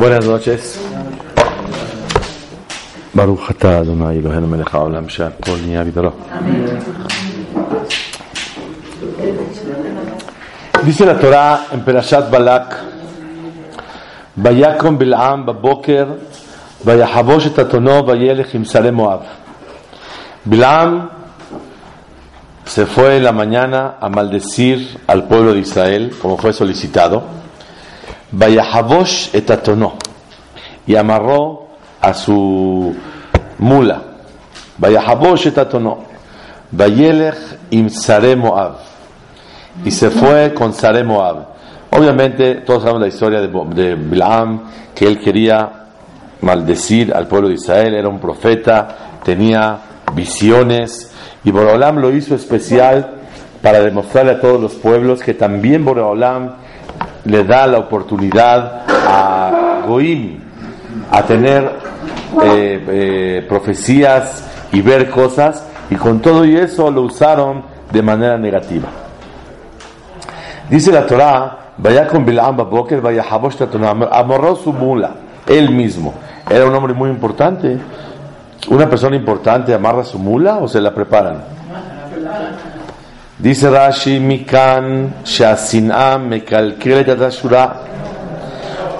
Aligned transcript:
Buenas 0.00 0.26
noches. 0.26 0.78
Baruch 3.14 3.50
atah 3.50 3.80
Adonai 3.80 4.18
Eloheinu 4.18 4.46
melech 4.46 4.68
haolam 4.68 5.08
she'akol 5.08 5.58
nהיה 5.64 5.84
b'doro. 5.84 6.12
Dice 10.84 11.04
la 11.04 11.14
Torah 11.14 11.66
en 11.72 11.80
Perashat 11.80 12.30
Balak, 12.30 12.68
Vayakom 14.36 14.98
Bil'am 14.98 15.44
baboker, 15.46 16.06
Vayahabosh 16.84 17.46
et 17.46 17.58
atono, 17.58 18.04
Vayelech 18.04 18.54
im 18.54 18.64
sare 18.64 18.92
Moab. 18.92 19.22
Bil'am 20.44 21.08
se 22.66 22.84
fue 22.84 23.16
en 23.16 23.24
la 23.24 23.32
mañana 23.32 23.94
a 24.00 24.08
maldecir 24.08 24.98
al 25.06 25.26
pueblo 25.26 25.54
de 25.54 25.60
Israel, 25.60 26.12
como 26.20 26.36
fue 26.36 26.52
solicitado. 26.52 27.22
Vayahabosh 28.31 29.35
et 29.35 29.49
atono, 29.49 29.93
y 30.87 30.95
amarró 30.95 31.67
a 32.01 32.13
su 32.13 32.95
mula. 33.59 34.03
Vayahabosh 34.77 35.47
et 35.47 35.57
atono, 35.57 35.99
Vayelech 36.71 37.37
im 37.71 37.89
sare 37.89 38.35
Moab. 38.35 38.77
Y 39.85 39.91
se 39.91 40.09
fue 40.09 40.53
con 40.53 40.73
Sare 40.73 41.03
Moab. 41.03 41.47
Obviamente, 41.91 42.55
todos 42.55 42.83
sabemos 42.83 43.01
la 43.01 43.07
historia 43.07 43.41
de, 43.41 43.47
de 43.47 43.95
Bilam, 43.95 44.63
que 44.93 45.05
él 45.07 45.19
quería 45.19 45.81
maldecir 46.41 47.13
al 47.13 47.27
pueblo 47.27 47.49
de 47.49 47.55
Israel, 47.55 47.93
era 47.93 48.07
un 48.07 48.19
profeta, 48.19 49.19
tenía 49.23 49.79
visiones, 50.13 51.11
y 51.43 51.51
Boreolam 51.51 51.97
lo 51.97 52.11
hizo 52.15 52.35
especial 52.35 53.15
para 53.61 53.79
demostrarle 53.79 54.33
a 54.33 54.41
todos 54.41 54.59
los 54.59 54.73
pueblos 54.73 55.21
que 55.21 55.33
también 55.33 55.85
Boreolam 55.85 56.55
le 57.25 57.43
da 57.43 57.67
la 57.67 57.79
oportunidad 57.79 58.83
a 58.87 59.83
Goim 59.87 60.39
a 61.11 61.23
tener 61.23 61.71
eh, 62.43 62.85
eh, 62.87 63.45
profecías 63.47 64.47
y 64.71 64.81
ver 64.81 65.09
cosas, 65.09 65.65
y 65.89 65.95
con 65.95 66.21
todo 66.21 66.45
y 66.45 66.55
eso 66.55 66.89
lo 66.89 67.01
usaron 67.01 67.63
de 67.91 68.01
manera 68.01 68.37
negativa. 68.37 68.87
Dice 70.69 70.91
la 70.91 71.05
Torah, 71.05 71.57
vaya 71.77 72.07
con 72.07 72.25
Bilam 72.25 72.55
Baboker, 72.55 73.01
vaya 73.01 73.25
amarró 73.29 74.55
su 74.55 74.71
mula, 74.71 75.11
él 75.45 75.69
mismo. 75.69 76.13
Era 76.49 76.65
un 76.65 76.73
hombre 76.73 76.93
muy 76.93 77.09
importante. 77.09 77.77
¿Una 78.69 78.87
persona 78.87 79.15
importante 79.15 79.73
amarra 79.73 80.03
su 80.03 80.19
mula 80.19 80.59
o 80.59 80.67
se 80.67 80.79
la 80.79 80.93
preparan? 80.93 81.60
Dice 83.41 83.71
Rashi, 83.71 84.19
Mikan, 84.19 85.23
Shasinam, 85.25 86.27
Mekalkelet 86.27 87.07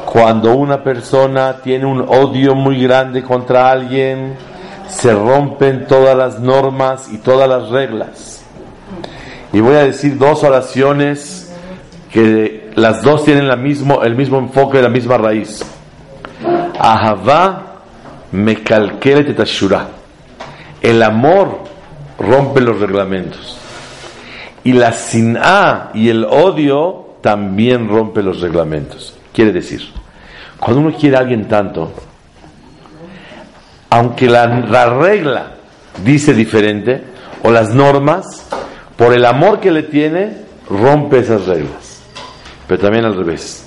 Cuando 0.03 0.55
una 0.55 0.83
persona 0.83 1.57
tiene 1.61 1.85
un 1.85 2.01
odio 2.01 2.55
muy 2.55 2.81
grande 2.81 3.21
contra 3.21 3.69
alguien, 3.69 4.35
se 4.89 5.13
rompen 5.13 5.85
todas 5.85 6.17
las 6.17 6.39
normas 6.39 7.07
y 7.13 7.19
todas 7.19 7.47
las 7.47 7.69
reglas. 7.69 8.41
Y 9.53 9.59
voy 9.59 9.75
a 9.75 9.83
decir 9.83 10.17
dos 10.17 10.43
oraciones 10.43 11.53
que 12.11 12.71
las 12.73 13.03
dos 13.03 13.23
tienen 13.23 13.47
la 13.47 13.55
mismo, 13.55 14.01
el 14.01 14.15
mismo 14.15 14.39
enfoque, 14.39 14.81
la 14.81 14.89
misma 14.89 15.19
raíz. 15.19 15.63
Ahavá 16.79 17.75
mekalkelet 18.31 19.35
tashura. 19.35 19.85
El 20.81 21.03
amor 21.03 21.59
rompe 22.17 22.59
los 22.59 22.79
reglamentos. 22.79 23.60
Y 24.63 24.73
la 24.73 24.93
sin'a 24.93 25.91
y 25.93 26.09
el 26.09 26.25
odio 26.25 27.15
también 27.21 27.87
rompe 27.89 28.21
los 28.21 28.41
reglamentos. 28.41 29.15
Quiere 29.33 29.51
decir, 29.51 29.81
cuando 30.59 30.81
uno 30.81 30.97
quiere 30.97 31.17
a 31.17 31.19
alguien 31.19 31.47
tanto, 31.47 31.91
aunque 33.89 34.27
la, 34.27 34.47
la 34.47 34.89
regla 34.89 35.51
dice 36.03 36.33
diferente, 36.33 37.03
o 37.43 37.51
las 37.51 37.73
normas, 37.73 38.47
por 38.97 39.13
el 39.13 39.25
amor 39.25 39.59
que 39.59 39.71
le 39.71 39.83
tiene, 39.83 40.37
rompe 40.69 41.19
esas 41.19 41.47
reglas 41.47 41.91
pero 42.71 42.83
también 42.83 43.03
al 43.03 43.17
revés. 43.17 43.65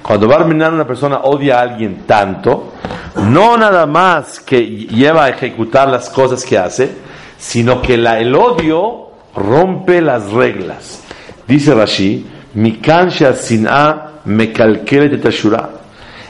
Cuando 0.00 0.26
Barminan 0.26 0.72
una 0.72 0.86
persona 0.86 1.18
odia 1.18 1.58
a 1.58 1.60
alguien 1.64 2.04
tanto, 2.06 2.72
no 3.16 3.58
nada 3.58 3.84
más 3.84 4.40
que 4.40 4.66
lleva 4.66 5.24
a 5.24 5.28
ejecutar 5.28 5.86
las 5.90 6.08
cosas 6.08 6.46
que 6.46 6.56
hace, 6.56 6.90
sino 7.36 7.82
que 7.82 7.98
la, 7.98 8.18
el 8.18 8.34
odio 8.34 9.07
rompe 9.34 10.00
las 10.00 10.30
reglas. 10.32 11.02
Dice 11.46 11.74
Rashi, 11.74 12.26
Mikan 12.54 13.10
sin'a 13.10 14.20
mekalkelet 14.24 15.22
tashura. 15.22 15.70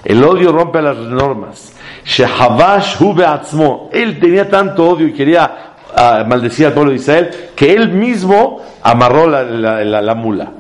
El 0.05 0.23
odio 0.25 0.53
rompe 0.53 0.83
las 0.83 0.97
normas. 0.97 1.73
Shehabash 2.05 3.01
hu 3.01 3.15
be'atzmo. 3.15 3.91
Él 3.93 4.19
tenía 4.19 4.49
tanto 4.49 4.89
odio 4.89 5.07
y 5.09 5.13
quería 5.13 5.75
uh, 5.95 6.27
maldecir 6.27 6.67
al 6.67 6.73
pueblo 6.73 6.91
de 6.91 6.97
Israel 6.97 7.31
que 7.55 7.73
él 7.73 7.91
mismo 7.91 8.61
amarró 8.83 9.29
la, 9.29 9.43
la, 9.43 9.85
la, 9.85 10.01
la 10.03 10.15
mula. 10.15 10.53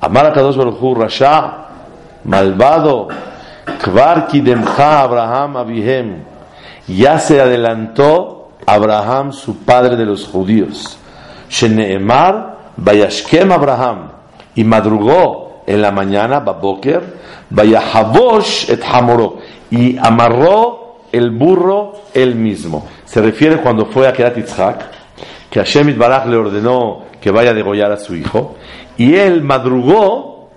Amar 0.00 0.26
a 0.26 0.32
Kadosh 0.32 0.56
Rasha, 0.96 1.66
malvado, 2.24 3.08
Kvar 3.82 4.26
Kidemcha 4.26 5.02
Abraham 5.02 5.56
Abihem, 5.58 6.22
ya 6.88 7.18
se 7.18 7.40
adelantó 7.40 8.52
Abraham, 8.66 9.32
su 9.32 9.58
padre 9.58 9.96
de 9.96 10.06
los 10.06 10.26
judíos. 10.26 10.98
Sheneemar, 11.50 12.72
Bayashkem 12.76 13.50
Abraham, 13.52 14.08
y 14.54 14.64
madrugó 14.64 15.62
en 15.66 15.82
la 15.82 15.90
mañana, 15.90 16.40
Baboker, 16.40 17.02
et 17.50 18.82
Hamoro, 18.84 19.38
y 19.70 19.98
amarró 19.98 21.00
el 21.12 21.30
burro 21.30 21.92
él 22.14 22.36
mismo. 22.36 22.86
Se 23.04 23.20
refiere 23.20 23.56
cuando 23.58 23.86
fue 23.86 24.06
a 24.06 24.12
Kerat 24.12 24.36
Yitzhak, 24.36 24.84
que 25.50 25.58
Hashem 25.58 25.98
Barach 25.98 26.26
le 26.26 26.36
ordenó 26.36 27.02
que 27.20 27.30
vaya 27.30 27.50
a 27.50 27.54
degollar 27.54 27.90
a 27.92 27.96
su 27.96 28.14
hijo, 28.14 28.56
y 28.96 29.16
él 29.16 29.42
madrugó 29.42 30.50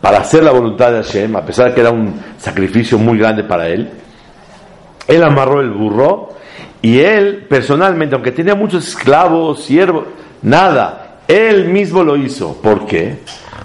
para 0.00 0.18
hacer 0.18 0.42
la 0.42 0.52
voluntad 0.52 0.90
de 0.90 1.02
Hashem, 1.02 1.36
a 1.36 1.44
pesar 1.44 1.68
de 1.68 1.74
que 1.74 1.80
era 1.80 1.90
un 1.90 2.20
sacrificio 2.36 2.98
muy 2.98 3.18
grande 3.18 3.44
para 3.44 3.68
él. 3.68 3.90
Él 5.06 5.22
amarró 5.22 5.60
el 5.60 5.70
burro 5.70 6.35
y 6.82 7.00
él 7.00 7.46
personalmente, 7.48 8.14
aunque 8.14 8.32
tenía 8.32 8.54
muchos 8.54 8.86
esclavos, 8.88 9.64
siervos, 9.64 10.04
nada, 10.42 11.18
él 11.26 11.68
mismo 11.68 12.04
lo 12.04 12.16
hizo. 12.16 12.60
¿Por 12.62 12.86
qué? 12.86 13.20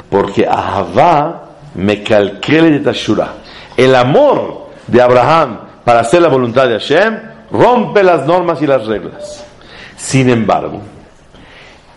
Porque 0.10 0.48
Ahavá 0.48 1.50
me 1.76 2.04
calquele 2.04 2.72
de 2.72 2.80
Tashura. 2.80 3.34
El 3.78 3.96
amor 3.96 4.70
de 4.88 5.02
Abraham 5.02 5.60
para 5.84 6.02
hacer 6.02 6.22
la 6.22 6.28
voluntad 6.28 6.68
de 6.68 6.80
Hashem 6.80 7.20
rompe 7.52 8.04
las 8.04 8.26
normas 8.26 8.62
y 8.62 8.68
las 8.68 8.86
reglas. 8.86 9.46
Sin 9.98 10.30
embargo, 10.30 10.82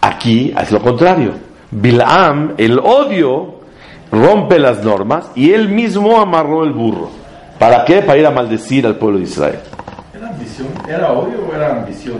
aquí 0.00 0.52
es 0.60 0.70
lo 0.70 0.80
contrario. 0.80 1.32
Bilam, 1.70 2.54
el 2.58 2.78
odio, 2.78 3.54
rompe 4.12 4.58
las 4.58 4.84
normas 4.84 5.30
y 5.34 5.52
él 5.52 5.68
mismo 5.68 6.20
amarró 6.20 6.64
el 6.64 6.72
burro. 6.72 7.10
¿Para 7.58 7.84
qué? 7.84 8.02
Para 8.02 8.18
ir 8.18 8.26
a 8.26 8.30
maldecir 8.30 8.86
al 8.86 8.96
pueblo 8.96 9.18
de 9.18 9.24
Israel. 9.24 9.60
¿Era, 10.34 10.36
ambición? 10.36 10.68
¿Era 10.88 11.12
odio 11.12 11.46
o 11.48 11.54
era 11.54 11.76
ambición 11.80 12.18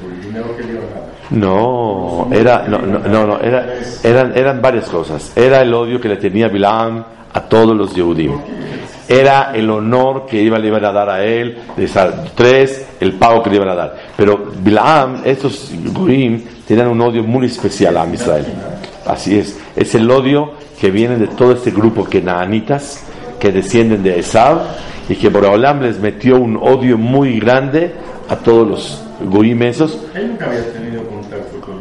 por 0.00 0.12
el 0.12 0.22
dinero 0.22 0.56
que 0.56 0.62
le 0.62 0.72
iban 0.72 0.84
a 0.84 1.00
dar? 1.00 1.10
No, 1.30 2.28
era, 2.32 2.66
no, 2.68 2.78
no, 2.78 2.98
no, 2.98 3.26
no 3.26 3.40
era, 3.40 3.74
eran, 4.02 4.36
eran 4.36 4.60
varias 4.60 4.88
cosas. 4.88 5.32
Era 5.36 5.62
el 5.62 5.72
odio 5.72 6.00
que 6.00 6.08
le 6.08 6.16
tenía 6.16 6.48
Bilam 6.48 7.04
a 7.32 7.40
todos 7.42 7.76
los 7.76 7.94
Yehudim. 7.94 8.32
Era 9.08 9.52
el 9.54 9.68
honor 9.70 10.26
que 10.26 10.40
iba, 10.40 10.58
le 10.58 10.68
iban 10.68 10.84
a 10.84 10.92
dar 10.92 11.10
a 11.10 11.24
él, 11.24 11.58
de 11.76 11.90
tres, 12.34 12.86
el 13.00 13.14
pago 13.14 13.42
que 13.42 13.50
le 13.50 13.56
iban 13.56 13.68
a 13.68 13.74
dar. 13.74 13.96
Pero 14.16 14.38
Bilam, 14.62 15.22
estos 15.24 15.72
Goim, 15.92 16.42
tenían 16.66 16.88
un 16.88 17.00
odio 17.00 17.22
muy 17.22 17.46
especial 17.46 17.96
a 17.96 18.06
Israel. 18.06 18.46
Así 19.06 19.38
es, 19.38 19.58
es 19.74 19.94
el 19.94 20.08
odio 20.10 20.52
que 20.80 20.90
viene 20.90 21.16
de 21.16 21.26
todo 21.26 21.52
este 21.52 21.70
grupo 21.72 22.04
que 22.04 22.22
naanitas, 22.22 23.04
que 23.40 23.50
descienden 23.50 24.02
de 24.02 24.18
Esab, 24.18 24.58
y 25.08 25.16
que 25.16 25.28
Boraholam 25.28 25.82
les 25.82 25.98
metió 25.98 26.38
un 26.38 26.56
odio 26.56 26.96
muy 26.96 27.40
grande 27.40 27.92
a 28.28 28.36
todos 28.36 28.68
los 28.68 29.04
goim 29.28 29.62
esos. 29.62 29.98
Él 30.14 30.28
nunca 30.28 30.46
había 30.46 30.72
tenido 30.72 31.02
contacto 31.04 31.60
con 31.60 31.74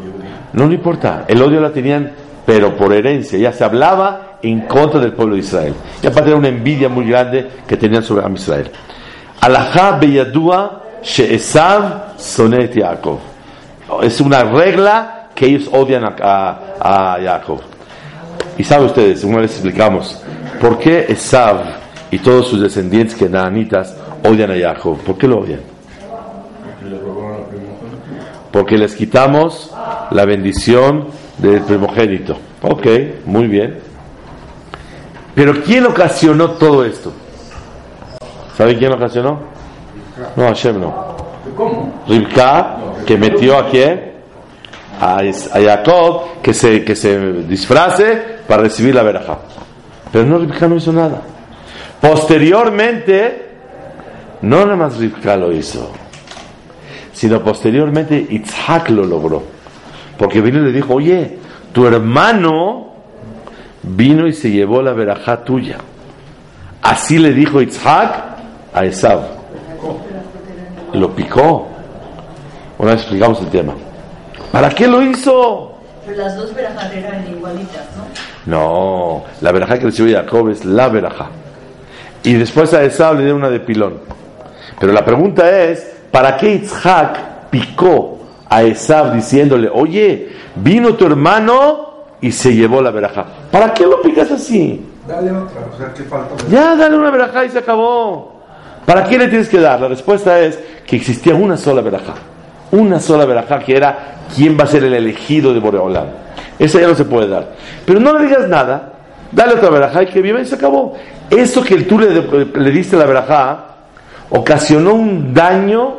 No 0.54 0.68
le 0.68 0.75
importa, 0.75 1.25
el 1.28 1.42
odio 1.42 1.62
la 1.62 1.72
tenían, 1.72 2.12
pero 2.45 2.75
por 2.75 2.92
herencia, 2.92 3.38
ya 3.38 3.54
se 3.54 3.63
hablaba 3.63 4.38
en 4.42 4.62
contra 4.62 5.00
del 5.00 5.13
pueblo 5.13 5.36
de 5.36 5.42
Israel. 5.42 5.74
Y 6.01 6.07
aparte 6.07 6.30
era 6.30 6.39
una 6.39 6.48
envidia 6.48 6.89
muy 6.89 7.07
grande 7.07 7.48
que 7.68 7.78
tenían 7.78 8.04
sobre 8.04 8.25
Am 8.25 8.33
Israel. 8.33 8.72
Alajá 9.42 9.98
beyadua 10.00 10.83
she'esav 11.04 12.18
sonet 12.18 12.74
Yaakov. 12.75 13.19
Es 14.01 14.19
una 14.22 14.44
regla 14.44 15.30
que 15.36 15.45
ellos 15.45 15.69
odian 15.72 16.04
a, 16.04 16.60
a, 16.80 17.18
Jacob. 17.22 17.62
Y 18.57 18.63
saben 18.63 18.88
ustedes, 18.88 19.24
una 19.24 19.38
vez 19.38 19.51
explicamos, 19.51 20.22
¿por 20.59 20.77
qué 20.77 21.06
Esav 21.09 21.61
y 22.11 22.19
todos 22.19 22.47
sus 22.47 22.61
descendientes 22.61 23.15
que 23.15 23.29
nanitas 23.29 23.95
odian 24.23 24.51
a 24.51 24.56
Jacob? 24.56 24.97
¿Por 25.00 25.17
qué 25.17 25.27
lo 25.27 25.39
odian? 25.39 25.61
Porque 28.51 28.77
les 28.77 28.95
quitamos 28.95 29.71
la 30.11 30.25
bendición 30.25 31.07
del 31.38 31.61
primogénito. 31.61 32.38
Ok, 32.61 32.88
muy 33.25 33.47
bien. 33.47 33.79
Pero 35.35 35.61
¿quién 35.63 35.85
ocasionó 35.85 36.51
todo 36.51 36.83
esto? 36.83 37.13
¿Sabe 38.57 38.77
quién 38.77 38.89
lo 38.89 38.97
ocasionó? 38.97 39.39
No, 40.35 40.44
Hashem 40.47 40.79
no. 40.81 41.15
¿Cómo? 41.56 42.03
Ribka, 42.07 42.77
que 43.06 43.17
metió 43.17 43.57
a 43.57 43.69
quién? 43.69 44.09
A, 45.00 45.21
Jacob, 45.53 46.41
que 46.41 46.53
se, 46.53 46.83
que 46.83 46.95
se 46.95 47.17
disfrace 47.44 48.21
para 48.47 48.63
recibir 48.63 48.95
la 48.95 49.03
veraja. 49.03 49.38
Pero 50.11 50.25
no, 50.25 50.38
Ribka 50.39 50.67
no 50.67 50.75
hizo 50.75 50.91
nada. 50.91 51.21
Posteriormente, 52.01 53.50
no 54.41 54.65
nada 54.65 54.75
más 54.75 54.97
Ribka 54.97 55.35
lo 55.35 55.51
hizo, 55.51 55.91
sino 57.13 57.41
posteriormente 57.44 58.25
Itzhak 58.29 58.89
lo 58.89 59.06
logró. 59.06 59.44
Porque 60.17 60.41
vino 60.41 60.59
y 60.59 60.63
le 60.63 60.71
dijo, 60.71 60.95
oye, 60.95 61.38
tu 61.71 61.85
hermano 61.85 62.94
vino 63.83 64.27
y 64.27 64.33
se 64.33 64.51
llevó 64.51 64.81
la 64.81 64.94
verajá 64.94 65.44
tuya. 65.44 65.77
Así 66.81 67.17
le 67.17 67.33
dijo 67.33 67.61
Itzhak 67.61 68.38
a 68.73 68.85
Esaú. 68.85 69.21
Lo 70.94 71.15
picó. 71.15 71.67
Vez 72.79 72.95
explicamos 72.95 73.41
el 73.41 73.47
tema. 73.47 73.73
¿Para 74.51 74.69
qué 74.69 74.88
lo 74.88 75.01
hizo? 75.01 75.69
Pero 76.09 76.23
las 76.23 76.35
dos 76.35 76.56
verajas 76.56 76.91
eran 76.91 77.27
igualitas, 77.29 77.85
¿no? 77.95 78.51
No, 78.51 79.25
la 79.41 79.51
verajá 79.51 79.77
que 79.77 79.85
recibió 79.85 80.17
Jacob 80.17 80.50
es 80.50 80.65
la 80.65 80.89
verajá. 80.89 81.27
Y 82.23 82.33
después 82.33 82.73
a 82.73 82.83
Esaú 82.83 83.15
le 83.15 83.25
dio 83.25 83.35
una 83.35 83.50
de 83.50 83.59
pilón. 83.59 84.00
Pero 84.79 84.91
la 84.91 85.06
pregunta 85.06 85.47
es, 85.65 85.88
¿para 86.09 86.35
qué 86.35 86.56
Itzhak 86.56 87.50
picó 87.51 88.17
a 88.50 88.63
Esaú 88.63 89.11
diciéndole, 89.11 89.69
oye, 89.71 90.29
vino 90.56 90.95
tu 90.95 91.06
hermano 91.06 91.89
y 92.21 92.31
se 92.31 92.56
llevó 92.56 92.81
la 92.81 92.89
verajá? 92.89 93.25
¿Para 93.51 93.71
qué 93.71 93.85
lo 93.85 94.01
picas 94.01 94.31
así? 94.31 94.83
Dale 95.07 95.31
otra, 95.31 95.61
o 95.71 95.77
sea, 95.77 95.94
¿qué 95.94 96.03
falta? 96.03 96.33
Ya, 96.50 96.75
dale 96.75 96.97
una 96.97 97.11
verajá 97.11 97.45
y 97.45 97.50
se 97.50 97.59
acabó. 97.59 98.41
¿Para 98.83 99.03
qué 99.03 99.15
le 99.15 99.27
tienes 99.27 99.47
que 99.47 99.59
dar? 99.59 99.79
La 99.79 99.89
respuesta 99.89 100.39
es 100.39 100.57
que 100.88 100.95
existía 100.95 101.35
una 101.35 101.56
sola 101.56 101.81
verajá. 101.81 102.15
Una 102.71 103.00
sola 103.00 103.25
verajá 103.25 103.59
que 103.59 103.77
era 103.77 104.19
quién 104.36 104.58
va 104.60 104.64
a 104.64 104.68
ser 104.68 104.84
el 104.84 104.94
elegido 104.94 105.54
de 105.54 105.60
Boreolam. 105.60 106.08
Esa 106.58 106.80
ya 106.80 106.88
no 106.88 106.96
se 106.96 107.06
puede 107.06 107.28
dar. 107.28 107.54
Pero 107.86 108.00
no 108.00 108.18
le 108.18 108.26
digas 108.26 108.48
nada. 108.48 108.94
Dale 109.31 109.54
otra 109.54 109.70
verajá 109.70 110.04
y 110.04 110.08
que 110.08 110.22
viva 110.22 110.40
y 110.42 110.46
se 110.46 110.56
acabó. 110.56 110.96
Eso 111.30 111.64
que 111.64 111.78
tú 111.81 112.00
le, 112.00 112.10
le 112.10 112.72
diste 112.72 112.98
la 112.98 113.06
verajá 113.06 113.66
ocasionó 114.30 114.94
un 114.94 115.34
daño 115.34 115.96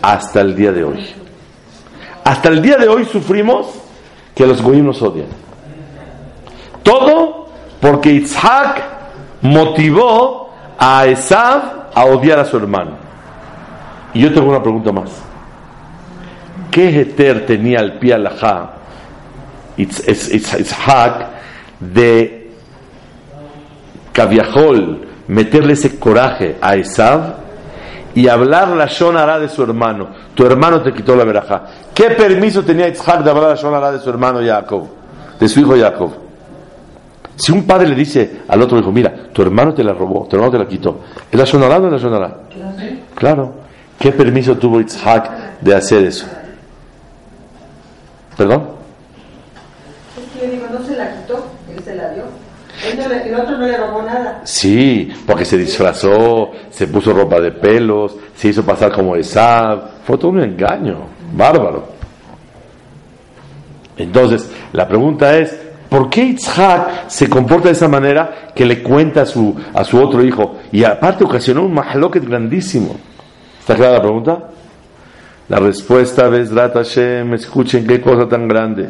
hasta 0.00 0.40
el 0.40 0.54
día 0.54 0.72
de 0.72 0.84
hoy. 0.84 1.06
Hasta 2.24 2.48
el 2.48 2.62
día 2.62 2.76
de 2.76 2.88
hoy 2.88 3.04
sufrimos 3.04 3.66
que 4.34 4.46
los 4.46 4.62
goyim 4.62 4.86
nos 4.86 5.02
odian. 5.02 5.26
Todo 6.82 7.48
porque 7.80 8.10
Isaac 8.10 8.82
motivó 9.42 10.50
a 10.78 11.06
Esav 11.06 11.90
a 11.94 12.04
odiar 12.04 12.38
a 12.38 12.44
su 12.44 12.56
hermano. 12.56 12.92
Y 14.14 14.20
yo 14.20 14.32
tengo 14.32 14.50
una 14.50 14.62
pregunta 14.62 14.92
más. 14.92 15.10
¿Qué 16.72 16.88
heter 17.00 17.46
tenía 17.46 17.78
el 17.80 17.98
pie 17.98 18.14
alajá 18.14 18.70
Itz- 19.78 20.04
Itz- 20.08 20.32
Itz- 20.32 20.58
Isaac 20.60 21.26
de 21.78 22.50
Caviajol 24.12 25.06
meterle 25.28 25.74
ese 25.74 25.98
coraje 25.98 26.56
a 26.60 26.74
Esav 26.76 27.20
y 28.14 28.28
hablar 28.28 28.68
la 28.68 28.86
shonara 28.86 29.38
de 29.38 29.48
su 29.48 29.62
hermano? 29.62 30.08
Tu 30.34 30.44
hermano 30.44 30.80
te 30.82 30.92
quitó 30.92 31.14
la 31.14 31.24
verajá. 31.24 31.62
¿Qué 31.94 32.10
permiso 32.10 32.62
tenía 32.62 32.88
Isaac 32.88 33.22
de 33.22 33.30
hablar 33.30 33.50
la 33.50 33.54
shonara 33.54 33.92
de 33.92 34.00
su 34.00 34.10
hermano 34.10 34.40
Jacob? 34.44 34.86
De 35.38 35.48
su 35.48 35.60
hijo 35.60 35.74
Jacob. 35.78 36.10
Si 37.36 37.52
un 37.52 37.64
padre 37.66 37.88
le 37.88 37.94
dice 37.94 38.40
al 38.48 38.60
otro 38.62 38.78
hijo, 38.78 38.92
mira, 38.92 39.12
tu 39.32 39.42
hermano 39.42 39.72
te 39.74 39.82
la 39.84 39.92
robó, 39.92 40.26
tu 40.28 40.36
hermano 40.36 40.52
te 40.52 40.58
la 40.58 40.66
quitó, 40.66 41.00
¿es 41.30 41.38
la 41.38 41.46
sonará 41.46 41.76
o 41.76 41.80
no 41.80 41.86
es 41.86 41.92
la 41.94 41.98
sonará? 41.98 42.36
Claro. 43.14 43.52
¿Qué 43.98 44.12
permiso 44.12 44.56
tuvo 44.56 44.80
Isaac 44.80 45.60
de 45.60 45.74
hacer 45.74 46.04
eso? 46.04 46.26
¿Perdón? 48.36 48.70
Es 50.16 50.40
que 50.40 50.46
yo 50.46 50.52
digo, 50.52 50.66
no 50.72 50.84
se 50.84 50.96
la 50.96 51.10
quitó, 51.16 51.44
él 51.70 51.82
se 51.84 51.94
la 51.94 52.08
dio. 52.10 52.24
Él 52.90 52.98
no 52.98 53.08
le- 53.08 53.28
el 53.28 53.34
otro 53.34 53.58
no 53.58 53.66
le 53.66 53.76
robó 53.76 54.02
nada. 54.02 54.40
Sí, 54.44 55.12
porque 55.26 55.44
se 55.44 55.58
disfrazó, 55.58 56.50
se 56.70 56.86
puso 56.86 57.12
ropa 57.12 57.38
de 57.40 57.52
pelos, 57.52 58.16
se 58.34 58.48
hizo 58.48 58.62
pasar 58.64 58.92
como 58.92 59.14
Esab. 59.16 60.02
Fue 60.04 60.16
todo 60.16 60.30
un 60.30 60.40
engaño, 60.42 61.00
bárbaro. 61.34 61.88
Entonces, 63.96 64.50
la 64.72 64.88
pregunta 64.88 65.36
es, 65.38 65.54
¿por 65.88 66.08
qué 66.08 66.24
Isaac 66.24 67.04
se 67.08 67.28
comporta 67.28 67.68
de 67.68 67.72
esa 67.74 67.88
manera 67.88 68.48
que 68.54 68.64
le 68.64 68.82
cuenta 68.82 69.22
a 69.22 69.26
su, 69.26 69.54
a 69.74 69.84
su 69.84 70.00
otro 70.00 70.24
hijo? 70.24 70.56
Y 70.72 70.82
aparte 70.84 71.24
ocasionó 71.24 71.62
un 71.62 71.74
mahloket 71.74 72.24
grandísimo. 72.26 72.96
¿Está 73.60 73.74
clara 73.76 73.92
la 73.94 74.00
pregunta? 74.02 74.38
La 75.52 75.58
respuesta, 75.58 76.28
Bezrat 76.30 76.72
Hashem, 76.72 77.34
escuchen 77.34 77.86
qué 77.86 78.00
cosa 78.00 78.26
tan 78.26 78.48
grande. 78.48 78.88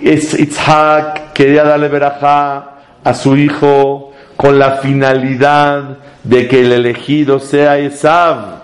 Es- 0.00 0.38
Isaac 0.38 1.32
quería 1.32 1.64
darle 1.64 1.88
verajá 1.88 2.76
a 3.02 3.14
su 3.14 3.36
hijo 3.36 4.12
con 4.36 4.60
la 4.60 4.76
finalidad 4.76 5.98
de 6.22 6.46
que 6.46 6.60
el 6.60 6.70
elegido 6.70 7.40
sea 7.40 7.78
Esav. 7.78 8.60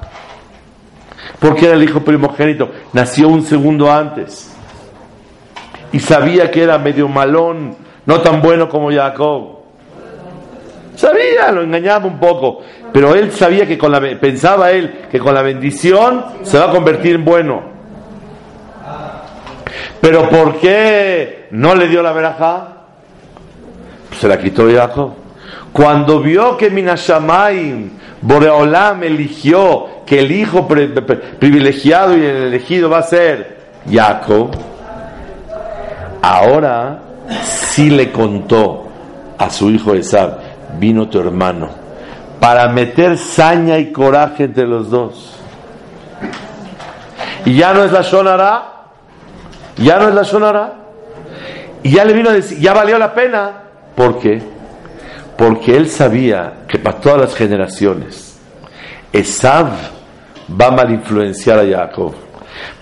Porque 1.41 1.65
era 1.67 1.75
el 1.75 1.83
hijo 1.83 2.05
primogénito, 2.05 2.71
nació 2.93 3.31
un 3.31 3.43
segundo 3.43 3.91
antes. 3.91 4.55
Y 5.91 5.99
sabía 5.99 6.53
que 6.53 6.63
era 6.63 6.79
medio 6.79 7.09
malón, 7.09 7.75
no 8.05 8.21
tan 8.21 8.41
bueno 8.41 8.69
como 8.69 8.93
Jacob. 8.93 9.56
Sabía, 10.97 11.53
lo 11.53 11.63
engañaba 11.63 12.07
un 12.07 12.19
poco, 12.19 12.63
pero 12.93 13.15
él 13.15 13.31
sabía 13.31 13.67
que 13.67 13.77
con 13.77 13.93
la 13.93 14.01
pensaba 14.19 14.71
él 14.71 15.07
que 15.11 15.19
con 15.19 15.35
la 15.35 15.43
bendición 15.43 16.25
se 16.43 16.59
va 16.59 16.65
a 16.65 16.71
convertir 16.71 17.15
en 17.15 17.25
bueno. 17.25 17.63
Pero 20.01 20.29
¿por 20.29 20.57
qué 20.59 21.49
no 21.51 21.75
le 21.75 21.89
dio 21.89 22.03
la 22.03 22.13
verajá? 22.13 22.69
Pues 24.09 24.21
se 24.21 24.29
la 24.29 24.39
quitó 24.39 24.71
Jacob. 24.71 25.13
Cuando 25.73 26.21
vio 26.21 26.57
que 26.57 26.71
Minashamaim, 26.71 27.91
Boreolam 28.23 29.03
eligió 29.03 30.05
que 30.07 30.21
el 30.21 30.33
hijo 30.33 30.67
privilegiado 30.67 32.17
y 32.17 32.25
el 32.25 32.37
elegido 32.37 32.89
va 32.89 32.99
a 32.99 33.03
ser 33.03 33.59
Jacob, 33.91 34.51
ahora 36.23 37.01
sí 37.43 37.91
le 37.91 38.11
contó 38.11 38.87
a 39.39 39.51
su 39.51 39.71
hijo 39.71 39.95
Esab, 39.95 40.39
vino 40.79 41.09
tu 41.09 41.19
hermano, 41.21 41.71
para 42.41 42.69
meter 42.69 43.17
saña 43.19 43.79
y 43.79 43.93
coraje 43.93 44.45
entre 44.45 44.67
los 44.67 44.91
dos. 44.91 45.37
Y 47.45 47.55
ya 47.55 47.73
no 47.73 47.85
es 47.85 47.93
la 47.93 48.03
Shonara, 48.03 48.63
ya 49.77 49.99
no 49.99 50.09
es 50.09 50.15
la 50.15 50.23
Shonara, 50.23 50.73
y 51.83 51.91
ya 51.91 52.05
le 52.05 52.13
vino 52.13 52.31
a 52.31 52.33
decir, 52.33 52.59
ya 52.59 52.73
valió 52.73 52.99
la 52.99 53.15
pena. 53.15 53.53
¿Por 53.95 54.19
qué? 54.19 54.43
Porque 55.37 55.77
él 55.77 55.89
sabía 55.89 56.65
que 56.67 56.79
para 56.79 56.99
todas 56.99 57.21
las 57.21 57.35
generaciones, 57.35 58.39
Esav 59.13 59.69
va 60.61 60.67
a 60.67 60.71
mal 60.71 60.91
influenciar 60.91 61.59
a 61.59 61.67
Jacob. 61.67 62.15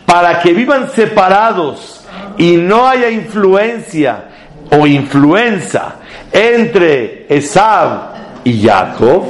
Para 0.06 0.40
que 0.40 0.52
vivan 0.52 0.90
separados 0.90 2.04
y 2.38 2.56
no 2.56 2.87
haya 2.87 3.11
influencia 3.11 4.25
o 4.70 4.87
influenza 4.87 5.97
entre 6.35 7.26
Esav 7.29 8.11
y 8.43 8.61
Jacob, 8.61 9.25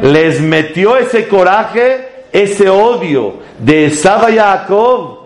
les 0.00 0.40
metió 0.40 0.96
ese 0.96 1.28
coraje, 1.28 2.24
ese 2.32 2.70
odio 2.70 3.34
de 3.58 3.86
Esav 3.86 4.24
a 4.24 4.32
Jacob 4.32 5.18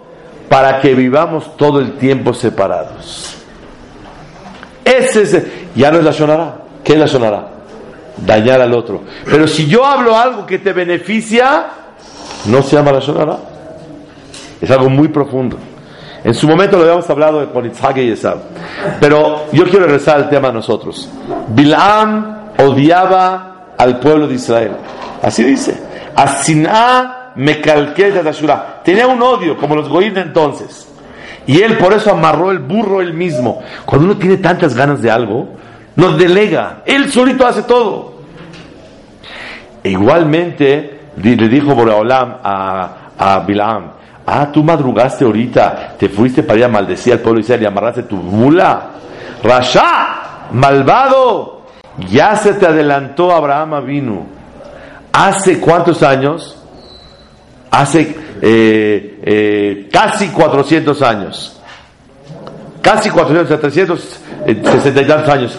para 0.49 0.80
que 0.80 0.95
vivamos 0.95 1.56
todo 1.56 1.78
el 1.78 1.92
tiempo 1.92 2.35
separados. 2.35 3.37
Ese 4.85 5.23
es, 5.23 5.47
ya 5.76 5.92
no 5.92 5.99
es 5.99 6.04
la 6.04 6.12
sonará. 6.12 6.56
¿Qué 6.83 6.95
es 6.95 6.99
la 6.99 7.06
sonará? 7.06 7.49
Dañar 8.16 8.61
al 8.61 8.75
otro. 8.75 9.02
Pero 9.25 9.47
si 9.47 9.68
yo 9.68 9.85
hablo 9.85 10.16
algo 10.16 10.45
que 10.45 10.59
te 10.59 10.73
beneficia, 10.73 11.66
no 12.47 12.62
se 12.62 12.75
llama 12.76 12.92
la 12.92 13.00
sonará. 13.00 13.38
Es 14.61 14.71
algo 14.73 14.90
muy 14.90 15.06
profundo. 15.09 15.56
En 16.25 16.35
su 16.35 16.49
momento 16.49 16.76
lo 16.76 16.85
habíamos 16.85 17.08
hablado 17.08 17.52
con 17.52 17.66
Itzhak 17.66 17.99
y 17.99 18.11
Esab. 18.11 18.38
Pero 19.00 19.46
yo 19.52 19.64
quiero 19.64 19.87
regresar 19.87 20.16
al 20.16 20.28
tema 20.28 20.49
a 20.49 20.52
nosotros. 20.52 21.08
Bilam 21.49 22.50
odiaba 22.58 23.75
al 23.78 24.00
pueblo 24.00 24.26
de 24.26 24.35
Israel. 24.35 24.73
Así 25.23 25.44
dice. 25.44 25.80
Asiná 26.14 27.32
me 27.37 27.61
calqué 27.61 28.11
de 28.11 28.20
Tashura. 28.20 28.80
Tenía 28.82 29.06
un 29.06 29.20
odio, 29.23 29.56
como 29.56 29.76
los 29.76 29.88
goín 29.88 30.14
de 30.14 30.23
entonces. 30.23 30.88
Y 31.46 31.61
él 31.61 31.78
por 31.78 31.92
eso 31.92 32.11
amarró 32.11 32.50
el 32.50 32.58
burro 32.58 33.00
él 33.00 33.14
mismo. 33.14 33.62
Cuando 33.85 34.06
uno 34.06 34.16
tiene 34.16 34.38
tantas 34.38 34.75
ganas 34.75 35.00
de 35.00 35.11
algo, 35.11 35.49
nos 35.94 36.18
delega. 36.18 36.82
Él 36.87 37.11
solito 37.11 37.46
hace 37.46 37.62
todo. 37.62 38.16
E 39.82 39.90
igualmente 39.90 41.00
le 41.23 41.49
dijo 41.49 41.75
Boreolam 41.75 42.38
a, 42.42 43.11
a 43.16 43.40
Bilam, 43.40 43.92
ah, 44.26 44.50
tú 44.52 44.62
madrugaste 44.62 45.25
ahorita, 45.25 45.95
te 45.99 46.09
fuiste 46.09 46.42
para 46.42 46.59
ir 46.59 46.64
a 46.64 46.68
maldecir 46.68 47.12
al 47.12 47.21
pueblo 47.21 47.38
de 47.38 47.45
Israel 47.45 47.62
y 47.62 47.66
amarraste 47.66 48.02
tu 48.02 48.16
mula. 48.16 48.90
Rasha, 49.42 50.49
malvado. 50.50 51.62
ya 52.11 52.37
se 52.37 52.54
te 52.54 52.66
adelantó 52.66 53.33
Abraham 53.33 53.87
vino. 53.87 54.26
¿Hace 55.12 55.61
cuántos 55.61 56.02
años? 56.02 56.61
Hace 57.71 58.16
eh, 58.42 59.21
eh, 59.23 59.88
casi 59.90 60.28
400 60.28 61.02
años. 61.02 61.61
Casi 62.83 63.11
400, 63.11 63.61
360 63.61 65.00
y 65.00 65.06
tantos 65.06 65.28
años. 65.28 65.59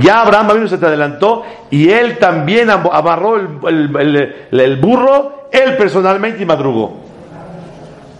Ya 0.00 0.22
Abraham 0.22 0.48
vino 0.54 0.68
se 0.68 0.78
te 0.78 0.86
adelantó 0.86 1.42
y 1.70 1.90
él 1.90 2.18
también 2.18 2.70
amarró 2.70 3.36
el 3.36 4.76
burro, 4.80 5.48
él 5.50 5.76
personalmente 5.76 6.42
y 6.42 6.46
madrugó. 6.46 7.03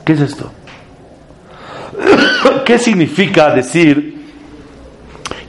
¿Qué 0.05 0.13
es 0.13 0.21
esto? 0.21 0.51
¿Qué 2.65 2.79
significa 2.79 3.51
decir 3.51 4.15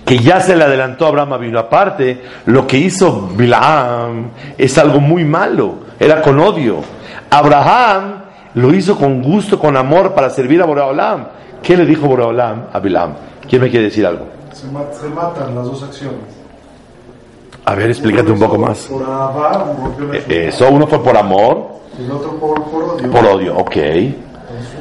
que 0.05 0.19
ya 0.19 0.39
se 0.39 0.55
le 0.55 0.63
adelantó 0.63 1.05
a 1.05 1.09
Abraham 1.09 1.41
vino. 1.41 1.59
Aparte, 1.59 2.21
lo 2.45 2.67
que 2.67 2.77
hizo 2.77 3.29
Bilam 3.35 4.29
es 4.57 4.77
algo 4.77 5.00
muy 5.00 5.25
malo, 5.25 5.79
era 6.00 6.21
con 6.21 6.39
odio. 6.39 6.77
Abraham 7.29 8.21
lo 8.53 8.74
hizo 8.74 8.95
con 8.97 9.21
gusto, 9.21 9.59
con 9.59 9.75
amor 9.75 10.13
para 10.13 10.29
servir 10.29 10.62
a 10.62 10.65
Boreolam. 10.65 11.27
¿Qué 11.62 11.75
le 11.75 11.85
dijo 11.85 12.07
Boreolam 12.07 12.67
a 12.71 12.79
Bilam? 12.79 13.15
¿Quién 13.50 13.63
me 13.63 13.69
quiere 13.69 13.85
decir 13.85 14.05
algo? 14.05 14.27
Se, 14.53 14.67
matan 14.67 15.55
las 15.55 15.65
dos 15.65 15.83
acciones. 15.83 16.19
A 17.65 17.74
ver, 17.74 17.89
explícate 17.89 18.31
un 18.31 18.39
poco 18.39 18.59
más. 18.59 18.85
Por 18.85 20.15
eh, 20.15 20.50
Eso, 20.50 20.69
uno 20.69 20.85
fue 20.85 21.03
por 21.03 21.17
amor. 21.17 21.75
Y 22.00 22.05
el 22.05 22.12
otro 22.12 22.35
por, 22.39 22.59
odio. 22.59 23.12
Por 23.12 23.25
odio, 23.25 23.57
ok. 23.57 23.75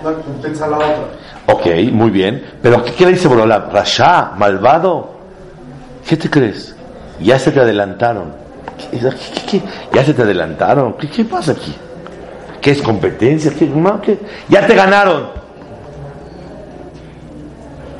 Una 0.02 0.14
compensa 0.14 0.66
la 0.68 0.76
otra. 0.76 1.04
Ok, 1.46 1.66
muy 1.92 2.10
bien. 2.10 2.44
Pero 2.62 2.84
¿qué 2.84 3.04
le 3.04 3.12
dice 3.12 3.28
Boreolam? 3.28 3.70
Rasha, 3.70 4.32
malvado. 4.36 5.14
¿Qué 6.08 6.16
te 6.16 6.28
crees? 6.28 6.74
Ya 7.20 7.38
se 7.38 7.50
te 7.50 7.60
adelantaron. 7.60 8.32
ya 9.92 10.04
se 10.04 10.14
te 10.14 10.22
adelantaron. 10.22 10.94
¿Qué, 10.94 11.24
pasa 11.24 11.52
aquí? 11.52 11.74
¿Qué 12.60 12.70
es 12.72 12.82
competencia? 12.82 13.52
¿Qué, 13.52 14.18
Ya 14.48 14.66
te 14.66 14.74
ganaron. 14.74 15.28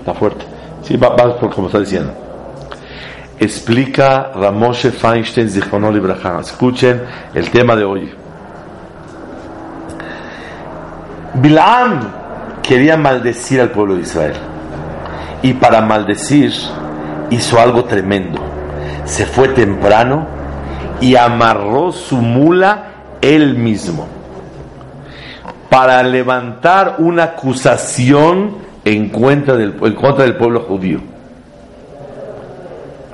Está 0.01 0.15
fuerte. 0.15 0.45
Sí, 0.83 0.97
va, 0.97 1.17
por 1.17 1.55
como 1.55 1.69
está 1.69 1.81
diciendo. 1.81 2.13
Explica 3.39 4.33
Ramoshe 4.35 4.91
Feinstein 4.91 5.49
Zichonol 5.49 5.97
Ibrahim. 5.97 6.41
Escuchen 6.41 7.03
el 7.35 7.51
tema 7.51 7.75
de 7.75 7.85
hoy. 7.85 8.24
Bilam 11.35 12.01
quería 12.63 12.97
maldecir 12.97 13.61
al 13.61 13.71
pueblo 13.71 13.97
de 13.97 14.03
Israel. 14.03 14.37
Y 15.43 15.55
para 15.55 15.81
maldecir 15.81 16.53
hizo 17.31 17.61
algo 17.61 17.85
tremendo. 17.85 18.41
Se 19.05 19.27
fue 19.27 19.49
temprano 19.49 20.27
y 21.01 21.17
amarró 21.17 21.93
su 21.93 22.17
mula 22.17 22.85
él 23.21 23.57
mismo 23.57 24.07
para 25.69 26.03
levantar 26.03 26.97
una 26.99 27.25
acusación 27.25 28.59
en 28.85 29.09
contra 29.09 29.57
del, 29.57 29.73
pueblo 29.73 30.61
judío. 30.61 31.01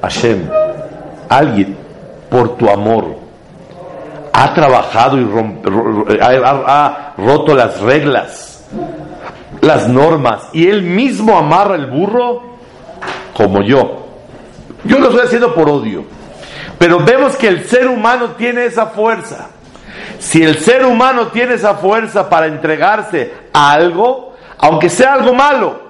Hashem, 0.02 0.46
alguien 1.28 1.76
por 2.28 2.56
tu 2.56 2.68
amor 2.68 3.16
ha 4.32 4.52
trabajado 4.52 5.18
y 5.18 5.26
ha 6.20 7.09
roto 7.24 7.54
las 7.54 7.80
reglas, 7.80 8.64
las 9.60 9.88
normas, 9.88 10.48
y 10.52 10.68
él 10.68 10.82
mismo 10.82 11.36
amarra 11.36 11.76
el 11.76 11.86
burro 11.86 12.42
como 13.34 13.62
yo. 13.62 14.06
Yo 14.84 14.98
lo 14.98 15.08
estoy 15.08 15.26
haciendo 15.26 15.54
por 15.54 15.68
odio. 15.68 16.04
Pero 16.78 17.04
vemos 17.04 17.36
que 17.36 17.48
el 17.48 17.66
ser 17.66 17.88
humano 17.88 18.30
tiene 18.38 18.64
esa 18.64 18.86
fuerza. 18.86 19.48
Si 20.18 20.42
el 20.42 20.56
ser 20.56 20.84
humano 20.84 21.28
tiene 21.28 21.54
esa 21.54 21.74
fuerza 21.74 22.28
para 22.28 22.46
entregarse 22.46 23.32
a 23.52 23.72
algo, 23.72 24.34
aunque 24.58 24.88
sea 24.88 25.14
algo 25.14 25.34
malo, 25.34 25.80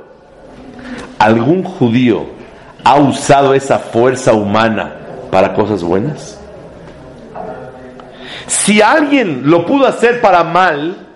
¿algún 1.18 1.62
judío 1.62 2.26
ha 2.84 2.96
usado 2.96 3.54
esa 3.54 3.78
fuerza 3.78 4.32
humana 4.32 4.94
para 5.30 5.54
cosas 5.54 5.82
buenas? 5.82 6.40
Si 8.46 8.82
alguien 8.82 9.42
lo 9.44 9.64
pudo 9.66 9.86
hacer 9.86 10.20
para 10.20 10.42
mal, 10.42 11.06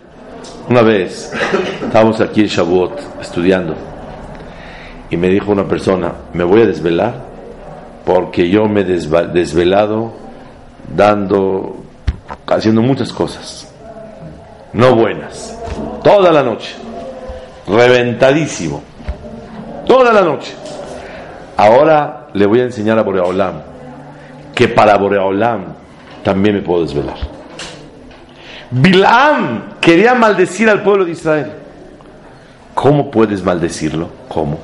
una 0.68 0.83
vez 0.83 1.33
estábamos 1.83 2.21
aquí 2.21 2.42
en 2.42 2.47
Shavuot 2.47 3.21
estudiando 3.21 3.75
y 5.11 5.16
me 5.16 5.28
dijo 5.28 5.52
una 5.52 5.68
persona, 5.68 6.12
me 6.33 6.44
voy 6.44 6.62
a 6.62 6.66
desvelar 6.66 7.14
porque 8.04 8.49
yo 8.49 8.66
me 8.66 8.80
he 8.80 8.85
desvelado 8.85 10.12
dando, 10.94 11.76
haciendo 12.47 12.83
muchas 12.83 13.12
cosas, 13.12 13.73
no 14.73 14.94
buenas, 14.94 15.59
toda 16.02 16.33
la 16.33 16.42
noche, 16.42 16.75
reventadísimo, 17.66 18.83
toda 19.87 20.12
la 20.12 20.23
noche. 20.23 20.54
Ahora 21.56 22.28
le 22.33 22.47
voy 22.47 22.61
a 22.61 22.64
enseñar 22.64 22.99
a 22.99 23.02
Boreolam 23.02 23.62
que 24.54 24.68
para 24.68 24.97
Boreolam 24.97 25.66
también 26.23 26.56
me 26.56 26.62
puedo 26.62 26.83
desvelar. 26.83 27.34
Bilam 28.75 29.78
quería 29.81 30.14
maldecir 30.14 30.69
al 30.69 30.83
pueblo 30.83 31.04
de 31.04 31.12
Israel. 31.12 31.52
¿Cómo 32.75 33.09
puedes 33.09 33.45
maldecirlo? 33.45 34.09
¿Cómo? 34.26 34.59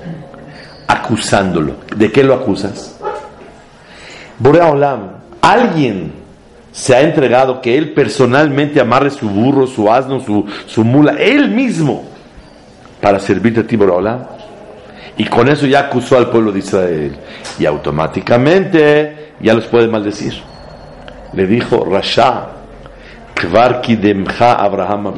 Acusándolo. 0.89 1.77
¿De 1.95 2.11
qué 2.11 2.25
lo 2.25 2.35
acusas? 2.35 2.99
Borea 4.37 4.69
Olam, 4.69 5.13
alguien 5.41 6.13
se 6.73 6.97
ha 6.97 7.03
entregado 7.03 7.61
que 7.61 7.79
él 7.79 7.93
personalmente 7.93 8.81
amarre 8.81 9.11
su 9.11 9.29
burro, 9.31 9.69
su 9.69 9.91
asno, 9.93 10.21
su, 10.21 10.85
mula, 10.85 11.13
él 11.13 11.51
mismo, 11.51 12.03
para 13.01 13.21
servirte 13.21 13.61
a 13.61 13.67
ti, 13.67 13.77
Borea 13.77 13.95
Olam. 13.95 14.23
Y 15.19 15.25
con 15.27 15.49
eso 15.49 15.67
ya 15.67 15.81
acusó 15.81 16.19
al 16.19 16.31
pueblo 16.31 16.51
de 16.51 16.59
Israel. 16.59 17.17
Y 17.61 17.67
automáticamente 17.67 19.35
ya 19.41 19.55
los 19.55 19.67
puede 19.67 19.87
maldecir. 19.87 20.35
Le 21.33 21.47
dijo, 21.47 21.85
Rasha, 21.85 22.60
Abraham. 24.41 25.13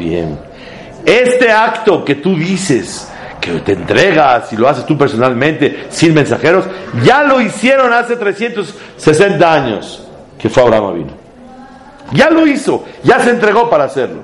Este 1.05 1.51
acto 1.51 2.05
que 2.05 2.17
tú 2.17 2.37
dices, 2.37 3.09
que 3.41 3.53
te 3.61 3.73
entregas 3.73 4.53
y 4.53 4.57
lo 4.57 4.69
haces 4.69 4.87
tú 4.87 4.97
personalmente, 4.97 5.87
sin 5.91 6.15
mensajeros, 6.15 6.65
ya 7.03 7.25
lo 7.25 7.41
hicieron 7.41 7.93
hace 7.93 8.17
360 8.17 9.53
años 9.53 10.07
que 10.39 10.49
fue 10.49 10.63
Abraham 10.63 10.95
vino. 10.95 11.13
Ya 12.13 12.31
lo 12.31 12.47
hizo, 12.47 12.85
ya 13.03 13.21
se 13.21 13.31
entregó 13.31 13.71
para 13.71 13.85
hacerlo. 13.85 14.23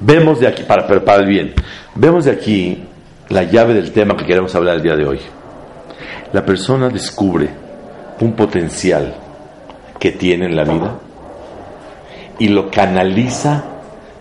Vemos 0.00 0.40
de 0.40 0.48
aquí, 0.48 0.62
para, 0.64 0.86
para 0.86 1.20
el 1.20 1.26
bien, 1.26 1.54
vemos 1.94 2.24
de 2.24 2.32
aquí 2.32 2.82
la 3.28 3.44
llave 3.44 3.74
del 3.74 3.92
tema 3.92 4.16
que 4.16 4.26
queremos 4.26 4.54
hablar 4.54 4.76
el 4.76 4.82
día 4.82 4.96
de 4.96 5.06
hoy. 5.06 5.20
La 6.32 6.44
persona 6.44 6.88
descubre 6.88 7.48
un 8.20 8.32
potencial 8.32 9.14
que 9.98 10.12
tiene 10.12 10.46
en 10.46 10.56
la 10.56 10.64
vida 10.64 10.98
y 12.38 12.48
lo 12.48 12.70
canaliza 12.70 13.64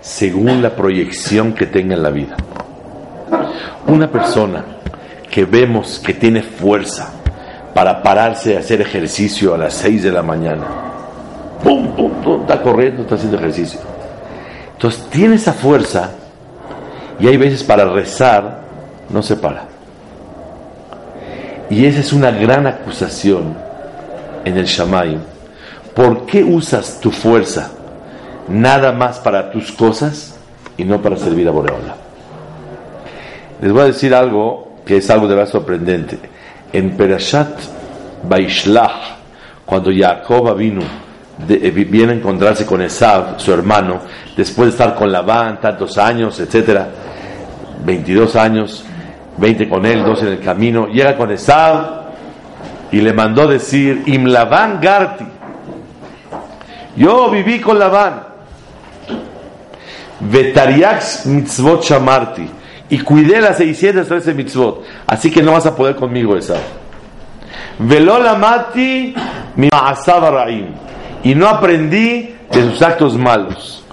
según 0.01 0.61
la 0.61 0.75
proyección 0.75 1.53
que 1.53 1.65
tenga 1.65 1.95
en 1.95 2.03
la 2.03 2.09
vida. 2.09 2.35
Una 3.87 4.11
persona 4.11 4.63
que 5.31 5.45
vemos 5.45 5.99
que 5.99 6.13
tiene 6.13 6.43
fuerza 6.43 7.11
para 7.73 8.03
pararse 8.03 8.55
a 8.55 8.59
hacer 8.59 8.81
ejercicio 8.81 9.53
a 9.53 9.57
las 9.57 9.73
6 9.75 10.03
de 10.03 10.11
la 10.11 10.21
mañana, 10.21 10.65
pum, 11.63 11.95
pum, 11.95 12.11
pum, 12.21 12.41
está 12.41 12.61
corriendo, 12.61 13.01
está 13.03 13.15
haciendo 13.15 13.37
ejercicio. 13.37 13.79
Entonces 14.73 15.05
tiene 15.09 15.35
esa 15.35 15.53
fuerza 15.53 16.11
y 17.19 17.27
hay 17.27 17.37
veces 17.37 17.63
para 17.63 17.85
rezar 17.85 18.61
no 19.09 19.23
se 19.23 19.35
para. 19.35 19.65
Y 21.69 21.85
esa 21.85 22.01
es 22.01 22.13
una 22.13 22.29
gran 22.29 22.67
acusación 22.67 23.55
en 24.45 24.57
el 24.57 24.65
Shammai. 24.65 25.17
¿Por 25.95 26.25
qué 26.25 26.43
usas 26.43 26.99
tu 26.99 27.11
fuerza 27.11 27.71
nada 28.47 28.91
más 28.91 29.19
para 29.19 29.51
tus 29.51 29.71
cosas 29.71 30.37
y 30.77 30.83
no 30.83 31.01
para 31.01 31.17
servir 31.17 31.47
a 31.47 31.51
Boreola? 31.51 31.95
Les 33.61 33.71
voy 33.71 33.81
a 33.81 33.85
decir 33.85 34.13
algo 34.13 34.73
que 34.85 34.97
es 34.97 35.09
algo 35.09 35.27
de 35.27 35.35
verdad 35.35 35.51
sorprendente. 35.51 36.19
En 36.71 36.97
Perashat 36.97 37.59
Baishlach, 38.23 39.17
cuando 39.65 39.91
Jacob 39.95 40.55
vino, 40.57 40.81
eh, 41.47 41.71
viene 41.71 42.13
a 42.13 42.15
encontrarse 42.15 42.65
con 42.65 42.81
Esav, 42.81 43.39
su 43.39 43.53
hermano, 43.53 44.01
después 44.35 44.67
de 44.67 44.71
estar 44.71 44.95
con 44.95 45.11
Labán 45.11 45.59
tantos 45.59 45.97
años, 45.97 46.39
etcétera, 46.39 46.89
22 47.85 48.35
años, 48.35 48.83
20 49.37 49.69
con 49.69 49.85
él, 49.85 50.03
12 50.03 50.21
en 50.27 50.31
el 50.33 50.39
camino, 50.39 50.87
llega 50.87 51.17
con 51.17 51.31
Esav 51.31 52.03
y 52.91 53.01
le 53.01 53.13
mandó 53.13 53.47
decir, 53.47 54.03
Im 54.05 54.25
Labán 54.25 54.79
Garti, 54.79 55.25
yo 56.95 57.29
viví 57.31 57.59
con 57.59 57.79
Labán, 57.79 58.32
Vetariax 60.29 61.25
mitzvot 61.25 61.83
shamarti, 61.83 62.47
y 62.89 62.99
cuidé 62.99 63.41
las 63.41 63.57
613 63.57 64.33
mitzvot. 64.33 64.83
Así 65.07 65.31
que 65.31 65.41
no 65.41 65.53
vas 65.53 65.65
a 65.65 65.75
poder 65.75 65.95
conmigo, 65.95 66.35
esa. 66.37 66.55
Velola 67.79 68.35
mati 68.35 69.13
mi 69.55 69.69
ra'im. 69.69 70.67
Y 71.23 71.35
no 71.35 71.47
aprendí 71.47 72.35
de 72.51 72.69
sus 72.69 72.81
actos 72.81 73.17
malos. 73.17 73.83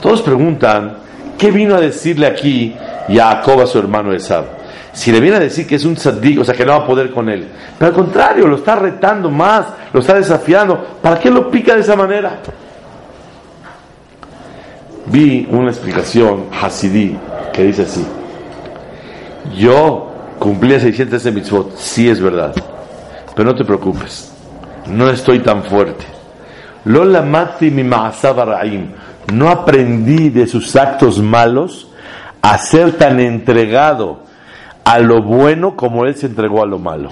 Todos 0.00 0.22
preguntan, 0.22 0.98
¿qué 1.36 1.50
vino 1.50 1.74
a 1.74 1.80
decirle 1.80 2.26
aquí 2.26 2.74
Jacob 3.08 3.60
a 3.60 3.66
su 3.66 3.78
hermano 3.78 4.12
Esab? 4.12 4.44
Si 4.92 5.12
le 5.12 5.20
viene 5.20 5.36
a 5.36 5.40
decir 5.40 5.66
que 5.66 5.74
es 5.74 5.84
un 5.84 5.96
sadí, 5.96 6.38
o 6.38 6.44
sea, 6.44 6.54
que 6.54 6.64
no 6.64 6.72
va 6.72 6.78
a 6.78 6.86
poder 6.86 7.10
con 7.10 7.28
él. 7.28 7.46
Pero 7.78 7.90
al 7.90 7.94
contrario, 7.94 8.46
lo 8.46 8.56
está 8.56 8.76
retando 8.76 9.30
más, 9.30 9.66
lo 9.92 10.00
está 10.00 10.14
desafiando. 10.14 10.98
¿Para 11.02 11.18
qué 11.18 11.30
lo 11.30 11.50
pica 11.50 11.74
de 11.74 11.82
esa 11.82 11.96
manera? 11.96 12.38
Vi 15.06 15.46
una 15.50 15.70
explicación 15.70 16.46
hasidí 16.60 17.16
que 17.52 17.64
dice 17.64 17.82
así. 17.82 18.04
Yo 19.56 20.10
cumplí 20.38 20.80
613 20.80 21.32
mitzvot, 21.32 21.76
sí 21.76 22.08
es 22.08 22.20
verdad. 22.20 22.54
Pero 23.34 23.50
no 23.50 23.56
te 23.56 23.64
preocupes, 23.64 24.32
no 24.86 25.08
estoy 25.08 25.40
tan 25.40 25.62
fuerte. 25.62 26.04
Lola 26.84 27.22
mati 27.22 27.70
mi 27.70 27.82
No 29.32 29.48
aprendí 29.48 30.30
de 30.30 30.46
sus 30.46 30.74
actos 30.76 31.18
malos 31.20 31.88
a 32.42 32.58
ser 32.58 32.92
tan 32.92 33.18
entregado 33.20 34.20
a 34.84 35.00
lo 35.00 35.22
bueno 35.22 35.76
como 35.76 36.04
él 36.04 36.14
se 36.14 36.26
entregó 36.26 36.62
a 36.62 36.66
lo 36.66 36.78
malo. 36.78 37.10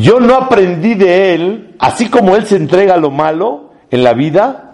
Yo 0.00 0.20
no 0.20 0.36
aprendí 0.36 0.94
de 0.94 1.34
él, 1.34 1.74
así 1.78 2.08
como 2.08 2.34
él 2.34 2.46
se 2.46 2.56
entrega 2.56 2.94
a 2.94 2.98
lo 2.98 3.10
malo 3.10 3.72
en 3.90 4.02
la 4.02 4.14
vida, 4.14 4.65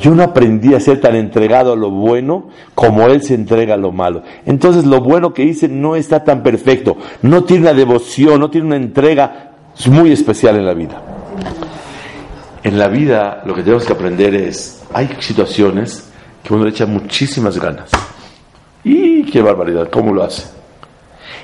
yo 0.00 0.14
no 0.14 0.22
aprendí 0.22 0.74
a 0.74 0.80
ser 0.80 1.00
tan 1.00 1.14
entregado 1.14 1.72
a 1.72 1.76
lo 1.76 1.90
bueno 1.90 2.48
como 2.74 3.06
él 3.06 3.22
se 3.22 3.34
entrega 3.34 3.74
a 3.74 3.78
lo 3.78 3.92
malo. 3.92 4.22
Entonces 4.44 4.84
lo 4.84 5.00
bueno 5.00 5.32
que 5.32 5.44
hice 5.44 5.68
no 5.68 5.96
está 5.96 6.24
tan 6.24 6.42
perfecto, 6.42 6.96
no 7.22 7.44
tiene 7.44 7.62
una 7.62 7.74
devoción, 7.74 8.40
no 8.40 8.50
tiene 8.50 8.66
una 8.66 8.76
entrega 8.76 9.52
muy 9.86 10.12
especial 10.12 10.56
en 10.56 10.66
la 10.66 10.74
vida. 10.74 11.00
En 12.62 12.78
la 12.78 12.88
vida 12.88 13.42
lo 13.46 13.54
que 13.54 13.62
tenemos 13.62 13.84
que 13.84 13.92
aprender 13.92 14.34
es, 14.34 14.82
hay 14.92 15.08
situaciones 15.20 16.10
que 16.42 16.54
uno 16.54 16.64
le 16.64 16.70
echa 16.70 16.86
muchísimas 16.86 17.58
ganas. 17.58 17.90
Y 18.82 19.24
qué 19.24 19.40
barbaridad, 19.42 19.88
¿cómo 19.90 20.12
lo 20.12 20.24
hace? 20.24 20.44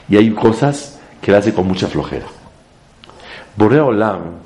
Y 0.08 0.16
hay 0.16 0.30
cosas 0.30 0.98
que 1.20 1.30
le 1.30 1.38
hace 1.38 1.54
con 1.54 1.66
mucha 1.66 1.86
flojera. 1.86 2.26
Borea 3.56 3.84
Olam 3.84 4.40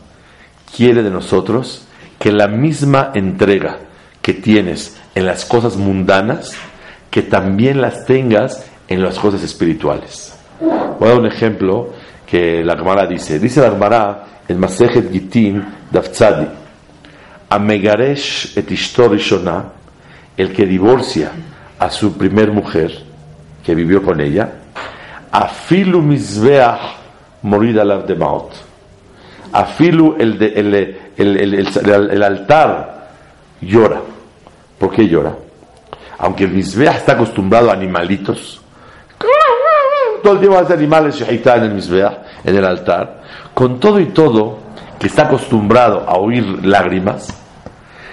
quiere 0.76 1.02
de 1.02 1.11
nosotros 1.11 1.87
que 2.18 2.32
la 2.32 2.49
misma 2.49 3.11
entrega 3.14 3.78
que 4.25 4.33
tienes 4.33 4.97
en 5.14 5.26
las 5.26 5.45
cosas 5.45 5.76
mundanas, 5.76 6.54
que 7.11 7.21
también 7.21 7.83
las 7.83 8.07
tengas 8.07 8.64
en 8.88 9.02
las 9.02 9.19
cosas 9.19 9.43
espirituales. 9.43 10.35
Voy 10.99 11.09
a 11.09 11.11
dar 11.11 11.21
un 11.21 11.26
ejemplo 11.26 11.90
que 12.26 12.64
la 12.64 12.75
Gemara 12.75 13.07
dice. 13.07 13.38
Dice 13.38 13.61
la 13.61 13.73
Gemara 13.73 14.25
en 14.49 14.59
Masejet 14.59 15.12
Gitin 15.12 15.62
Dafzadi, 15.90 16.47
Amegaresh 17.50 18.57
et 18.57 18.66
Rishona, 19.11 19.64
el 20.38 20.54
que 20.54 20.64
divorcia 20.64 21.31
a 21.78 21.90
su 21.90 22.16
primer 22.16 22.50
mujer, 22.50 22.93
que 23.62 23.75
vivió 23.75 24.02
con 24.02 24.23
ella, 24.23 24.54
Afilu 25.31 26.00
Mizbeach 26.00 26.81
morir 27.43 27.78
al 27.78 28.07
de 28.07 28.14
Maot. 28.14 28.54
Afilu 29.52 30.16
el, 30.19 30.43
el, 30.43 30.75
el, 31.19 32.11
el 32.11 32.23
altar 32.23 33.11
llora. 33.61 34.13
¿Por 34.78 34.90
qué 34.90 35.09
llora? 35.09 35.35
Aunque 36.19 36.45
el 36.45 36.50
Mizbeach 36.50 36.97
está 36.97 37.12
acostumbrado 37.12 37.71
a 37.71 37.75
animalitos, 37.75 38.61
todo 40.23 40.33
el 40.33 40.40
tiempo 40.40 40.59
hace 40.59 40.73
animales 40.73 41.21
en 41.21 41.62
el 41.62 41.75
Mizbeach, 41.75 42.19
en 42.45 42.57
el 42.57 42.64
altar, 42.64 43.23
con 43.52 43.78
todo 43.78 44.00
y 44.00 44.07
todo, 44.07 44.59
que 44.99 45.07
está 45.07 45.25
acostumbrado 45.25 46.09
a 46.09 46.14
oír 46.14 46.64
lágrimas, 46.64 47.28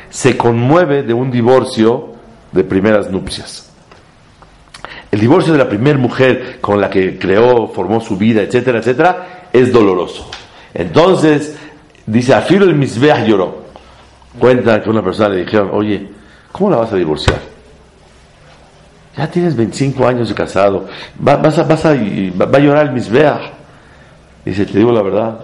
se 0.10 0.36
conmueve 0.36 1.04
de 1.04 1.14
un 1.14 1.32
divorcio 1.32 2.16
de 2.52 2.66
primeras 2.66 3.10
nupcias. 3.10 3.72
El 5.10 5.22
divorcio 5.22 5.54
de 5.54 5.60
la 5.60 5.70
primera 5.70 5.98
mujer 5.98 6.60
con 6.60 6.82
la 6.82 6.90
que 6.90 7.18
creó, 7.18 7.70
formó 7.70 8.02
su 8.02 8.18
vida, 8.18 8.42
etcétera, 8.42 8.80
etcétera, 8.80 9.48
es 9.54 9.72
doloroso. 9.72 10.30
Entonces, 10.74 11.58
dice, 12.06 12.34
afilo 12.34 12.66
el 12.66 12.76
Mizbeach 12.76 13.26
lloró. 13.26 13.64
Cuenta 14.38 14.82
que 14.82 14.90
una 14.90 15.02
persona 15.02 15.30
le 15.30 15.46
dijeron, 15.46 15.70
oye, 15.72 16.10
¿Cómo 16.52 16.70
la 16.70 16.78
vas 16.78 16.92
a 16.92 16.96
divorciar? 16.96 17.40
Ya 19.18 19.28
tienes 19.30 19.56
25 19.56 20.08
años 20.08 20.30
de 20.30 20.36
casado. 20.36 20.88
Va, 21.26 21.36
vas 21.38 21.58
a, 21.60 21.64
va, 21.64 21.76
a 21.76 22.60
llorar 22.60 22.88
el 22.88 22.92
misbea. 22.94 23.40
Dice, 24.46 24.66
te 24.66 24.78
digo 24.78 24.92
la 24.92 25.02
verdad. 25.02 25.40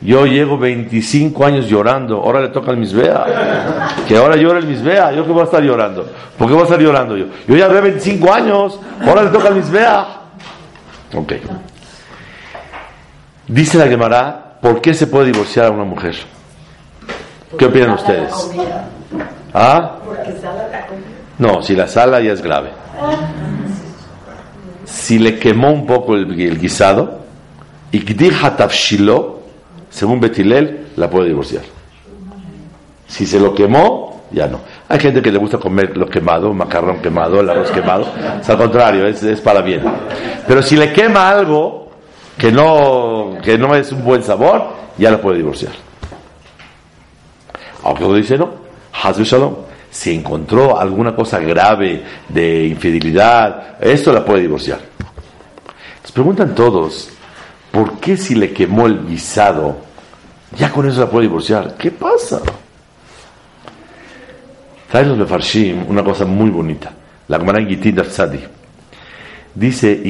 Yo 0.00 0.26
llevo 0.26 0.58
25 0.58 1.46
años 1.46 1.68
llorando. 1.68 2.16
Ahora 2.16 2.40
le 2.40 2.48
toca 2.48 2.70
al 2.70 2.76
misbea. 2.76 3.88
Que 4.06 4.16
ahora 4.16 4.36
llora 4.36 4.58
el 4.58 4.66
misbea. 4.66 5.12
¿Yo 5.12 5.24
qué 5.24 5.32
voy 5.32 5.40
a 5.40 5.44
estar 5.44 5.62
llorando? 5.62 6.06
¿Por 6.36 6.48
qué 6.48 6.52
voy 6.52 6.62
a 6.62 6.64
estar 6.64 6.80
llorando 6.80 7.16
yo? 7.16 7.26
Yo 7.48 7.56
ya 7.56 7.68
llevo 7.68 7.82
25 7.82 8.32
años. 8.32 8.80
Ahora 9.06 9.22
le 9.24 9.30
toca 9.30 9.48
al 9.48 9.54
misbea. 9.54 10.06
Ok. 11.14 11.32
Dice 13.48 13.78
la 13.78 13.86
Gemara, 13.86 14.58
¿por 14.60 14.80
qué 14.80 14.92
se 14.92 15.06
puede 15.06 15.26
divorciar 15.26 15.66
a 15.66 15.70
una 15.70 15.84
mujer? 15.84 16.16
¿Qué 17.56 17.64
opinan 17.64 17.90
ustedes? 17.90 18.50
¿Ah? 19.58 19.96
No, 21.38 21.62
si 21.62 21.74
la 21.74 21.88
sala 21.88 22.20
ya 22.20 22.32
es 22.32 22.42
grave. 22.42 22.68
Si 24.84 25.18
le 25.18 25.38
quemó 25.38 25.72
un 25.72 25.86
poco 25.86 26.14
el, 26.14 26.58
guisado, 26.58 27.20
y 27.90 28.00
tafshilo, 28.00 29.40
según 29.88 30.20
Betilel, 30.20 30.88
la 30.96 31.08
puede 31.08 31.28
divorciar. 31.28 31.62
Si 33.06 33.24
se 33.24 33.40
lo 33.40 33.54
quemó, 33.54 34.24
ya 34.30 34.46
no. 34.46 34.60
Hay 34.90 35.00
gente 35.00 35.22
que 35.22 35.32
le 35.32 35.38
gusta 35.38 35.56
comer 35.56 35.96
lo 35.96 36.06
quemado, 36.06 36.52
macarrón 36.52 37.00
quemado, 37.00 37.40
el 37.40 37.48
arroz 37.48 37.70
quemado. 37.70 38.06
Es 38.38 38.50
al 38.50 38.58
contrario, 38.58 39.06
es, 39.06 39.22
es, 39.22 39.40
para 39.40 39.62
bien. 39.62 39.82
Pero 40.46 40.62
si 40.62 40.76
le 40.76 40.92
quema 40.92 41.30
algo 41.30 41.92
que 42.36 42.52
no, 42.52 43.38
que 43.42 43.56
no 43.56 43.74
es 43.74 43.90
un 43.90 44.04
buen 44.04 44.22
sabor, 44.22 44.66
ya 44.98 45.10
la 45.10 45.18
puede 45.18 45.38
divorciar. 45.38 45.72
Aunque 47.84 48.04
uno 48.04 48.14
dice 48.14 48.36
no. 48.36 48.65
Si 49.90 50.14
encontró 50.14 50.78
alguna 50.78 51.14
cosa 51.14 51.38
grave 51.38 52.02
de 52.28 52.66
infidelidad, 52.66 53.76
esto 53.80 54.12
la 54.12 54.24
puede 54.24 54.42
divorciar. 54.42 54.80
Les 56.02 56.12
preguntan 56.12 56.54
todos, 56.54 57.08
¿por 57.70 57.98
qué 57.98 58.16
si 58.16 58.34
le 58.34 58.52
quemó 58.52 58.86
el 58.86 59.06
guisado, 59.06 59.78
ya 60.56 60.70
con 60.70 60.88
eso 60.88 61.00
la 61.00 61.10
puede 61.10 61.26
divorciar? 61.26 61.76
¿Qué 61.76 61.90
pasa? 61.90 62.42
Trae 64.90 65.04
los 65.04 65.16
Mefarshim 65.16 65.88
una 65.88 66.04
cosa 66.04 66.24
muy 66.24 66.50
bonita. 66.50 66.92
La 67.28 67.38
Gemara 67.38 67.58
en 67.58 68.10
Sadi 68.10 68.40
dice, 69.54 70.02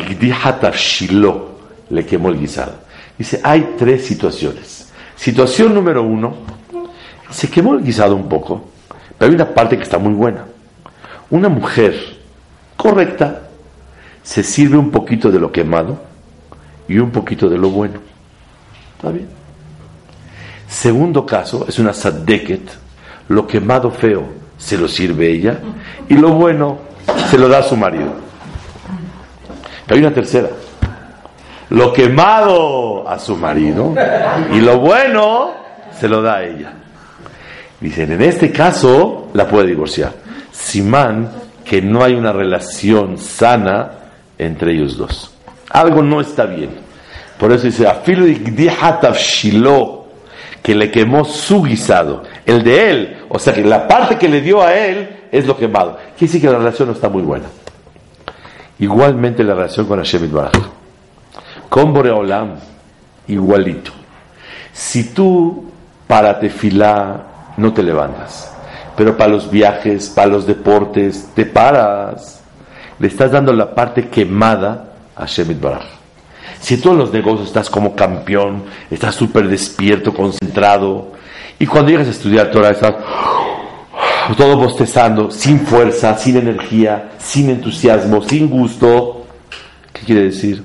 Shilo 0.74 1.58
le 1.90 2.04
quemó 2.04 2.28
el 2.28 2.38
guisado. 2.38 2.74
Dice, 3.16 3.40
hay 3.42 3.74
tres 3.78 4.04
situaciones. 4.04 4.92
Situación 5.14 5.74
número 5.74 6.02
uno, 6.02 6.36
se 7.30 7.48
quemó 7.48 7.74
el 7.74 7.82
guisado 7.82 8.16
un 8.16 8.28
poco 8.28 8.75
pero 9.18 9.30
hay 9.30 9.34
una 9.34 9.54
parte 9.54 9.76
que 9.76 9.82
está 9.82 9.98
muy 9.98 10.12
buena. 10.12 10.44
Una 11.30 11.48
mujer 11.48 11.94
correcta 12.76 13.42
se 14.22 14.42
sirve 14.42 14.76
un 14.76 14.90
poquito 14.90 15.30
de 15.30 15.38
lo 15.38 15.50
quemado 15.52 15.98
y 16.88 16.98
un 16.98 17.10
poquito 17.10 17.48
de 17.48 17.58
lo 17.58 17.70
bueno. 17.70 18.00
¿Está 18.96 19.10
bien? 19.10 19.28
Segundo 20.68 21.24
caso, 21.24 21.64
es 21.68 21.78
una 21.78 21.92
sadeket. 21.92 22.62
Lo 23.28 23.46
quemado 23.46 23.90
feo 23.90 24.24
se 24.56 24.76
lo 24.76 24.88
sirve 24.88 25.30
ella 25.30 25.58
y 26.08 26.14
lo 26.14 26.32
bueno 26.32 26.78
se 27.30 27.38
lo 27.38 27.48
da 27.48 27.58
a 27.58 27.62
su 27.62 27.76
marido. 27.76 28.14
Hay 29.88 29.98
una 29.98 30.12
tercera. 30.12 30.48
Lo 31.70 31.92
quemado 31.92 33.08
a 33.08 33.18
su 33.18 33.36
marido 33.36 33.94
y 34.52 34.60
lo 34.60 34.78
bueno 34.78 35.54
se 35.98 36.08
lo 36.08 36.22
da 36.22 36.36
a 36.36 36.44
ella. 36.44 36.72
Dicen, 37.80 38.12
en 38.12 38.22
este 38.22 38.50
caso 38.50 39.28
la 39.34 39.46
puede 39.46 39.68
divorciar. 39.68 40.12
Simán, 40.50 41.30
que 41.64 41.82
no 41.82 42.02
hay 42.02 42.14
una 42.14 42.32
relación 42.32 43.18
sana 43.18 43.90
entre 44.38 44.72
ellos 44.72 44.96
dos. 44.96 45.32
Algo 45.70 46.02
no 46.02 46.20
está 46.20 46.46
bien. 46.46 46.70
Por 47.38 47.52
eso 47.52 47.64
dice, 47.64 47.86
shilo, 49.14 50.06
que 50.62 50.74
le 50.74 50.90
quemó 50.90 51.24
su 51.24 51.62
guisado, 51.62 52.22
el 52.46 52.62
de 52.62 52.90
él. 52.90 53.18
O 53.28 53.38
sea 53.38 53.52
que 53.52 53.62
la 53.62 53.86
parte 53.86 54.16
que 54.16 54.28
le 54.28 54.40
dio 54.40 54.62
a 54.62 54.74
él 54.74 55.24
es 55.30 55.46
lo 55.46 55.56
quemado. 55.56 55.96
Quiere 56.16 56.32
decir 56.32 56.40
que 56.40 56.48
la 56.48 56.58
relación 56.58 56.88
no 56.88 56.94
está 56.94 57.08
muy 57.08 57.22
buena. 57.22 57.46
Igualmente 58.78 59.44
la 59.44 59.54
relación 59.54 59.86
con 59.86 59.98
Hashem 59.98 60.32
Baraj. 60.32 60.52
Con 61.68 61.92
Boreolam, 61.92 62.54
igualito. 63.28 63.92
Si 64.72 65.12
tú 65.12 65.70
para 66.06 66.38
tefilá 66.38 67.35
no 67.56 67.72
te 67.72 67.82
levantas. 67.82 68.52
Pero 68.96 69.16
para 69.16 69.30
los 69.30 69.50
viajes, 69.50 70.08
para 70.08 70.28
los 70.28 70.46
deportes, 70.46 71.30
te 71.34 71.44
paras. 71.44 72.40
Le 72.98 73.08
estás 73.08 73.30
dando 73.30 73.52
la 73.52 73.74
parte 73.74 74.08
quemada 74.08 74.92
a 75.14 75.26
Shemit 75.26 75.60
Baraj. 75.60 75.84
Si 76.60 76.74
en 76.74 76.80
todos 76.80 76.96
los 76.96 77.12
negocios 77.12 77.48
estás 77.48 77.68
como 77.68 77.94
campeón, 77.94 78.64
estás 78.90 79.14
súper 79.14 79.48
despierto, 79.48 80.14
concentrado, 80.14 81.12
y 81.58 81.66
cuando 81.66 81.90
llegas 81.90 82.08
a 82.08 82.10
estudiar 82.10 82.50
Torah 82.50 82.70
estás 82.70 82.94
todo 84.36 84.56
bostezando, 84.56 85.30
sin 85.30 85.60
fuerza, 85.60 86.16
sin 86.16 86.36
energía, 86.36 87.12
sin 87.18 87.50
entusiasmo, 87.50 88.22
sin 88.22 88.48
gusto, 88.48 89.26
¿qué 89.92 90.02
quiere 90.04 90.22
decir? 90.24 90.64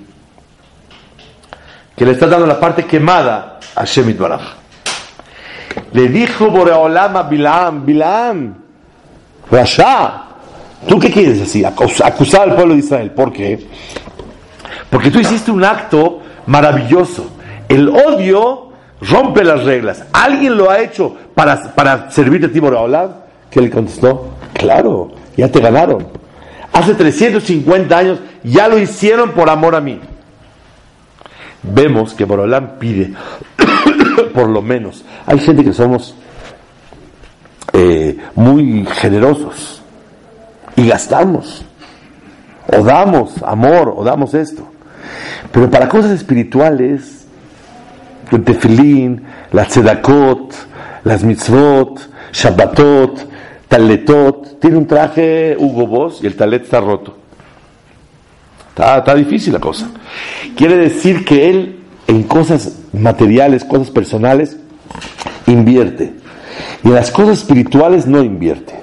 Que 1.95 2.05
le 2.05 2.11
estás 2.11 2.29
dando 2.29 2.47
la 2.47 2.59
parte 2.59 2.85
quemada 2.85 3.59
a 3.75 3.85
Shemit 3.85 4.17
Baraj. 4.17 4.60
Le 5.93 6.07
dijo 6.07 6.49
Boreolam 6.49 7.17
a 7.17 7.23
Bilam, 7.23 7.85
Bilam, 7.85 8.55
Rasha, 9.51 10.23
¿tú 10.87 10.99
qué 10.99 11.11
quieres 11.11 11.39
decir? 11.39 11.65
Acusar 11.65 12.49
al 12.49 12.55
pueblo 12.55 12.73
de 12.73 12.79
Israel. 12.79 13.11
¿Por 13.11 13.33
qué? 13.33 13.67
Porque 14.89 15.11
tú 15.11 15.19
hiciste 15.19 15.51
un 15.51 15.63
acto 15.63 16.21
maravilloso. 16.47 17.31
El 17.67 17.89
odio 17.89 18.69
rompe 19.01 19.43
las 19.43 19.63
reglas. 19.63 20.05
¿Alguien 20.13 20.57
lo 20.57 20.69
ha 20.69 20.79
hecho 20.79 21.15
para, 21.35 21.73
para 21.73 22.09
servirte 22.11 22.47
a 22.47 22.51
ti, 22.51 22.59
Boreolam? 22.59 23.11
¿Qué 23.49 23.61
le 23.61 23.69
contestó? 23.69 24.35
Claro, 24.53 25.11
ya 25.35 25.49
te 25.49 25.59
ganaron. 25.59 26.07
Hace 26.73 26.95
350 26.95 27.97
años 27.97 28.19
ya 28.43 28.67
lo 28.67 28.79
hicieron 28.79 29.31
por 29.31 29.49
amor 29.49 29.75
a 29.75 29.81
mí. 29.81 29.99
Vemos 31.63 32.13
que 32.13 32.25
Borolán 32.25 32.77
pide, 32.79 33.13
por 34.33 34.49
lo 34.49 34.61
menos, 34.61 35.03
hay 35.25 35.39
gente 35.39 35.63
que 35.63 35.73
somos 35.73 36.15
eh, 37.73 38.17
muy 38.35 38.85
generosos 38.85 39.81
y 40.75 40.87
gastamos, 40.87 41.63
o 42.67 42.83
damos 42.83 43.41
amor, 43.43 43.93
o 43.95 44.03
damos 44.03 44.33
esto. 44.33 44.67
Pero 45.51 45.69
para 45.69 45.89
cosas 45.89 46.11
espirituales, 46.11 47.25
el 48.31 48.43
tefilín, 48.43 49.23
la 49.51 49.65
tzedakot, 49.65 50.53
las 51.03 51.23
mitzvot, 51.23 51.99
shabbatot, 52.31 53.27
taletot, 53.67 54.59
tiene 54.59 54.77
un 54.77 54.87
traje 54.87 55.55
Hugo 55.57 55.87
Boss 55.87 56.23
y 56.23 56.27
el 56.27 56.35
talet 56.35 56.63
está 56.63 56.79
roto. 56.79 57.17
Está, 58.69 59.13
difícil 59.15 59.53
la 59.53 59.59
cosa. 59.59 59.89
Quiere 60.55 60.77
decir 60.77 61.25
que 61.25 61.49
él 61.49 61.80
en 62.07 62.23
cosas 62.23 62.77
materiales, 62.93 63.63
cosas 63.63 63.89
personales, 63.89 64.57
invierte. 65.47 66.13
Y 66.83 66.87
en 66.87 66.95
las 66.95 67.11
cosas 67.11 67.39
espirituales 67.39 68.07
no 68.07 68.23
invierte. 68.23 68.73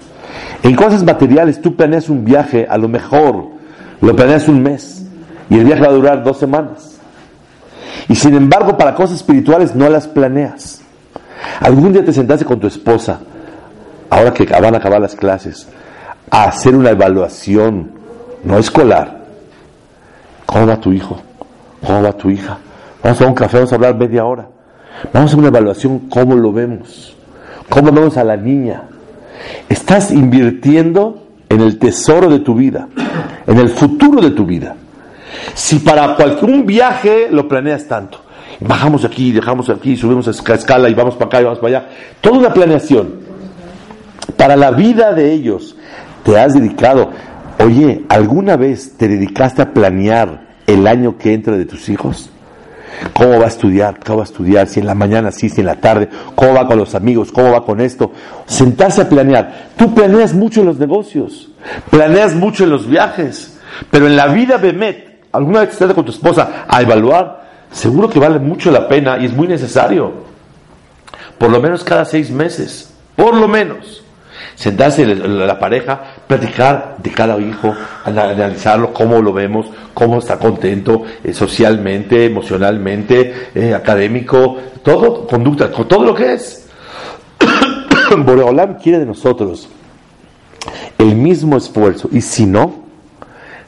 En 0.62 0.74
cosas 0.74 1.04
materiales 1.04 1.61
tú 1.61 1.76
planeas 1.76 2.09
un 2.09 2.24
viaje, 2.24 2.66
a 2.68 2.78
lo 2.78 2.88
mejor 2.88 3.48
lo 4.00 4.14
planeas 4.14 4.48
un 4.48 4.62
mes 4.62 5.04
y 5.50 5.57
el 5.57 5.64
viaje 5.64 5.83
va 5.83 5.88
a 5.88 5.92
durar 5.92 6.24
dos 6.24 6.38
semanas. 6.38 6.98
Y 8.09 8.14
sin 8.14 8.35
embargo 8.35 8.76
para 8.76 8.94
cosas 8.94 9.16
espirituales 9.16 9.74
no 9.74 9.88
las 9.88 10.07
planeas. 10.07 10.83
Algún 11.61 11.92
día 11.92 12.04
te 12.04 12.12
sentaste 12.12 12.44
con 12.44 12.59
tu 12.59 12.66
esposa 12.66 13.20
ahora 14.11 14.33
que 14.33 14.44
van 14.44 14.74
a 14.74 14.78
acabar 14.78 15.00
las 15.00 15.14
clases, 15.14 15.68
a 16.31 16.44
hacer 16.44 16.74
una 16.74 16.90
evaluación, 16.90 17.92
no 18.44 18.59
escolar. 18.59 19.18
¿Cómo 20.46 20.66
va 20.66 20.81
tu 20.81 20.92
hijo? 20.92 21.20
¿Cómo 21.85 22.02
va 22.02 22.12
tu 22.12 22.31
hija? 22.31 22.59
Vamos 23.02 23.20
a 23.20 23.26
un 23.26 23.34
café, 23.34 23.58
vamos 23.58 23.72
a 23.72 23.74
hablar 23.76 23.96
media 23.96 24.24
hora. 24.24 24.48
Vamos 25.12 25.32
a 25.32 25.37
una 25.37 25.48
evaluación, 25.48 26.00
¿cómo 26.11 26.34
lo 26.34 26.52
vemos? 26.52 27.16
¿Cómo 27.68 27.92
vemos 27.92 28.16
a 28.16 28.24
la 28.24 28.37
niña? 28.37 28.84
Estás 29.68 30.11
invirtiendo 30.11 31.22
en 31.48 31.61
el 31.61 31.78
tesoro 31.78 32.28
de 32.28 32.40
tu 32.40 32.54
vida, 32.54 32.88
en 33.46 33.58
el 33.58 33.68
futuro 33.68 34.20
de 34.20 34.30
tu 34.30 34.44
vida. 34.44 34.74
Si 35.54 35.78
para 35.78 36.16
cualquier 36.16 36.62
viaje 36.62 37.28
lo 37.30 37.46
planeas 37.46 37.87
tanto, 37.87 38.20
bajamos 38.61 39.04
aquí, 39.04 39.32
dejamos 39.32 39.70
aquí, 39.70 39.96
subimos 39.96 40.26
a 40.28 40.54
escala 40.54 40.88
y 40.88 40.94
vamos 40.94 41.14
para 41.14 41.26
acá 41.26 41.40
y 41.40 41.44
vamos 41.44 41.58
para 41.58 41.78
allá, 41.78 41.88
toda 42.20 42.38
una 42.38 42.52
planeación 42.52 43.20
para 44.37 44.56
la 44.56 44.70
vida 44.70 45.12
de 45.12 45.32
ellos, 45.32 45.76
te 46.24 46.38
has 46.38 46.54
dedicado. 46.54 47.11
Oye, 47.64 48.04
¿alguna 48.08 48.56
vez 48.56 48.96
te 48.96 49.08
dedicaste 49.08 49.62
a 49.62 49.72
planear 49.72 50.48
el 50.66 50.87
año 50.87 51.16
que 51.18 51.34
entra 51.34 51.56
de 51.56 51.64
tus 51.64 51.88
hijos? 51.88 52.30
¿Cómo 53.12 53.38
va 53.38 53.44
a 53.44 53.48
estudiar? 53.48 53.98
¿Cómo 54.04 54.18
va 54.18 54.24
a 54.24 54.26
estudiar? 54.26 54.66
Si 54.66 54.80
en 54.80 54.87
la 54.87 54.94
mañana 54.94 55.30
sí, 55.30 55.48
si 55.48 55.61
en 55.61 55.66
la 55.66 55.76
tarde. 55.76 56.08
¿Cómo 56.34 56.54
va 56.54 56.66
con 56.66 56.78
los 56.78 56.94
amigos? 56.94 57.32
¿Cómo 57.32 57.52
va 57.52 57.64
con 57.64 57.80
esto? 57.80 58.12
Sentarse 58.46 59.02
a 59.02 59.08
planear. 59.08 59.70
Tú 59.76 59.94
planeas 59.94 60.34
mucho 60.34 60.61
en 60.61 60.66
los 60.66 60.78
negocios. 60.78 61.50
Planeas 61.90 62.34
mucho 62.34 62.64
en 62.64 62.70
los 62.70 62.88
viajes. 62.88 63.58
Pero 63.90 64.06
en 64.06 64.16
la 64.16 64.26
vida 64.28 64.56
Bemet, 64.56 65.24
¿alguna 65.32 65.61
vez 65.61 65.70
estás 65.70 65.92
con 65.92 66.04
tu 66.04 66.12
esposa 66.12 66.66
a 66.68 66.82
evaluar? 66.82 67.48
Seguro 67.70 68.08
que 68.08 68.18
vale 68.18 68.38
mucho 68.38 68.70
la 68.70 68.88
pena 68.88 69.18
y 69.18 69.26
es 69.26 69.32
muy 69.32 69.46
necesario. 69.46 70.12
Por 71.37 71.50
lo 71.50 71.61
menos 71.61 71.84
cada 71.84 72.04
seis 72.04 72.30
meses. 72.30 72.92
Por 73.14 73.34
lo 73.34 73.48
menos 73.48 74.04
sentarse 74.54 75.06
la 75.06 75.58
pareja, 75.58 76.00
platicar 76.29 76.97
de 76.99 77.11
cada 77.11 77.41
hijo, 77.41 77.75
analizarlo, 78.05 78.93
cómo 78.93 79.21
lo 79.21 79.33
vemos, 79.33 79.67
cómo 79.95 80.19
está 80.19 80.38
contento 80.38 81.03
eh, 81.25 81.33
socialmente, 81.33 82.27
emocionalmente, 82.27 83.49
eh, 83.55 83.75
académico, 83.75 84.57
todo, 84.85 85.27
conducta, 85.27 85.73
con 85.73 85.88
todo 85.88 86.05
lo 86.05 86.14
que 86.14 86.35
es. 86.35 86.69
Boreolam 88.19 88.77
quiere 88.77 89.01
de 89.01 89.07
nosotros 89.07 89.69
el 90.99 91.17
mismo 91.17 91.57
esfuerzo 91.57 92.09
y 92.12 92.21
si 92.21 92.45
no, 92.45 92.87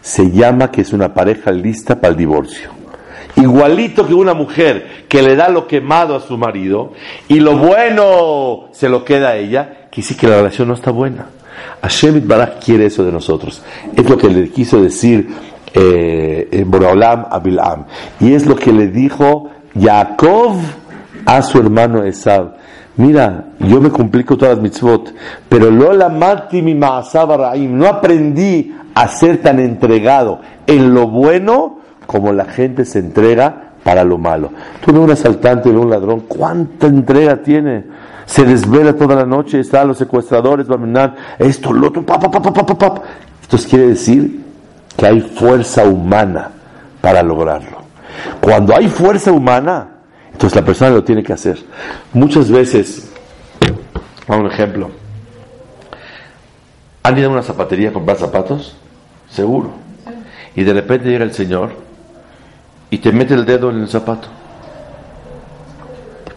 se 0.03 0.31
llama 0.31 0.70
que 0.70 0.83
es 0.83 0.92
una 0.92 1.14
pareja 1.14 1.51
lista 1.51 2.01
para 2.01 2.12
el 2.12 2.16
divorcio. 2.16 2.70
Igualito 3.37 4.07
que 4.07 4.12
una 4.12 4.35
mujer 4.35 5.07
que 5.09 5.23
le 5.23 5.37
da 5.37 5.49
lo 5.49 5.66
quemado 5.66 6.16
a 6.16 6.20
su 6.20 6.37
marido 6.37 6.92
y 7.29 7.40
lo 7.40 7.57
bueno 7.57 8.68
se 8.73 8.88
lo 8.88 9.05
queda 9.05 9.31
a 9.31 9.37
ella, 9.37 9.88
quiere 9.90 10.14
que 10.14 10.29
la 10.29 10.37
relación 10.37 10.68
no 10.68 10.75
está 10.75 10.90
buena. 10.90 11.27
Hashem 11.82 12.26
Barak 12.26 12.64
quiere 12.64 12.86
eso 12.86 13.04
de 13.04 13.12
nosotros. 13.12 13.62
Es 13.96 14.08
lo 14.08 14.16
que 14.16 14.28
le 14.28 14.50
quiso 14.50 14.80
decir 14.80 15.28
eh, 15.72 16.64
Boraolam 16.66 17.26
a 17.30 17.38
Bilam. 17.38 17.84
Y 18.20 18.34
es 18.34 18.46
lo 18.46 18.56
que 18.56 18.72
le 18.72 18.88
dijo 18.88 19.50
Jacob 19.78 20.56
a 21.26 21.42
su 21.42 21.58
hermano 21.58 22.04
Esab. 22.04 22.54
Mira, 22.96 23.44
yo 23.60 23.80
me 23.80 23.90
complico 23.90 24.36
todas 24.36 24.56
las 24.56 24.62
mitzvot, 24.62 25.14
pero 25.48 25.70
Lola 25.70 26.08
Mati 26.08 26.60
mi 26.60 26.74
no 26.74 27.86
aprendí 27.86 28.74
a 28.94 29.08
ser 29.08 29.38
tan 29.38 29.58
entregado 29.60 30.40
en 30.66 30.92
lo 30.92 31.06
bueno 31.06 31.78
como 32.06 32.32
la 32.32 32.44
gente 32.44 32.84
se 32.84 32.98
entrega 32.98 33.70
para 33.84 34.04
lo 34.04 34.18
malo. 34.18 34.50
Tú 34.84 34.92
ves 34.92 35.00
un 35.00 35.10
asaltante, 35.10 35.70
ves 35.70 35.80
un 35.80 35.90
ladrón, 35.90 36.24
¿cuánta 36.28 36.88
entrega 36.88 37.36
tiene? 37.42 37.84
Se 38.30 38.44
desvela 38.44 38.92
toda 38.92 39.16
la 39.16 39.26
noche, 39.26 39.58
están 39.58 39.88
los 39.88 39.98
secuestradores, 39.98 40.70
va 40.70 41.16
esto, 41.36 41.72
lo 41.72 41.88
otro, 41.88 42.06
pa, 42.06 42.16
pa, 42.16 42.30
pa, 42.30 42.40
pa, 42.40 42.64
pa, 42.64 43.02
Entonces 43.42 43.68
quiere 43.68 43.88
decir 43.88 44.44
que 44.96 45.04
hay 45.04 45.20
fuerza 45.20 45.82
humana 45.82 46.52
para 47.00 47.24
lograrlo. 47.24 47.78
Cuando 48.40 48.76
hay 48.76 48.86
fuerza 48.86 49.32
humana, 49.32 49.88
entonces 50.32 50.54
la 50.54 50.64
persona 50.64 50.92
lo 50.92 51.02
tiene 51.02 51.24
que 51.24 51.32
hacer. 51.32 51.58
Muchas 52.12 52.48
veces, 52.48 53.10
a 54.28 54.36
un 54.36 54.46
ejemplo, 54.46 54.90
¿han 57.02 57.18
ido 57.18 57.30
a 57.30 57.32
una 57.32 57.42
zapatería 57.42 57.88
a 57.88 57.92
comprar 57.92 58.16
zapatos? 58.16 58.76
Seguro. 59.28 59.72
Y 60.54 60.62
de 60.62 60.72
repente 60.72 61.08
llega 61.08 61.24
el 61.24 61.34
Señor 61.34 61.72
y 62.90 62.98
te 62.98 63.10
mete 63.10 63.34
el 63.34 63.44
dedo 63.44 63.70
en 63.70 63.80
el 63.80 63.88
zapato. 63.88 64.28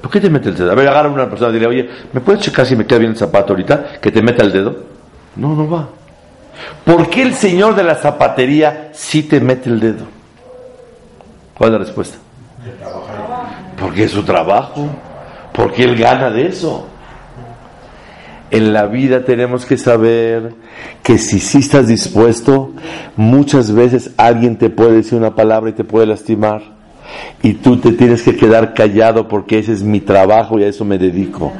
¿Por 0.03 0.11
qué 0.11 0.19
te 0.19 0.29
mete 0.29 0.49
el 0.49 0.55
dedo? 0.55 0.69
A 0.69 0.75
ver, 0.75 0.85
agarra 0.89 1.07
una 1.07 1.29
persona 1.29 1.51
y 1.51 1.53
dile, 1.53 1.65
oye, 1.65 1.89
¿me 2.11 2.19
puedes 2.19 2.41
checar 2.41 2.65
si 2.65 2.75
me 2.75 2.85
queda 2.85 2.99
bien 2.99 3.11
el 3.11 3.17
zapato 3.17 3.53
ahorita? 3.53 4.01
Que 4.01 4.11
te 4.11 4.21
meta 4.21 4.43
el 4.43 4.51
dedo. 4.51 4.75
No, 5.37 5.55
no 5.55 5.69
va. 5.69 5.87
¿Por 6.83 7.09
qué 7.09 7.21
el 7.21 7.33
señor 7.33 7.73
de 7.73 7.85
la 7.85 7.95
zapatería 7.95 8.89
sí 8.91 9.23
te 9.23 9.39
mete 9.39 9.69
el 9.69 9.79
dedo? 9.79 10.05
¿Cuál 11.57 11.69
es 11.69 11.71
la 11.71 11.77
respuesta? 11.85 12.17
Porque 13.79 14.03
es 14.03 14.11
su 14.11 14.23
trabajo. 14.23 14.89
Porque 15.53 15.85
él 15.85 15.95
gana 15.95 16.29
de 16.29 16.47
eso. 16.47 16.85
En 18.51 18.73
la 18.73 18.87
vida 18.87 19.23
tenemos 19.23 19.65
que 19.65 19.77
saber 19.77 20.53
que 21.01 21.17
si 21.17 21.39
sí 21.39 21.59
estás 21.59 21.87
dispuesto, 21.87 22.73
muchas 23.15 23.71
veces 23.71 24.11
alguien 24.17 24.57
te 24.57 24.69
puede 24.69 24.95
decir 24.97 25.17
una 25.17 25.33
palabra 25.33 25.69
y 25.69 25.73
te 25.73 25.85
puede 25.85 26.07
lastimar 26.07 26.72
y 27.41 27.55
tú 27.55 27.77
te 27.77 27.91
tienes 27.91 28.23
que 28.23 28.35
quedar 28.35 28.73
callado 28.73 29.27
porque 29.27 29.59
ese 29.59 29.73
es 29.73 29.83
mi 29.83 29.99
trabajo 29.99 30.59
y 30.59 30.63
a 30.63 30.67
eso 30.67 30.85
me 30.85 30.97
dedico. 30.97 31.51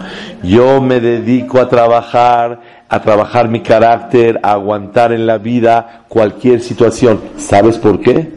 Yo 0.41 0.81
me 0.81 0.99
dedico 0.99 1.59
a 1.59 1.67
trabajar, 1.67 2.61
a 2.87 3.01
trabajar 3.01 3.49
mi 3.49 3.61
carácter, 3.61 4.39
a 4.43 4.53
aguantar 4.53 5.11
en 5.11 5.27
la 5.27 5.37
vida 5.37 6.03
cualquier 6.07 6.61
situación. 6.61 7.19
¿Sabes 7.37 7.77
por 7.77 7.99
qué? 7.99 8.31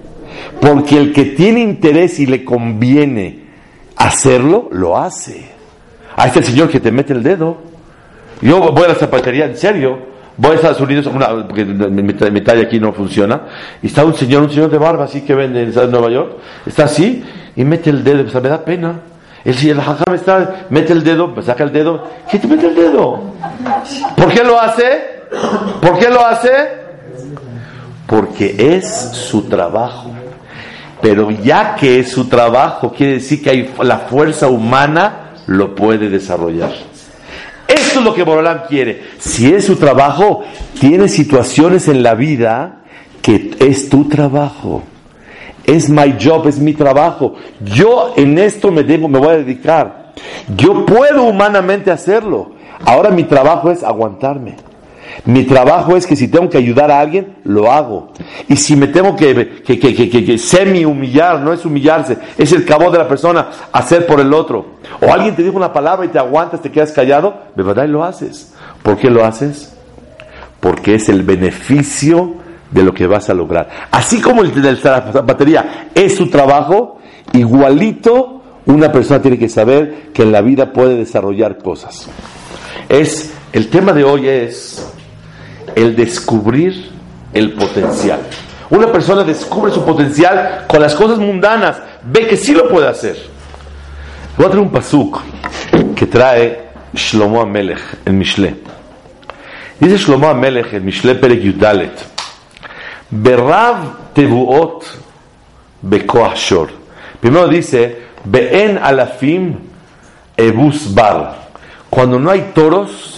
Porque 0.60 0.96
el 0.96 1.12
que 1.12 1.24
tiene 1.24 1.60
interés 1.60 2.18
y 2.18 2.26
le 2.26 2.44
conviene 2.44 3.44
hacerlo, 3.96 4.68
lo 4.72 4.96
hace. 4.96 5.50
Ahí 6.16 6.28
está 6.28 6.40
el 6.40 6.46
Señor 6.46 6.68
que 6.68 6.80
te 6.80 6.90
mete 6.90 7.12
el 7.12 7.22
dedo. 7.22 7.58
Yo 8.40 8.72
voy 8.72 8.84
a 8.84 8.88
la 8.88 8.94
zapatería, 8.94 9.46
en 9.46 9.56
serio. 9.56 10.15
Voy 10.38 10.52
a 10.52 10.54
Estados 10.54 10.80
Unidos, 10.80 11.08
porque 11.46 11.64
mi, 11.64 12.40
talla 12.42 12.62
aquí 12.62 12.78
no 12.78 12.92
funciona, 12.92 13.40
y 13.82 13.86
está 13.86 14.04
un 14.04 14.14
señor, 14.14 14.42
un 14.42 14.50
señor 14.50 14.70
de 14.70 14.76
barba 14.76 15.04
así 15.04 15.22
que 15.22 15.34
vende 15.34 15.62
en 15.62 15.90
Nueva 15.90 16.10
York, 16.10 16.36
está 16.66 16.84
así, 16.84 17.24
y 17.56 17.64
mete 17.64 17.88
el 17.88 18.04
dedo, 18.04 18.24
o 18.24 18.28
sea, 18.28 18.40
me 18.40 18.48
da 18.50 18.62
pena. 18.62 19.00
El, 19.44 19.56
el 19.66 19.80
hajam 19.80 20.14
está, 20.14 20.66
mete 20.70 20.92
el 20.92 21.04
dedo, 21.04 21.28
me 21.28 21.42
saca 21.42 21.64
el 21.64 21.72
dedo, 21.72 22.06
¿qué 22.30 22.38
te 22.38 22.46
mete 22.46 22.66
el 22.66 22.74
dedo? 22.74 23.32
¿Por 24.16 24.28
qué 24.28 24.44
lo 24.44 24.60
hace? 24.60 25.22
¿Por 25.80 25.98
qué 25.98 26.10
lo 26.10 26.26
hace? 26.26 26.50
Porque 28.06 28.56
es 28.58 28.86
su 29.12 29.42
trabajo. 29.42 30.10
Pero 31.00 31.30
ya 31.30 31.76
que 31.76 32.00
es 32.00 32.10
su 32.10 32.28
trabajo, 32.28 32.92
quiere 32.92 33.14
decir 33.14 33.42
que 33.42 33.50
hay 33.50 33.74
la 33.82 33.98
fuerza 33.98 34.48
humana 34.48 35.32
lo 35.46 35.74
puede 35.74 36.08
desarrollar. 36.08 36.72
Esto 37.96 38.10
es 38.10 38.12
lo 38.12 38.14
que 38.14 38.30
Borolam 38.30 38.60
quiere. 38.68 39.04
Si 39.18 39.50
es 39.50 39.64
su 39.64 39.76
trabajo, 39.76 40.42
tiene 40.78 41.08
situaciones 41.08 41.88
en 41.88 42.02
la 42.02 42.14
vida 42.14 42.82
que 43.22 43.56
es 43.58 43.88
tu 43.88 44.06
trabajo. 44.06 44.82
Es 45.64 45.88
my 45.88 46.14
job, 46.22 46.46
es 46.46 46.58
mi 46.58 46.74
trabajo. 46.74 47.36
Yo 47.64 48.12
en 48.14 48.36
esto 48.36 48.70
me 48.70 48.82
debo, 48.82 49.08
me 49.08 49.18
voy 49.18 49.28
a 49.28 49.38
dedicar. 49.38 50.12
Yo 50.54 50.84
puedo 50.84 51.22
humanamente 51.22 51.90
hacerlo. 51.90 52.50
Ahora 52.84 53.08
mi 53.08 53.24
trabajo 53.24 53.70
es 53.70 53.82
aguantarme. 53.82 54.56
Mi 55.24 55.44
trabajo 55.44 55.96
es 55.96 56.06
que 56.06 56.16
si 56.16 56.28
tengo 56.28 56.48
que 56.48 56.58
ayudar 56.58 56.90
a 56.90 57.00
alguien, 57.00 57.36
lo 57.44 57.70
hago. 57.70 58.12
Y 58.48 58.56
si 58.56 58.76
me 58.76 58.88
tengo 58.88 59.16
que, 59.16 59.62
que, 59.64 59.78
que, 59.78 60.08
que 60.10 60.38
semi 60.38 60.84
humillar, 60.84 61.40
no 61.40 61.52
es 61.52 61.64
humillarse, 61.64 62.18
es 62.36 62.52
el 62.52 62.64
cabo 62.64 62.90
de 62.90 62.98
la 62.98 63.08
persona, 63.08 63.48
hacer 63.72 64.06
por 64.06 64.20
el 64.20 64.32
otro. 64.32 64.76
O 65.00 65.12
alguien 65.12 65.34
te 65.34 65.42
dijo 65.42 65.56
una 65.56 65.72
palabra 65.72 66.06
y 66.06 66.08
te 66.08 66.18
aguantas, 66.18 66.62
te 66.62 66.70
quedas 66.70 66.92
callado, 66.92 67.34
de 67.54 67.62
verdad 67.62 67.86
lo 67.86 68.04
haces. 68.04 68.52
¿Por 68.82 68.96
qué 68.96 69.10
lo 69.10 69.24
haces? 69.24 69.74
Porque 70.60 70.94
es 70.94 71.08
el 71.08 71.22
beneficio 71.22 72.34
de 72.70 72.82
lo 72.82 72.92
que 72.92 73.06
vas 73.06 73.30
a 73.30 73.34
lograr. 73.34 73.68
Así 73.90 74.20
como 74.20 74.42
el 74.42 74.52
de 74.54 74.72
la 74.82 75.00
batería 75.24 75.88
es 75.94 76.16
su 76.16 76.28
trabajo, 76.28 76.98
igualito 77.32 78.42
una 78.66 78.90
persona 78.90 79.22
tiene 79.22 79.38
que 79.38 79.48
saber 79.48 80.10
que 80.12 80.22
en 80.22 80.32
la 80.32 80.40
vida 80.40 80.72
puede 80.72 80.96
desarrollar 80.96 81.58
cosas. 81.58 82.08
Es 82.88 83.32
el 83.52 83.68
tema 83.68 83.92
de 83.92 84.04
hoy 84.04 84.28
es 84.28 84.92
el 85.76 85.94
descubrir 85.94 86.90
el 87.32 87.52
potencial. 87.52 88.20
Una 88.70 88.90
persona 88.90 89.22
descubre 89.22 89.70
su 89.70 89.84
potencial 89.84 90.64
con 90.66 90.80
las 90.80 90.94
cosas 90.94 91.18
mundanas, 91.18 91.76
ve 92.02 92.26
que 92.26 92.36
sí 92.36 92.52
lo 92.52 92.68
puede 92.68 92.88
hacer. 92.88 93.16
Voy 94.36 94.46
a 94.46 94.48
traer 94.48 94.64
un 94.64 94.72
pasuk 94.72 95.20
que 95.94 96.06
trae 96.06 96.66
Shlomo 96.94 97.40
Amelech 97.42 97.80
en 98.04 98.18
Mishle. 98.18 98.56
Dice 99.78 99.98
Shlomo 99.98 100.28
Amelech 100.28 100.72
en 100.72 100.84
Mishle 100.84 101.14
Perek 101.14 101.42
Yudalet, 101.42 102.04
Berav 103.10 104.12
tevuot 104.14 104.84
bekoach 105.82 106.36
shor. 106.36 106.70
Primero 107.20 107.46
dice, 107.48 108.06
Be'en 108.24 108.78
alafim 108.78 109.56
ebus 110.36 110.92
bar. 110.92 111.46
Cuando 111.88 112.18
no 112.18 112.30
hay 112.30 112.50
toros, 112.54 113.15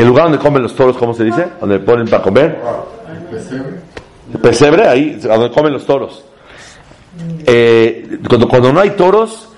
el 0.00 0.08
lugar 0.08 0.24
donde 0.24 0.38
comen 0.38 0.62
los 0.62 0.74
toros, 0.74 0.96
¿cómo 0.96 1.14
se 1.14 1.24
dice? 1.24 1.46
Donde 1.60 1.78
ponen 1.78 2.08
para 2.08 2.22
comer. 2.22 2.58
El 4.32 4.40
pesebre. 4.40 4.88
ahí, 4.88 5.14
donde 5.14 5.50
comen 5.50 5.72
los 5.72 5.84
toros. 5.84 6.24
Eh, 7.46 8.18
cuando, 8.28 8.48
cuando 8.48 8.72
no 8.72 8.80
hay 8.80 8.90
toros, 8.90 9.48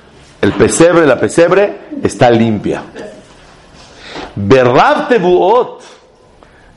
el 0.41 0.53
pesebre, 0.53 1.07
la 1.07 1.19
pesebre, 1.21 1.79
está 2.03 2.31
limpia. 2.31 2.83
Berrab 4.35 5.09
tebuot. 5.09 5.81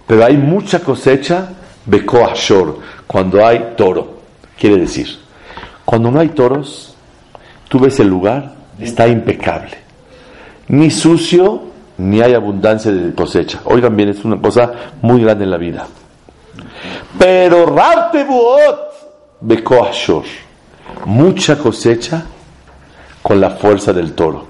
Pero 0.07 0.23
hay 0.23 0.37
mucha 0.37 0.79
cosecha, 0.81 1.49
bekoashor, 1.85 2.77
cuando 3.07 3.43
hay 3.45 3.73
toro. 3.75 4.19
Quiere 4.59 4.77
decir, 4.77 5.17
cuando 5.83 6.11
no 6.11 6.19
hay 6.19 6.29
toros, 6.29 6.95
tú 7.67 7.79
ves 7.79 7.99
el 7.99 8.07
lugar, 8.07 8.53
está 8.79 9.07
impecable. 9.07 9.77
Ni 10.67 10.91
sucio, 10.91 11.63
ni 11.97 12.21
hay 12.21 12.33
abundancia 12.33 12.91
de 12.91 13.13
cosecha. 13.13 13.61
Oigan 13.65 13.95
bien, 13.95 14.09
es 14.09 14.23
una 14.25 14.41
cosa 14.41 14.71
muy 15.01 15.21
grande 15.21 15.45
en 15.45 15.51
la 15.51 15.57
vida. 15.57 15.87
Pero 17.17 17.65
Rabtebuot 17.65 18.79
Bekoashor, 19.41 20.23
mucha 21.05 21.57
cosecha 21.57 22.25
con 23.21 23.39
la 23.39 23.51
fuerza 23.51 23.93
del 23.93 24.13
toro. 24.13 24.45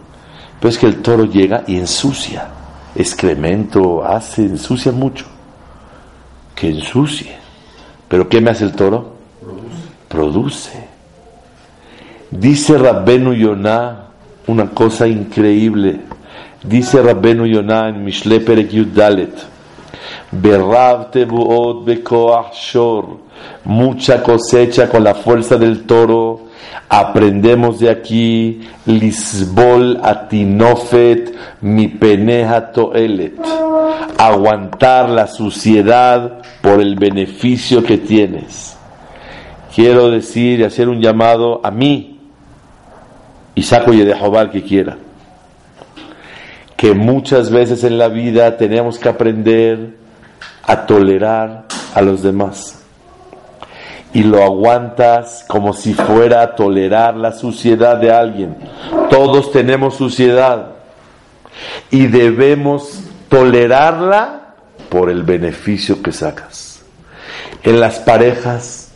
Pero 0.60 0.70
es 0.70 0.78
que 0.78 0.86
el 0.86 1.02
toro 1.02 1.26
llega 1.26 1.64
y 1.68 1.78
ensucia, 1.78 2.48
excremento, 2.96 4.04
hace, 4.06 4.44
ensucia 4.44 4.92
mucho. 4.92 5.26
Que 6.56 6.70
ensucie. 6.70 7.36
Pero 8.08 8.30
¿qué 8.30 8.40
me 8.40 8.52
hace 8.52 8.64
el 8.64 8.74
toro? 8.74 9.16
Produce. 10.08 10.72
Produce. 10.72 10.88
Dice 12.32 12.78
Rabbenu 12.78 13.34
Yonah 13.34 14.06
una 14.48 14.70
cosa 14.70 15.08
increíble. 15.08 16.02
Dice 16.68 17.00
Rabbenu 17.00 17.46
Yonah 17.46 17.90
en 17.90 18.04
Mishle 18.04 18.40
Perek 18.40 18.72
Yudalet, 18.72 19.38
Berrab 20.32 21.12
tebuot 21.12 21.86
bekoach 21.86 22.56
shor, 22.56 23.20
mucha 23.66 24.24
cosecha 24.24 24.90
con 24.90 25.04
la 25.04 25.14
fuerza 25.14 25.58
del 25.58 25.84
toro. 25.84 26.46
Aprendemos 26.90 27.80
de 27.80 27.92
aquí, 27.92 28.62
Lisbol 28.88 30.00
atinofet 30.02 31.36
mi 31.62 31.88
toelet, 32.74 33.40
aguantar 34.18 35.10
la 35.10 35.28
suciedad 35.28 36.42
por 36.62 36.82
el 36.82 36.96
beneficio 36.96 37.84
que 37.84 38.00
tienes. 38.00 38.76
Quiero 39.76 40.10
decir 40.10 40.62
y 40.62 40.64
hacer 40.64 40.90
un 40.90 41.00
llamado 41.00 41.62
a 41.64 41.70
mí, 41.70 42.20
y 43.54 43.62
saco 43.62 43.94
y 43.94 44.00
de 44.00 44.16
Jobal 44.16 44.50
que 44.50 44.64
quiera 44.64 44.98
que 46.76 46.94
muchas 46.94 47.52
veces 47.52 47.84
en 47.84 47.98
la 47.98 48.10
vida 48.10 48.58
tenemos 48.58 49.00
que 49.00 49.10
aprender 49.10 49.96
a 50.64 50.86
tolerar 50.86 51.66
a 51.94 52.02
los 52.02 52.22
demás. 52.22 52.82
Y 54.14 54.24
lo 54.24 54.44
aguantas 54.44 55.46
como 55.48 55.74
si 55.74 55.94
fuera 55.94 56.42
a 56.42 56.56
tolerar 56.56 57.16
la 57.16 57.34
suciedad 57.34 57.98
de 57.98 58.12
alguien. 58.12 58.56
Todos 59.10 59.52
tenemos 59.52 59.96
suciedad 59.96 60.76
y 61.92 62.08
debemos 62.08 63.02
tolerarla 63.30 64.56
por 64.90 65.10
el 65.10 65.24
beneficio 65.24 66.02
que 66.02 66.12
sacas. 66.12 66.82
En 67.64 67.80
las 67.80 68.00
parejas, 68.00 68.92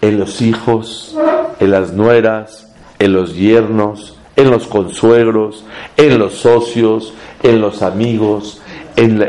en 0.00 0.18
los 0.18 0.42
hijos, 0.42 1.16
en 1.60 1.70
las 1.70 1.92
nueras, 1.92 2.72
en 2.98 3.12
los 3.12 3.36
yernos, 3.36 4.18
en 4.36 4.50
los 4.50 4.66
consuegros, 4.66 5.64
en 5.96 6.18
los 6.18 6.34
socios, 6.34 7.14
en 7.42 7.60
los 7.60 7.82
amigos, 7.82 8.60
en 8.96 9.18
la, 9.18 9.26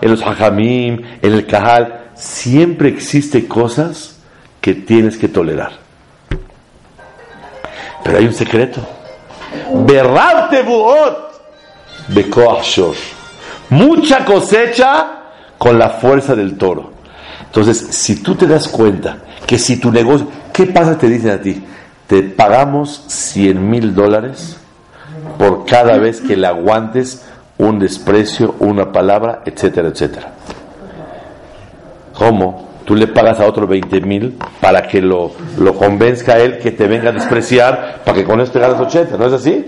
en 0.00 0.10
los 0.10 0.22
hajamim, 0.22 1.02
en 1.22 1.32
el 1.32 1.46
kahal. 1.46 2.10
Siempre 2.14 2.88
existe 2.88 3.46
cosas 3.46 4.20
que 4.60 4.74
tienes 4.74 5.16
que 5.16 5.28
tolerar. 5.28 5.72
Pero 8.04 8.18
hay 8.18 8.26
un 8.26 8.34
secreto. 8.34 8.80
Berrarte 9.86 10.62
buot 10.62 11.32
Mucha 13.70 14.24
cosecha 14.24 15.22
con 15.56 15.78
la 15.78 15.90
fuerza 15.90 16.34
del 16.34 16.58
toro. 16.58 16.92
Entonces, 17.44 17.78
si 17.90 18.22
tú 18.22 18.34
te 18.34 18.46
das 18.46 18.68
cuenta 18.68 19.18
que 19.46 19.58
si 19.58 19.78
tu 19.78 19.90
negocio, 19.90 20.28
¿qué 20.52 20.66
pasa? 20.66 20.98
Te 20.98 21.08
dicen 21.08 21.30
a 21.30 21.40
ti, 21.40 21.62
te 22.06 22.22
pagamos 22.22 23.04
100 23.08 23.70
mil 23.70 23.94
dólares 23.94 24.58
por 25.38 25.64
cada 25.64 25.98
vez 25.98 26.20
que 26.20 26.36
le 26.36 26.46
aguantes 26.46 27.24
un 27.58 27.78
desprecio, 27.78 28.54
una 28.58 28.92
palabra, 28.92 29.42
etcétera, 29.44 29.88
etcétera. 29.88 30.32
¿Cómo? 32.14 32.68
Tú 32.84 32.96
le 32.96 33.06
pagas 33.06 33.38
a 33.38 33.46
otro 33.46 33.66
20 33.66 34.00
mil 34.00 34.38
para 34.60 34.82
que 34.82 35.00
lo, 35.00 35.32
lo 35.58 35.74
convenzca 35.74 36.34
a 36.34 36.38
él 36.40 36.58
que 36.58 36.72
te 36.72 36.88
venga 36.88 37.10
a 37.10 37.12
despreciar, 37.12 38.00
para 38.04 38.18
que 38.18 38.24
con 38.24 38.40
esto 38.40 38.54
te 38.54 38.60
ganas 38.60 38.80
80, 38.80 39.16
¿no 39.16 39.26
es 39.26 39.32
así? 39.32 39.66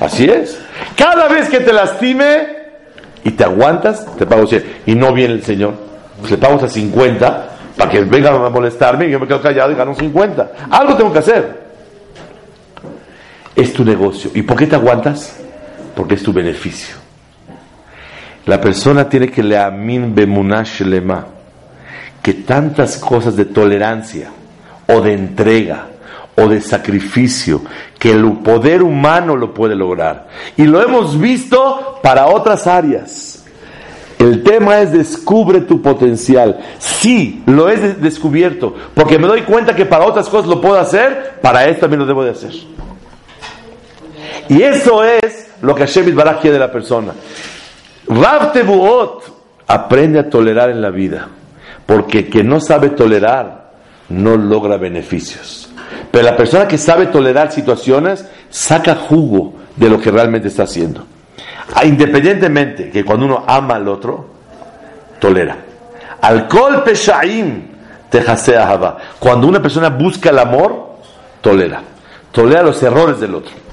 Así 0.00 0.24
es. 0.28 0.58
Cada 0.96 1.28
vez 1.28 1.48
que 1.48 1.60
te 1.60 1.72
lastime 1.72 2.48
y 3.22 3.30
te 3.30 3.44
aguantas, 3.44 4.04
te 4.16 4.26
pago 4.26 4.46
100. 4.46 4.82
Y 4.86 4.94
no 4.94 5.12
viene 5.12 5.34
el 5.34 5.44
Señor. 5.44 5.74
Pues 6.18 6.32
le 6.32 6.38
pago 6.38 6.62
a 6.64 6.68
50 6.68 7.48
para 7.76 7.90
que 7.90 8.00
venga 8.00 8.30
a 8.30 8.50
molestarme 8.50 9.06
y 9.06 9.10
yo 9.10 9.20
me 9.20 9.28
quedo 9.28 9.40
callado 9.40 9.70
y 9.70 9.76
gano 9.76 9.94
50. 9.94 10.50
Algo 10.70 10.96
tengo 10.96 11.12
que 11.12 11.18
hacer 11.20 11.67
es 13.58 13.72
tu 13.72 13.84
negocio. 13.84 14.30
¿Y 14.34 14.42
por 14.42 14.56
qué 14.56 14.66
te 14.66 14.76
aguantas? 14.76 15.36
Porque 15.94 16.14
es 16.14 16.22
tu 16.22 16.32
beneficio. 16.32 16.96
La 18.46 18.60
persona 18.60 19.08
tiene 19.08 19.28
que 19.28 19.42
leamin 19.42 20.14
bemunash 20.14 20.80
lema, 20.82 21.26
que 22.22 22.32
tantas 22.34 22.96
cosas 22.96 23.36
de 23.36 23.44
tolerancia 23.44 24.30
o 24.86 25.00
de 25.02 25.12
entrega 25.12 25.86
o 26.36 26.48
de 26.48 26.60
sacrificio 26.60 27.62
que 27.98 28.12
el 28.12 28.24
poder 28.38 28.82
humano 28.82 29.36
lo 29.36 29.52
puede 29.52 29.74
lograr. 29.74 30.28
Y 30.56 30.64
lo 30.64 30.80
hemos 30.82 31.18
visto 31.20 31.98
para 32.02 32.26
otras 32.28 32.66
áreas. 32.66 33.44
El 34.18 34.42
tema 34.42 34.80
es 34.80 34.92
descubre 34.92 35.60
tu 35.60 35.82
potencial. 35.82 36.58
Sí, 36.78 37.42
lo 37.46 37.68
he 37.68 37.76
des- 37.76 38.00
descubierto, 38.00 38.74
porque 38.94 39.18
me 39.18 39.26
doy 39.28 39.42
cuenta 39.42 39.76
que 39.76 39.84
para 39.84 40.06
otras 40.06 40.28
cosas 40.28 40.48
lo 40.48 40.60
puedo 40.60 40.78
hacer, 40.78 41.38
para 41.42 41.66
esto 41.66 41.82
también 41.82 42.00
lo 42.00 42.06
debo 42.06 42.24
de 42.24 42.30
hacer. 42.30 42.52
Y 44.48 44.62
eso 44.62 45.04
es 45.04 45.50
lo 45.62 45.74
que 45.74 45.86
Hashem 45.86 46.14
Baraj 46.14 46.40
quiere 46.40 46.54
de 46.54 46.60
la 46.60 46.72
persona. 46.72 47.12
Rav 48.08 48.52
Tebuot 48.52 49.22
aprende 49.66 50.18
a 50.18 50.30
tolerar 50.30 50.70
en 50.70 50.80
la 50.80 50.90
vida, 50.90 51.28
porque 51.84 52.28
quien 52.28 52.48
no 52.48 52.60
sabe 52.60 52.90
tolerar 52.90 53.72
no 54.08 54.36
logra 54.36 54.78
beneficios. 54.78 55.70
Pero 56.10 56.24
la 56.24 56.36
persona 56.36 56.66
que 56.66 56.78
sabe 56.78 57.06
tolerar 57.06 57.52
situaciones 57.52 58.24
saca 58.50 58.94
jugo 58.94 59.54
de 59.76 59.90
lo 59.90 60.00
que 60.00 60.10
realmente 60.10 60.48
está 60.48 60.62
haciendo. 60.62 61.04
Ah, 61.74 61.84
Independientemente 61.84 62.90
que 62.90 63.04
cuando 63.04 63.26
uno 63.26 63.44
ama 63.46 63.76
al 63.76 63.88
otro, 63.88 64.26
tolera. 65.18 65.56
Alcohol 66.22 66.82
peshaim 66.82 67.68
tejasea. 68.08 68.96
Cuando 69.18 69.46
una 69.46 69.60
persona 69.60 69.90
busca 69.90 70.30
el 70.30 70.38
amor, 70.38 70.96
tolera. 71.42 71.82
Tolera 72.32 72.62
los 72.62 72.82
errores 72.82 73.20
del 73.20 73.34
otro. 73.34 73.67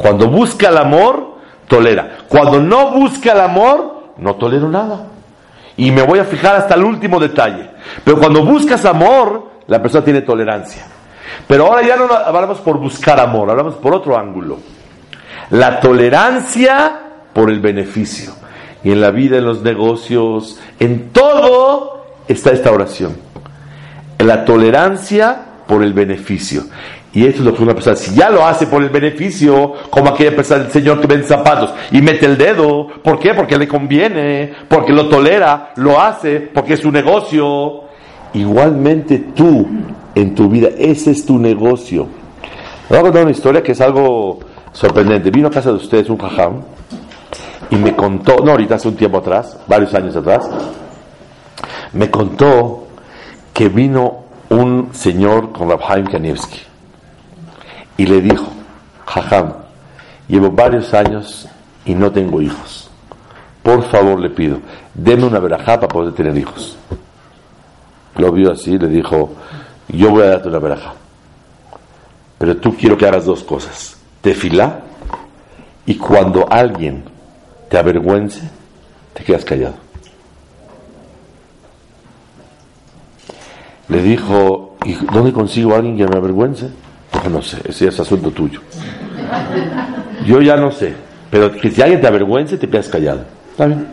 Cuando 0.00 0.28
busca 0.28 0.70
el 0.70 0.78
amor, 0.78 1.34
tolera. 1.68 2.20
Cuando 2.26 2.58
no 2.58 2.92
busca 2.92 3.32
el 3.32 3.40
amor, 3.42 4.14
no 4.16 4.34
tolero 4.36 4.66
nada. 4.66 5.08
Y 5.76 5.90
me 5.90 6.00
voy 6.00 6.18
a 6.20 6.24
fijar 6.24 6.56
hasta 6.56 6.74
el 6.74 6.84
último 6.84 7.20
detalle. 7.20 7.68
Pero 8.02 8.18
cuando 8.18 8.42
buscas 8.42 8.86
amor, 8.86 9.50
la 9.66 9.82
persona 9.82 10.02
tiene 10.02 10.22
tolerancia. 10.22 10.86
Pero 11.46 11.66
ahora 11.66 11.82
ya 11.82 11.96
no 11.96 12.10
hablamos 12.10 12.60
por 12.60 12.78
buscar 12.78 13.20
amor, 13.20 13.50
hablamos 13.50 13.74
por 13.74 13.92
otro 13.92 14.18
ángulo. 14.18 14.56
La 15.50 15.80
tolerancia 15.80 16.98
por 17.34 17.50
el 17.50 17.60
beneficio. 17.60 18.32
Y 18.82 18.92
en 18.92 19.02
la 19.02 19.10
vida, 19.10 19.36
en 19.36 19.44
los 19.44 19.60
negocios, 19.60 20.58
en 20.78 21.10
todo 21.10 22.06
está 22.26 22.52
esta 22.52 22.72
oración. 22.72 23.18
La 24.18 24.46
tolerancia 24.46 25.42
por 25.66 25.82
el 25.82 25.92
beneficio. 25.92 26.62
Y 27.12 27.26
esto 27.26 27.40
es 27.40 27.44
lo 27.44 27.54
que 27.54 27.62
una 27.62 27.74
persona, 27.74 27.96
si 27.96 28.14
ya 28.14 28.30
lo 28.30 28.46
hace 28.46 28.68
por 28.68 28.82
el 28.82 28.88
beneficio, 28.88 29.72
como 29.90 30.10
aquella 30.10 30.34
persona, 30.36 30.64
el 30.64 30.70
señor 30.70 31.00
que 31.00 31.08
vende 31.08 31.26
zapatos 31.26 31.74
y 31.90 32.00
mete 32.00 32.26
el 32.26 32.38
dedo, 32.38 32.86
¿por 33.02 33.18
qué? 33.18 33.34
Porque 33.34 33.58
le 33.58 33.66
conviene, 33.66 34.52
porque 34.68 34.92
lo 34.92 35.08
tolera, 35.08 35.72
lo 35.76 36.00
hace, 36.00 36.40
porque 36.40 36.74
es 36.74 36.80
su 36.80 36.92
negocio. 36.92 37.82
Igualmente 38.32 39.18
tú, 39.34 39.66
en 40.14 40.34
tu 40.36 40.48
vida, 40.48 40.68
ese 40.78 41.10
es 41.10 41.26
tu 41.26 41.36
negocio. 41.36 42.06
Voy 42.88 42.98
a 42.98 43.02
contar 43.02 43.22
una 43.22 43.32
historia 43.32 43.60
que 43.60 43.72
es 43.72 43.80
algo 43.80 44.38
sorprendente. 44.72 45.32
Vino 45.32 45.48
a 45.48 45.50
casa 45.50 45.70
de 45.70 45.76
ustedes 45.76 46.08
un 46.08 46.18
jajam 46.18 46.62
y 47.70 47.76
me 47.76 47.96
contó, 47.96 48.36
no 48.44 48.52
ahorita, 48.52 48.76
hace 48.76 48.86
un 48.86 48.94
tiempo 48.94 49.18
atrás, 49.18 49.58
varios 49.66 49.92
años 49.94 50.14
atrás, 50.14 50.48
me 51.92 52.08
contó 52.08 52.84
que 53.52 53.68
vino 53.68 54.18
un 54.48 54.90
señor 54.92 55.50
con 55.50 55.68
Rabhaim 55.68 56.06
Kanievski 56.06 56.69
y 58.00 58.06
le 58.06 58.22
dijo, 58.22 58.46
Jajam, 59.04 59.52
llevo 60.26 60.50
varios 60.50 60.94
años 60.94 61.46
y 61.84 61.94
no 61.94 62.10
tengo 62.10 62.40
hijos. 62.40 62.88
Por 63.62 63.82
favor 63.90 64.18
le 64.18 64.30
pido, 64.30 64.58
deme 64.94 65.26
una 65.26 65.38
verajá 65.38 65.78
para 65.78 65.88
poder 65.88 66.14
tener 66.14 66.34
hijos. 66.38 66.78
Lo 68.16 68.32
vio 68.32 68.52
así, 68.52 68.78
le 68.78 68.88
dijo, 68.88 69.34
yo 69.88 70.08
voy 70.08 70.22
a 70.22 70.28
darte 70.28 70.48
una 70.48 70.60
verajá. 70.60 70.94
Pero 72.38 72.56
tú 72.56 72.74
quiero 72.74 72.96
que 72.96 73.06
hagas 73.06 73.26
dos 73.26 73.44
cosas. 73.44 73.98
Tefilá 74.22 74.80
y 75.84 75.96
cuando 75.96 76.50
alguien 76.50 77.04
te 77.68 77.76
avergüence, 77.76 78.48
te 79.12 79.24
quedas 79.24 79.44
callado. 79.44 79.74
Le 83.88 84.00
dijo, 84.00 84.76
¿y 84.86 84.94
dónde 84.94 85.34
consigo 85.34 85.74
a 85.74 85.76
alguien 85.76 85.98
que 85.98 86.06
me 86.06 86.16
avergüence? 86.16 86.70
No 87.28 87.42
sé, 87.42 87.58
ese 87.68 87.88
es 87.88 88.00
asunto 88.00 88.30
tuyo. 88.30 88.60
Yo 90.26 90.40
ya 90.40 90.56
no 90.56 90.70
sé, 90.70 90.94
pero 91.30 91.52
que 91.52 91.70
si 91.70 91.82
alguien 91.82 92.00
te 92.00 92.06
avergüence, 92.06 92.56
te 92.56 92.68
quedas 92.68 92.88
callado. 92.88 93.24
Está 93.50 93.66
bien. 93.66 93.86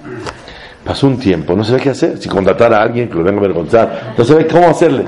Pasó 0.83 1.07
un 1.07 1.19
tiempo, 1.19 1.55
no 1.55 1.63
sabía 1.63 1.83
qué 1.83 1.89
hacer, 1.89 2.17
si 2.17 2.29
contratar 2.29 2.73
a 2.73 2.81
alguien 2.81 3.09
que 3.09 3.15
lo 3.15 3.23
venga 3.23 3.37
a 3.37 3.43
avergonzar, 3.43 4.13
no 4.17 4.23
sabía 4.23 4.47
cómo 4.47 4.69
hacerle. 4.69 5.03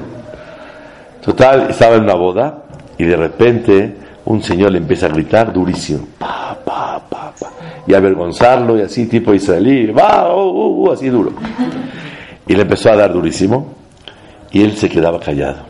Total, 1.23 1.69
estaba 1.69 1.95
en 1.95 2.03
una 2.03 2.15
boda 2.15 2.63
y 2.97 3.05
de 3.05 3.15
repente 3.15 3.95
un 4.25 4.43
señor 4.43 4.71
le 4.71 4.79
empieza 4.79 5.05
a 5.05 5.09
gritar 5.09 5.53
durísimo, 5.53 6.05
pa, 6.17 6.57
pa, 6.65 7.01
pa, 7.09 7.33
pa, 7.39 7.51
y 7.87 7.93
avergonzarlo 7.93 8.77
y 8.77 8.81
así, 8.81 9.05
tipo 9.05 9.33
israelí, 9.33 9.87
va, 9.87 10.33
uh, 10.35 10.49
uh, 10.49 10.87
uh, 10.87 10.91
así 10.91 11.07
duro. 11.07 11.31
Y 12.45 12.55
le 12.55 12.63
empezó 12.63 12.91
a 12.91 12.97
dar 12.97 13.13
durísimo 13.13 13.73
y 14.51 14.61
él 14.63 14.75
se 14.75 14.89
quedaba 14.89 15.19
callado. 15.19 15.68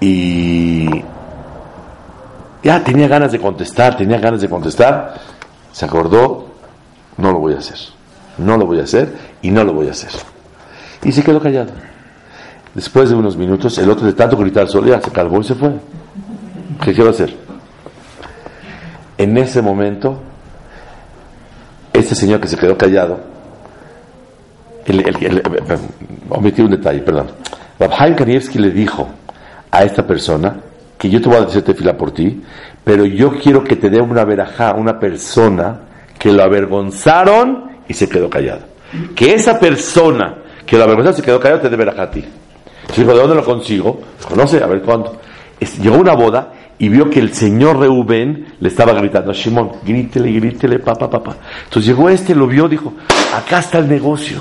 Y 0.00 0.88
ya 2.62 2.82
tenía 2.82 3.06
ganas 3.06 3.32
de 3.32 3.38
contestar, 3.38 3.96
tenía 3.96 4.18
ganas 4.18 4.40
de 4.40 4.48
contestar, 4.48 5.14
se 5.72 5.84
acordó, 5.84 6.46
no 7.18 7.32
lo 7.32 7.38
voy 7.38 7.54
a 7.54 7.58
hacer, 7.58 7.78
no 8.38 8.56
lo 8.56 8.66
voy 8.66 8.80
a 8.80 8.84
hacer 8.84 9.14
y 9.42 9.50
no 9.50 9.62
lo 9.62 9.74
voy 9.74 9.88
a 9.88 9.90
hacer. 9.90 10.10
Y 11.04 11.12
se 11.12 11.22
quedó 11.22 11.40
callado. 11.40 11.72
Después 12.74 13.10
de 13.10 13.16
unos 13.16 13.36
minutos, 13.36 13.76
el 13.78 13.90
otro 13.90 14.06
de 14.06 14.12
tanto 14.12 14.36
gritar 14.36 14.68
solo 14.68 14.88
ya 14.88 15.00
se 15.00 15.10
calvó 15.10 15.40
y 15.40 15.44
se 15.44 15.54
fue. 15.54 15.72
¿Qué 16.82 16.94
quiero 16.94 17.10
hacer? 17.10 17.36
En 19.18 19.36
ese 19.36 19.60
momento, 19.60 20.18
este 21.92 22.14
señor 22.14 22.40
que 22.40 22.48
se 22.48 22.56
quedó 22.56 22.78
callado, 22.78 23.20
el, 24.86 25.42
un 26.30 26.70
detalle, 26.70 27.00
perdón. 27.00 27.30
Rabhaim 27.78 28.14
Kanievski 28.14 28.58
le 28.58 28.70
dijo 28.70 29.08
a 29.70 29.84
esta 29.84 30.06
persona 30.06 30.56
que 30.98 31.08
yo 31.08 31.20
te 31.20 31.28
voy 31.28 31.38
a 31.38 31.46
decir 31.46 31.62
fila 31.74 31.96
por 31.96 32.12
ti, 32.12 32.42
pero 32.84 33.04
yo 33.04 33.32
quiero 33.38 33.64
que 33.64 33.76
te 33.76 33.88
dé 33.88 34.00
una 34.00 34.24
verajá, 34.24 34.74
una 34.74 34.98
persona 34.98 35.80
que 36.18 36.32
lo 36.32 36.42
avergonzaron 36.42 37.70
y 37.88 37.94
se 37.94 38.08
quedó 38.08 38.28
callado. 38.28 38.60
Que 39.14 39.34
esa 39.34 39.58
persona 39.58 40.36
que 40.66 40.76
lo 40.76 40.84
avergonzaron 40.84 41.16
se 41.16 41.22
quedó 41.22 41.40
callado 41.40 41.62
te 41.62 41.70
dé 41.70 41.76
verajá 41.76 42.02
a 42.02 42.10
ti. 42.10 42.24
Entonces 42.82 42.98
dijo, 42.98 43.12
¿de 43.12 43.18
dónde 43.18 43.36
lo 43.36 43.44
consigo? 43.44 44.00
No 44.36 44.46
sé, 44.46 44.62
a 44.62 44.66
ver 44.66 44.82
cuándo. 44.82 45.20
Llegó 45.80 45.96
una 45.96 46.14
boda 46.14 46.52
y 46.80 46.88
vio 46.88 47.10
que 47.10 47.20
el 47.20 47.34
señor 47.34 47.78
Reubén 47.78 48.54
le 48.58 48.68
estaba 48.68 48.94
gritando 48.94 49.30
a 49.30 49.34
Shimón, 49.34 49.72
grítele, 49.84 50.32
grítele, 50.32 50.78
papá, 50.78 51.10
papá. 51.10 51.36
Entonces 51.64 51.86
llegó 51.86 52.08
este, 52.08 52.34
lo 52.34 52.46
vio, 52.46 52.68
dijo, 52.68 52.94
acá 53.36 53.58
está 53.58 53.78
el 53.78 53.88
negocio. 53.88 54.40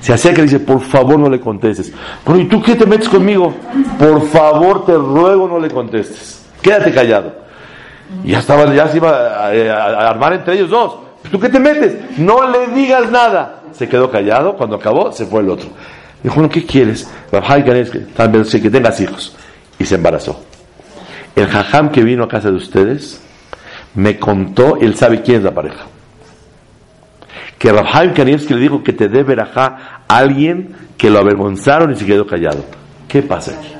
Se 0.00 0.12
acerca 0.12 0.40
y 0.40 0.44
dice, 0.44 0.60
por 0.60 0.80
favor 0.80 1.18
no 1.18 1.28
le 1.28 1.40
contestes. 1.40 1.92
Bueno, 2.24 2.42
¿y 2.42 2.44
tú 2.44 2.62
qué 2.62 2.76
te 2.76 2.86
metes 2.86 3.08
conmigo? 3.08 3.52
Por 3.98 4.24
favor, 4.28 4.86
te 4.86 4.94
ruego 4.94 5.48
no 5.48 5.58
le 5.58 5.68
contestes. 5.68 6.46
Quédate 6.62 6.92
callado. 6.92 7.34
Y 8.22 8.30
ya 8.30 8.38
estaba, 8.38 8.72
ya 8.72 8.86
se 8.86 8.98
iba 8.98 9.10
a, 9.10 10.08
armar 10.08 10.34
entre 10.34 10.54
ellos 10.54 10.70
dos. 10.70 10.98
¿Tú 11.28 11.40
qué 11.40 11.48
te 11.48 11.58
metes? 11.58 12.18
No 12.18 12.48
le 12.52 12.68
digas 12.68 13.10
nada. 13.10 13.62
Se 13.72 13.88
quedó 13.88 14.12
callado, 14.12 14.54
cuando 14.56 14.76
acabó, 14.76 15.10
se 15.10 15.26
fue 15.26 15.40
el 15.40 15.50
otro. 15.50 15.70
Dijo, 16.22 16.48
¿qué 16.48 16.64
quieres? 16.64 17.10
También 18.14 18.44
que 18.44 18.70
tengas 18.70 19.00
hijos. 19.00 19.34
Y 19.76 19.84
se 19.84 19.96
embarazó. 19.96 20.53
El 21.36 21.46
jajam 21.46 21.90
que 21.90 22.02
vino 22.02 22.24
a 22.24 22.28
casa 22.28 22.50
de 22.50 22.56
ustedes 22.56 23.20
me 23.94 24.18
contó, 24.18 24.76
él 24.80 24.96
sabe 24.96 25.22
quién 25.22 25.38
es 25.38 25.42
la 25.42 25.54
pareja. 25.54 25.86
Que 27.58 27.72
Rabhaim 27.72 28.12
Kanievski 28.12 28.54
le 28.54 28.60
dijo 28.60 28.82
que 28.82 28.92
te 28.92 29.08
dé 29.08 29.22
verajá 29.22 30.02
a 30.08 30.16
alguien 30.18 30.74
que 30.96 31.10
lo 31.10 31.18
avergonzaron 31.18 31.92
y 31.92 31.96
se 31.96 32.06
quedó 32.06 32.26
callado. 32.26 32.64
¿Qué 33.08 33.22
pasa 33.22 33.52
aquí? 33.52 33.72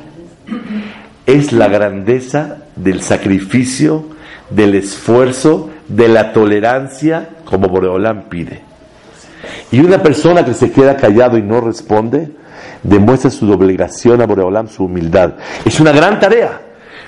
Es 1.26 1.52
la 1.52 1.68
grandeza 1.68 2.58
del 2.76 3.02
sacrificio, 3.02 4.06
del 4.50 4.74
esfuerzo, 4.74 5.70
de 5.88 6.08
la 6.08 6.32
tolerancia, 6.32 7.30
como 7.44 7.68
Boreolán 7.68 8.24
pide. 8.28 8.62
Y 9.70 9.80
una 9.80 10.02
persona 10.02 10.44
que 10.44 10.54
se 10.54 10.70
queda 10.70 10.96
callado 10.96 11.36
y 11.36 11.42
no 11.42 11.60
responde, 11.60 12.30
demuestra 12.82 13.30
su 13.30 13.50
obligación 13.50 14.20
a 14.20 14.26
Boreolam, 14.26 14.68
su 14.68 14.84
humildad. 14.84 15.34
Es 15.64 15.80
una 15.80 15.92
gran 15.92 16.20
tarea. 16.20 16.60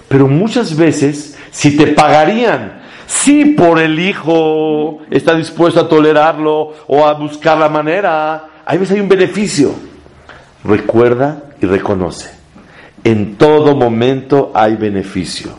Pero 0.09 0.29
muchas 0.29 0.77
veces, 0.77 1.37
si 1.51 1.77
te 1.77 1.89
pagarían, 1.89 2.81
si 3.07 3.45
por 3.47 3.79
el 3.79 3.99
hijo 3.99 5.01
está 5.11 5.35
dispuesto 5.35 5.81
a 5.81 5.89
tolerarlo 5.89 6.75
o 6.87 7.07
a 7.07 7.15
buscar 7.15 7.59
la 7.59 7.69
manera, 7.69 8.47
hay 8.65 8.79
veces 8.79 8.95
hay 8.95 9.01
un 9.01 9.09
beneficio. 9.09 9.75
Recuerda 10.65 11.45
y 11.61 11.67
reconoce. 11.67 12.31
En 13.05 13.37
todo 13.37 13.77
momento 13.77 14.51
hay 14.55 14.75
beneficio. 14.75 15.53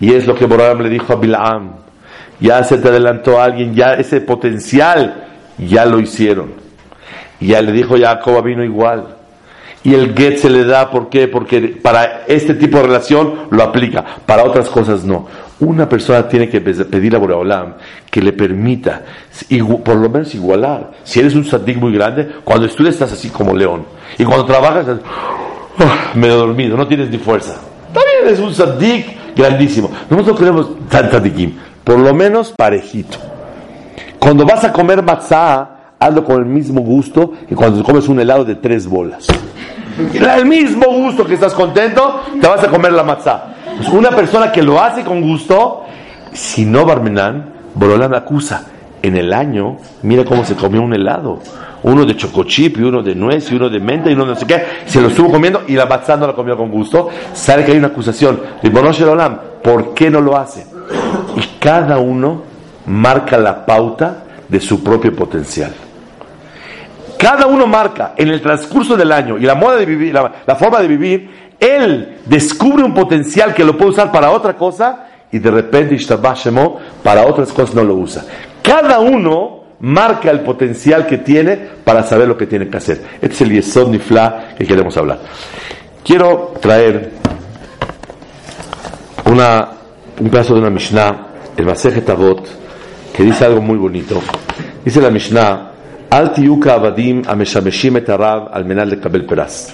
Y 0.00 0.12
es 0.12 0.26
lo 0.26 0.34
que 0.34 0.46
Boreolam 0.46 0.80
le 0.80 0.88
dijo 0.88 1.12
a 1.12 1.16
Bilaam. 1.16 1.76
Ya 2.40 2.64
se 2.64 2.78
te 2.78 2.88
adelantó 2.88 3.40
alguien, 3.40 3.74
ya 3.74 3.94
ese 3.94 4.20
potencial 4.20 5.28
ya 5.58 5.84
lo 5.84 6.00
hicieron. 6.00 6.54
Ya 7.38 7.62
le 7.62 7.72
dijo 7.72 7.96
Jacob 7.98 8.42
vino 8.42 8.64
igual. 8.64 9.16
Y 9.82 9.94
el 9.94 10.14
get 10.14 10.36
se 10.36 10.50
le 10.50 10.64
da, 10.64 10.90
¿por 10.90 11.08
qué? 11.08 11.26
Porque 11.26 11.60
para 11.82 12.24
este 12.26 12.54
tipo 12.54 12.76
de 12.78 12.84
relación 12.84 13.46
lo 13.50 13.62
aplica, 13.62 14.04
para 14.26 14.44
otras 14.44 14.68
cosas 14.68 15.04
no. 15.04 15.26
Una 15.60 15.88
persona 15.88 16.28
tiene 16.28 16.48
que 16.48 16.60
pedir 16.60 17.14
a 17.14 17.18
Boreolam 17.18 17.74
que 18.10 18.20
le 18.20 18.32
permita, 18.32 19.02
por 19.84 19.96
lo 19.96 20.08
menos 20.08 20.34
igualar. 20.34 20.92
Si 21.04 21.20
eres 21.20 21.34
un 21.34 21.44
sadik 21.44 21.78
muy 21.78 21.92
grande, 21.92 22.28
cuando 22.44 22.66
estudias 22.66 22.94
estás 22.94 23.12
así 23.12 23.28
como 23.30 23.54
león. 23.54 23.84
Y 24.18 24.24
cuando 24.24 24.44
trabajas, 24.44 24.88
estás 24.88 25.00
oh, 25.78 26.18
medio 26.18 26.36
dormido, 26.36 26.76
no 26.76 26.86
tienes 26.86 27.10
ni 27.10 27.18
fuerza. 27.18 27.56
También 27.92 28.16
eres 28.24 28.38
un 28.38 28.54
sadik 28.54 29.34
grandísimo. 29.34 29.90
Nosotros 30.08 30.38
queremos 30.38 30.88
tan 30.88 31.10
sadikim, 31.10 31.56
por 31.84 31.98
lo 31.98 32.12
menos 32.14 32.52
parejito. 32.56 33.18
Cuando 34.18 34.44
vas 34.44 34.64
a 34.64 34.72
comer 34.72 35.02
matzah, 35.02 35.69
hazlo 36.00 36.24
con 36.24 36.38
el 36.38 36.46
mismo 36.46 36.80
gusto 36.80 37.32
que 37.46 37.54
cuando 37.54 37.84
comes 37.84 38.08
un 38.08 38.18
helado 38.18 38.44
de 38.44 38.56
tres 38.56 38.86
bolas. 38.86 39.26
El 40.14 40.46
mismo 40.46 40.86
gusto 40.86 41.26
que 41.26 41.34
estás 41.34 41.52
contento, 41.52 42.22
te 42.40 42.46
vas 42.46 42.64
a 42.64 42.68
comer 42.68 42.92
la 42.92 43.02
matzah. 43.02 43.54
Pues 43.76 43.88
una 43.90 44.10
persona 44.10 44.50
que 44.50 44.62
lo 44.62 44.80
hace 44.80 45.04
con 45.04 45.20
gusto, 45.20 45.82
si 46.32 46.64
no 46.64 46.86
Barmenán, 46.86 47.52
Borolán 47.74 48.14
acusa. 48.14 48.66
En 49.02 49.16
el 49.16 49.32
año, 49.32 49.78
mira 50.02 50.24
cómo 50.24 50.44
se 50.44 50.54
comió 50.54 50.82
un 50.82 50.92
helado. 50.94 51.38
Uno 51.82 52.04
de 52.04 52.16
chocochip, 52.16 52.78
y 52.78 52.82
uno 52.82 53.02
de 53.02 53.14
nuez, 53.14 53.50
y 53.50 53.54
uno 53.54 53.70
de 53.70 53.80
menta, 53.80 54.10
y 54.10 54.12
uno 54.12 54.26
de 54.26 54.32
no 54.32 54.36
sé 54.38 54.46
qué. 54.46 54.62
Se 54.86 55.00
lo 55.00 55.08
estuvo 55.08 55.30
comiendo 55.30 55.62
y 55.66 55.74
la 55.74 55.86
matzah 55.86 56.16
no 56.16 56.26
la 56.26 56.34
comió 56.34 56.56
con 56.56 56.70
gusto. 56.70 57.08
Sabe 57.32 57.64
que 57.64 57.72
hay 57.72 57.78
una 57.78 57.88
acusación. 57.88 58.40
¿por 59.62 59.94
qué 59.94 60.10
no 60.10 60.20
lo 60.20 60.36
hace? 60.36 60.66
Y 61.36 61.58
cada 61.58 61.98
uno 61.98 62.42
marca 62.86 63.38
la 63.38 63.64
pauta 63.64 64.24
de 64.48 64.60
su 64.60 64.82
propio 64.82 65.14
potencial. 65.14 65.72
Cada 67.20 67.46
uno 67.46 67.66
marca 67.66 68.14
en 68.16 68.28
el 68.28 68.40
transcurso 68.40 68.96
del 68.96 69.12
año 69.12 69.36
y 69.36 69.42
la 69.42 69.54
moda 69.54 69.76
de 69.76 69.84
vivir, 69.84 70.14
la, 70.14 70.56
forma 70.56 70.80
de 70.80 70.88
vivir, 70.88 71.30
él 71.60 72.16
descubre 72.24 72.82
un 72.82 72.94
potencial 72.94 73.52
que 73.52 73.62
lo 73.62 73.76
puede 73.76 73.90
usar 73.90 74.10
para 74.10 74.30
otra 74.30 74.56
cosa 74.56 75.04
y 75.30 75.38
de 75.38 75.50
repente 75.50 75.98
para 77.02 77.26
otras 77.26 77.52
cosas 77.52 77.74
no 77.74 77.84
lo 77.84 77.96
usa. 77.96 78.24
Cada 78.62 79.00
uno 79.00 79.64
marca 79.80 80.30
el 80.30 80.40
potencial 80.40 81.06
que 81.06 81.18
tiene 81.18 81.58
para 81.84 82.02
saber 82.04 82.26
lo 82.26 82.38
que 82.38 82.46
tiene 82.46 82.70
que 82.70 82.78
hacer. 82.78 83.02
Este 83.20 83.34
es 83.34 83.40
el 83.42 83.52
Yesod 83.52 83.88
Nifla 83.88 84.54
que 84.56 84.64
queremos 84.64 84.96
hablar. 84.96 85.18
Quiero 86.02 86.54
traer 86.58 87.10
una, 89.26 89.68
un 90.18 90.30
pedazo 90.30 90.54
de 90.54 90.60
una 90.60 90.70
Mishnah, 90.70 91.26
el 91.54 91.66
Masejet 91.66 92.08
Avot, 92.08 92.48
que 93.14 93.22
dice 93.24 93.44
algo 93.44 93.60
muy 93.60 93.76
bonito. 93.76 94.22
Dice 94.82 95.02
la 95.02 95.10
Mishnah, 95.10 95.69
Al 96.10 96.32
abadim 96.68 97.22
ameshameshim 97.26 97.98
et 97.98 98.08
al 98.08 98.64
menal 98.64 98.90
de 98.90 98.98
kabel 98.98 99.24
peras. 99.24 99.72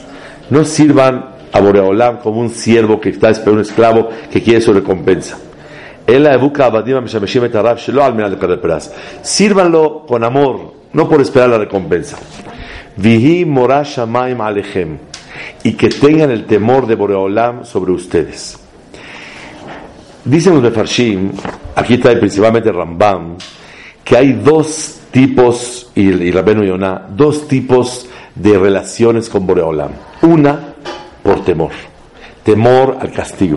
No 0.51 0.65
sirvan 0.65 1.25
a 1.51 1.61
Boreolam 1.61 2.19
como 2.19 2.41
un 2.41 2.51
siervo 2.51 3.01
que 3.01 3.09
está 3.09 3.31
esperando 3.31 3.61
un 3.61 3.67
esclavo 3.67 4.09
que 4.31 4.43
quiere 4.43 4.61
su 4.61 4.75
recompensa. 4.75 5.39
El 6.07 6.27
ebuka 6.27 6.67
abadim 6.67 6.99
ameshameshim 6.99 7.45
et 7.45 7.55
shelo 7.79 8.05
al 8.05 8.15
menal 8.15 8.39
de 8.39 8.57
peras. 8.59 8.93
Sírvanlo 9.23 10.05
con 10.07 10.25
amor, 10.25 10.75
no 10.93 11.09
por 11.09 11.23
esperar 11.23 11.49
la 11.49 11.59
recompensa. 11.59 12.19
Vihi 12.97 13.47
morash 13.47 13.97
shamayim 13.97 14.41
alechem. 14.41 14.99
Y 15.63 15.73
que 15.73 15.89
tengan 15.89 16.31
el 16.31 16.45
temor 16.45 16.87
de 16.87 16.97
Boreolam 16.97 17.65
sobre 17.65 17.93
ustedes. 17.93 18.59
Dicen 20.25 20.55
los 20.55 20.63
Mefarshim, 20.63 21.31
aquí 21.77 21.99
trae 21.99 22.17
principalmente 22.17 22.73
Rambam, 22.73 23.37
que 24.03 24.17
hay 24.17 24.33
dos 24.33 24.96
tipos, 25.17 25.91
y, 25.95 26.11
y 26.11 26.31
Rabenu 26.31 26.63
Yonah, 26.63 27.07
dos 27.09 27.49
tipos 27.49 28.07
de 28.35 28.59
relaciones 28.59 29.31
con 29.31 29.47
Boreolam. 29.47 29.93
Una, 30.21 30.75
por 31.23 31.43
temor, 31.43 31.71
temor 32.43 32.99
al 33.01 33.11
castigo. 33.13 33.57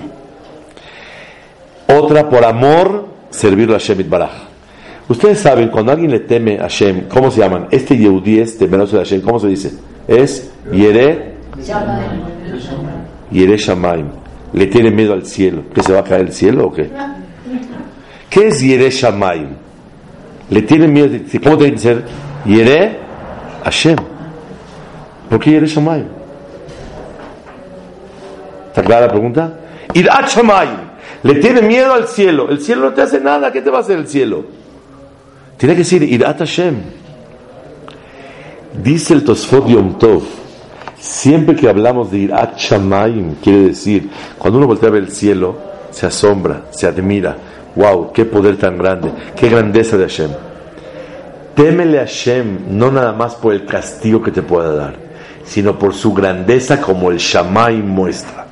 Otra, 1.86 2.30
por 2.30 2.46
amor, 2.46 3.10
servirlo 3.30 3.76
a 3.76 3.80
Hashem 3.80 4.10
Baraj. 4.10 4.32
Ustedes 5.10 5.40
saben, 5.40 5.68
cuando 5.68 5.92
alguien 5.92 6.12
le 6.12 6.22
teme 6.22 6.60
a 6.60 6.62
Hashem, 6.62 7.10
¿cómo 7.10 7.30
se 7.30 7.42
llaman? 7.42 7.68
Este 7.72 7.98
Yehudi 7.98 8.40
es 8.40 8.58
temeroso 8.58 8.96
de 8.96 9.04
Hashem, 9.04 9.20
¿cómo 9.20 9.38
se 9.38 9.48
dice? 9.48 9.74
Es 10.08 10.52
Yere, 10.72 11.36
Yere 13.32 13.58
Shamaim 13.58 14.06
le 14.54 14.68
tiene 14.68 14.92
miedo 14.92 15.12
al 15.12 15.26
cielo. 15.26 15.64
¿Que 15.76 15.84
se 15.84 15.92
va 15.92 16.00
a 16.00 16.04
caer 16.06 16.22
el 16.22 16.32
cielo 16.32 16.68
o 16.68 16.72
qué? 16.72 16.90
¿Qué 18.30 18.48
es 18.48 18.62
Yere 18.62 18.90
Shamayim? 18.90 19.69
Le 20.50 20.62
tiene 20.64 20.88
miedo. 20.88 21.18
¿Cómo 21.44 21.58
que 21.58 21.78
ser? 21.78 22.06
Yere 22.46 22.98
Hashem. 23.64 23.98
¿Por 25.30 25.40
qué 25.40 25.52
Yere 25.52 25.68
Shamayim? 25.68 26.08
¿Está 28.68 28.84
clara 28.84 29.08
la 29.08 29.12
pregunta? 29.12 29.60
Irat 29.94 30.30
Shamayim. 30.30 30.90
Le 31.24 31.36
tiene 31.36 31.62
miedo 31.62 31.94
al 31.94 32.08
cielo. 32.08 32.50
El 32.50 32.62
cielo 32.62 32.90
no 32.90 32.94
te 32.94 33.02
hace 33.02 33.20
nada. 33.20 33.52
¿Qué 33.52 33.62
te 33.62 33.70
va 33.70 33.80
a 33.80 33.82
hacer 33.82 34.00
el 34.00 34.08
cielo? 34.08 34.46
Tiene 35.58 35.76
que 35.76 35.80
decir 35.80 36.02
Irat 36.04 36.40
Hashem. 36.40 36.76
Dice 38.82 39.14
el 39.14 39.24
Tosfot 39.24 39.68
Yom 39.68 39.98
Tov 39.98 40.24
Siempre 41.00 41.56
que 41.56 41.70
hablamos 41.70 42.12
de 42.12 42.20
Irat 42.20 42.58
Shamayim, 42.58 43.36
quiere 43.36 43.68
decir, 43.70 44.10
cuando 44.38 44.58
uno 44.58 44.68
voltea 44.68 44.90
a 44.90 44.92
ver 44.92 45.04
el 45.04 45.12
cielo, 45.12 45.56
se 45.92 46.06
asombra, 46.06 46.64
se 46.72 46.88
admira. 46.88 47.38
¡Wow! 47.76 48.12
¡Qué 48.14 48.26
poder 48.26 48.58
tan 48.58 48.78
grande! 48.78 49.12
¡Qué 49.36 49.50
grandeza 49.50 49.98
de 49.98 50.04
Hashem! 50.04 50.32
Témele 51.56 52.00
a 52.00 52.02
Hashem 52.02 52.78
no 52.78 52.92
nada 52.92 53.12
más 53.12 53.36
por 53.36 53.54
el 53.54 53.66
castigo 53.66 54.22
que 54.22 54.32
te 54.32 54.42
pueda 54.42 54.74
dar, 54.74 54.96
sino 55.44 55.78
por 55.78 55.94
su 55.94 56.14
grandeza 56.14 56.80
como 56.80 57.12
el 57.12 57.18
Shamayim 57.18 57.86
muestra. 57.86 58.48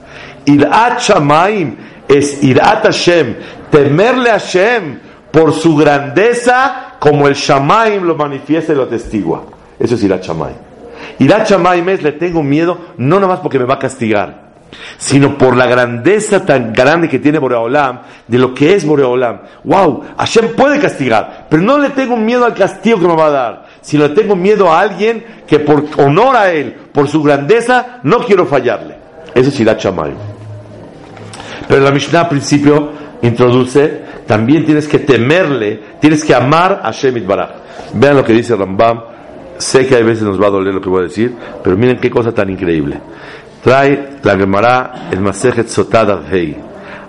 Irat 0.45 0.99
Shamayim 0.99 1.77
es 2.07 2.43
Irat 2.43 2.83
Hashem, 2.83 3.35
temerle 3.71 4.29
a 4.29 4.33
Hashem 4.33 4.99
por 5.31 5.53
su 5.53 5.75
grandeza 5.75 6.95
como 6.99 7.27
el 7.27 7.35
Shamayim 7.35 8.03
lo 8.03 8.15
manifiesta 8.15 8.73
y 8.73 8.75
lo 8.75 8.87
testigua. 8.87 9.43
Eso 9.79 9.95
es 9.95 10.03
Irat 10.03 10.23
Shamayim. 10.23 10.57
Irat 11.19 11.49
mes 11.83 12.03
le 12.03 12.11
tengo 12.11 12.43
miedo, 12.43 12.77
no 12.97 13.15
nada 13.15 13.27
más 13.27 13.39
porque 13.39 13.59
me 13.59 13.65
va 13.65 13.75
a 13.75 13.79
castigar, 13.79 14.46
sino 14.97 15.37
por 15.37 15.55
la 15.55 15.67
grandeza 15.67 16.45
tan 16.45 16.73
grande 16.73 17.09
que 17.09 17.19
tiene 17.19 17.39
Boreolam, 17.39 18.01
de 18.27 18.37
lo 18.37 18.53
que 18.53 18.73
es 18.73 18.85
Boreolam. 18.85 19.39
Wow, 19.63 20.03
Hashem 20.17 20.55
puede 20.55 20.79
castigar, 20.79 21.47
pero 21.49 21.61
no 21.61 21.77
le 21.77 21.89
tengo 21.89 22.17
miedo 22.17 22.45
al 22.45 22.53
castigo 22.53 22.99
que 22.99 23.07
me 23.07 23.15
va 23.15 23.27
a 23.27 23.31
dar, 23.31 23.65
sino 23.81 24.07
le 24.07 24.15
tengo 24.15 24.35
miedo 24.35 24.71
a 24.71 24.79
alguien 24.79 25.23
que 25.47 25.59
por 25.59 25.85
honor 25.97 26.35
a 26.35 26.51
él, 26.51 26.75
por 26.91 27.07
su 27.07 27.21
grandeza, 27.23 27.99
no 28.03 28.19
quiero 28.19 28.45
fallarle. 28.45 28.95
Eso 29.33 29.49
es 29.49 29.59
Irat 29.59 29.83
Pero 31.67 31.81
la 31.83 31.91
Mishnah 31.91 32.21
al 32.21 32.29
principio 32.29 32.91
introduce, 33.21 34.01
también 34.25 34.65
tienes 34.65 34.87
que 34.87 34.99
temerle, 34.99 35.81
tienes 35.99 36.23
que 36.23 36.33
amar 36.33 36.81
a 36.83 36.87
Hashem 36.87 37.17
Itbaraj. 37.17 37.49
Vean 37.93 38.17
lo 38.17 38.23
que 38.23 38.33
dice 38.33 38.55
Rambam 38.55 39.17
Sé 39.57 39.87
que 39.87 39.95
a 39.95 40.03
veces 40.03 40.23
nos 40.23 40.39
va 40.39 40.47
a 40.47 40.51
doler 40.51 40.73
lo 40.73 40.81
que 40.81 40.89
voy 40.89 41.01
a 41.01 41.03
decir, 41.03 41.33
pero 41.63 41.75
miren 41.75 41.97
qué 41.99 42.11
cosa 42.11 42.31
tan 42.31 42.49
increíble. 42.49 42.99
Trae 43.67 44.19
la 44.23 44.37
Gemara 44.37 45.09
el 45.11 45.19
Masejet 45.19 45.67
Sotada 45.67 46.23
Hei. 46.31 46.55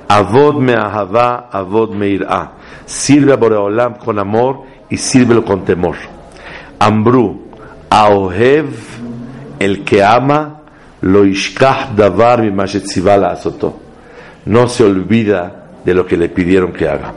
Avod 0.08 0.56
me 0.56 0.74
ahava, 0.74 1.48
avod 1.52 1.94
me 1.94 2.08
irá. 2.08 2.50
Sirve 2.84 3.32
a 3.32 3.36
Boreolam 3.36 3.94
con 3.94 4.18
amor 4.18 4.64
y 4.90 4.96
sírvelo 4.96 5.44
con 5.44 5.64
temor. 5.64 5.94
Ambru, 6.80 7.44
aohev, 7.88 8.70
el 9.60 9.84
que 9.84 10.02
ama, 10.02 10.62
lo 11.02 11.24
ishkah 11.24 11.90
davar 11.94 12.42
mi 12.42 12.50
la 12.50 13.30
azoto. 13.30 13.78
No 14.46 14.66
se 14.66 14.82
olvida 14.82 15.64
de 15.84 15.94
lo 15.94 16.04
que 16.04 16.16
le 16.16 16.28
pidieron 16.28 16.72
que 16.72 16.88
haga. 16.88 17.14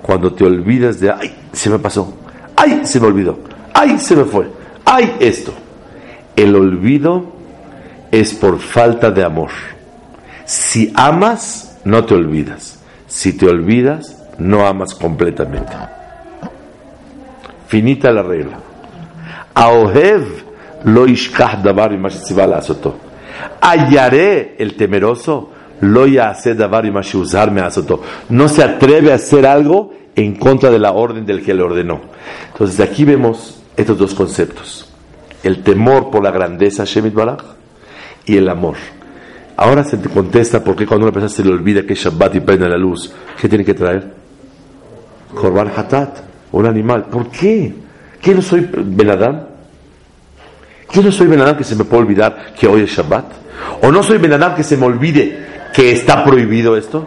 Cuando 0.00 0.32
te 0.32 0.44
olvidas 0.44 1.00
de, 1.00 1.10
ay, 1.10 1.34
se 1.52 1.68
me 1.68 1.80
pasó, 1.80 2.14
ay, 2.54 2.82
se 2.84 3.00
me 3.00 3.08
olvidó 3.08 3.36
¡Ay, 3.74 3.98
se 3.98 4.14
me 4.14 4.22
fue! 4.22 4.46
¡Ay, 4.84 5.16
esto! 5.18 5.52
El 6.36 6.54
olvido 6.54 7.34
es 8.10 8.34
por 8.34 8.58
falta 8.58 9.10
de 9.10 9.24
amor. 9.24 9.50
Si 10.44 10.92
amas, 10.94 11.78
no 11.84 12.04
te 12.04 12.14
olvidas. 12.14 12.80
Si 13.06 13.32
te 13.32 13.48
olvidas, 13.48 14.24
no 14.38 14.66
amas 14.66 14.94
completamente. 14.94 15.72
Finita 17.68 18.10
la 18.12 18.22
regla. 18.22 18.58
Aohev 19.54 20.44
lo 20.84 21.06
ishkah 21.06 21.56
davar. 21.56 21.98
Hallaré 23.60 24.56
el 24.58 24.76
temeroso 24.76 25.50
lo 25.80 26.06
yace 26.06 26.54
davar 26.54 26.86
y 26.86 26.90
me 26.90 27.60
azoto. 27.60 28.02
No 28.28 28.48
se 28.48 28.62
atreve 28.62 29.12
a 29.12 29.16
hacer 29.16 29.46
algo 29.46 29.92
en 30.14 30.36
contra 30.36 30.70
de 30.70 30.78
la 30.78 30.92
orden 30.92 31.26
del 31.26 31.44
que 31.44 31.54
le 31.54 31.62
ordenó. 31.62 32.00
Entonces 32.52 32.80
aquí 32.80 33.04
vemos 33.04 33.60
estos 33.76 33.98
dos 33.98 34.14
conceptos. 34.14 34.90
El 35.42 35.62
temor 35.62 36.10
por 36.10 36.22
la 36.22 36.30
grandeza 36.30 36.84
Shemit 36.84 37.12
Baraj 37.12 37.55
y 38.26 38.36
el 38.36 38.48
amor. 38.48 38.76
Ahora 39.56 39.84
se 39.84 39.96
te 39.96 40.10
contesta 40.10 40.62
por 40.62 40.76
qué 40.76 40.86
cuando 40.86 41.06
una 41.06 41.12
persona 41.12 41.30
se 41.30 41.42
le 41.42 41.50
olvida 41.50 41.82
que 41.82 41.94
es 41.94 42.00
Shabbat 42.00 42.34
y 42.34 42.40
prende 42.40 42.68
la 42.68 42.76
luz, 42.76 43.12
¿qué 43.40 43.48
tiene 43.48 43.64
que 43.64 43.72
traer? 43.72 44.12
Korban 45.34 45.72
Hatat, 45.74 46.18
un 46.52 46.66
animal. 46.66 47.06
¿Por 47.06 47.30
qué? 47.30 47.74
¿Qué 48.20 48.34
no 48.34 48.42
soy 48.42 48.68
Benadam? 48.70 49.42
Yo 50.92 51.02
no 51.02 51.10
soy 51.10 51.26
Benadam 51.26 51.56
que 51.56 51.64
se 51.64 51.74
me 51.74 51.84
puede 51.84 52.02
olvidar 52.02 52.52
que 52.58 52.66
hoy 52.66 52.82
es 52.82 52.90
Shabbat. 52.90 53.24
O 53.82 53.90
no 53.90 54.02
soy 54.02 54.18
Benadam 54.18 54.54
que 54.54 54.62
se 54.62 54.76
me 54.76 54.86
olvide 54.86 55.46
que 55.72 55.92
está 55.92 56.24
prohibido 56.24 56.76
esto. 56.76 57.06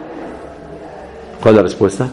¿Cuál 1.40 1.54
es 1.54 1.56
la 1.56 1.62
respuesta? 1.62 2.08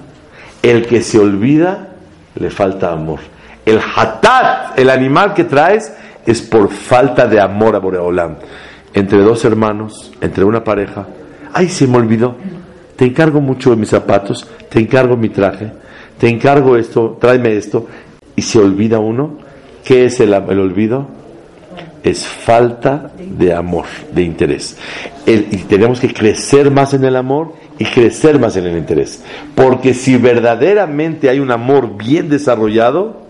El 0.62 0.86
que 0.86 1.02
se 1.02 1.20
olvida 1.20 1.90
le 2.36 2.50
falta 2.50 2.92
amor. 2.92 3.20
El 3.66 3.80
hatat, 3.80 4.78
el 4.80 4.90
animal 4.90 5.34
que 5.34 5.44
traes, 5.44 5.92
es 6.26 6.42
por 6.42 6.70
falta 6.72 7.28
de 7.28 7.40
amor 7.40 7.76
a 7.76 7.80
Boreolam. 7.80 8.36
Entre 8.94 9.20
dos 9.20 9.46
hermanos, 9.46 10.12
entre 10.22 10.44
una 10.44 10.64
pareja. 10.64 11.08
Ay, 11.54 11.70
se 11.70 11.88
me 11.88 11.98
olvidó. 11.98 12.36
Te 12.96 13.06
encargo 13.06 13.42
mucho 13.42 13.70
de 13.70 13.76
mis 13.76 13.90
zapatos, 13.90 14.48
te 14.70 14.80
encargo 14.80 15.16
mi 15.16 15.30
traje, 15.30 15.72
te 16.18 16.28
encargo 16.28 16.78
esto, 16.78 17.18
tráeme 17.20 17.56
esto. 17.56 17.88
Y 18.36 18.42
se 18.42 18.60
olvida 18.60 19.00
uno. 19.00 19.38
¿Qué 19.84 20.06
es 20.06 20.20
el, 20.20 20.34
el 20.34 20.60
olvido? 20.60 21.08
Es 22.04 22.26
falta 22.26 23.12
de 23.18 23.54
amor, 23.54 23.86
de 24.14 24.24
interés. 24.24 24.78
y 25.26 25.58
tenemos 25.64 26.00
que 26.00 26.14
crecer 26.14 26.72
más 26.72 26.94
en 26.94 27.06
el 27.06 27.16
amor 27.16 27.54
y 27.80 27.86
crecer 27.86 28.40
más 28.40 28.56
en 28.58 28.66
el 28.66 28.78
interés. 28.78 29.24
Porque 29.56 29.94
si 29.94 30.18
verdaderamente 30.18 31.30
hay 31.30 31.40
un 31.40 31.52
amor 31.52 31.98
bien 31.98 32.30
desarrollado, 32.30 33.22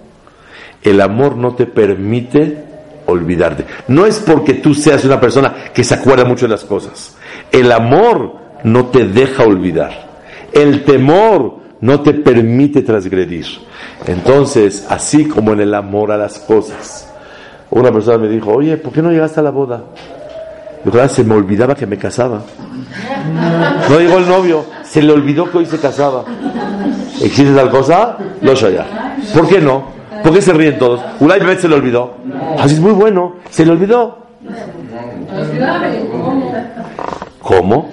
el 0.83 1.01
amor 1.01 1.35
no 1.37 1.55
te 1.55 1.65
permite 1.65 2.63
olvidarte. 3.07 3.65
No 3.87 4.05
es 4.05 4.19
porque 4.19 4.55
tú 4.55 4.73
seas 4.73 5.03
una 5.05 5.19
persona 5.19 5.53
que 5.73 5.83
se 5.83 5.95
acuerda 5.95 6.25
mucho 6.25 6.45
de 6.45 6.51
las 6.51 6.63
cosas. 6.63 7.15
El 7.51 7.71
amor 7.71 8.33
no 8.63 8.87
te 8.87 9.07
deja 9.07 9.43
olvidar. 9.43 10.07
El 10.53 10.83
temor 10.83 11.57
no 11.81 12.01
te 12.01 12.13
permite 12.13 12.81
transgredir. 12.81 13.45
Entonces, 14.05 14.85
así 14.89 15.25
como 15.25 15.53
en 15.53 15.61
el 15.61 15.73
amor 15.73 16.11
a 16.11 16.17
las 16.17 16.39
cosas. 16.39 17.11
Una 17.69 17.91
persona 17.91 18.17
me 18.17 18.29
dijo, 18.29 18.51
oye, 18.51 18.77
¿por 18.77 18.93
qué 18.93 19.01
no 19.01 19.11
llegaste 19.11 19.39
a 19.39 19.43
la 19.43 19.51
boda? 19.51 19.83
Ah, 21.01 21.07
se 21.07 21.23
me 21.23 21.35
olvidaba 21.35 21.75
que 21.75 21.85
me 21.85 21.97
casaba. 21.97 22.41
No 23.89 23.99
llegó 23.99 24.17
el 24.17 24.27
novio, 24.27 24.65
se 24.83 25.01
le 25.01 25.11
olvidó 25.11 25.49
que 25.51 25.57
hoy 25.57 25.65
se 25.65 25.77
casaba. 25.77 26.23
¿Existe 27.21 27.53
tal 27.53 27.69
cosa? 27.69 28.17
No 28.41 28.53
ya. 28.53 29.15
¿Por 29.33 29.47
qué 29.49 29.59
no? 29.59 29.96
¿Por 30.27 30.35
qué 30.35 30.41
se 30.41 30.51
ríen 30.51 30.77
todos? 30.77 30.99
Ulay 31.21 31.39
vez 31.39 31.61
se 31.61 31.69
le 31.69 31.75
olvidó. 31.75 32.15
Así 32.59 32.73
es 32.73 32.81
muy 32.81 32.91
bueno, 32.91 33.35
se 33.49 33.65
le 33.65 33.71
olvidó. 33.71 34.27
¿Cómo? 37.41 37.89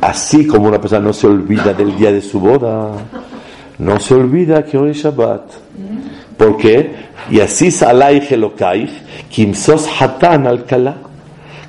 Así 0.00 0.44
como 0.44 0.66
una 0.66 0.80
persona 0.80 1.02
no 1.02 1.12
se 1.12 1.28
olvida 1.28 1.72
del 1.72 1.96
día 1.96 2.10
de 2.10 2.20
su 2.20 2.40
boda, 2.40 2.90
no 3.78 4.00
se 4.00 4.12
olvida 4.12 4.64
que 4.64 4.76
hoy 4.76 4.90
es 4.90 4.96
Shabbat. 4.96 5.42
¿Por 6.36 6.56
qué? 6.56 6.96
Y 7.30 7.38
así 7.38 7.70
salai 7.70 8.26
kim 9.30 9.54
sos 9.54 9.88
hatan 10.00 10.48
al 10.48 10.64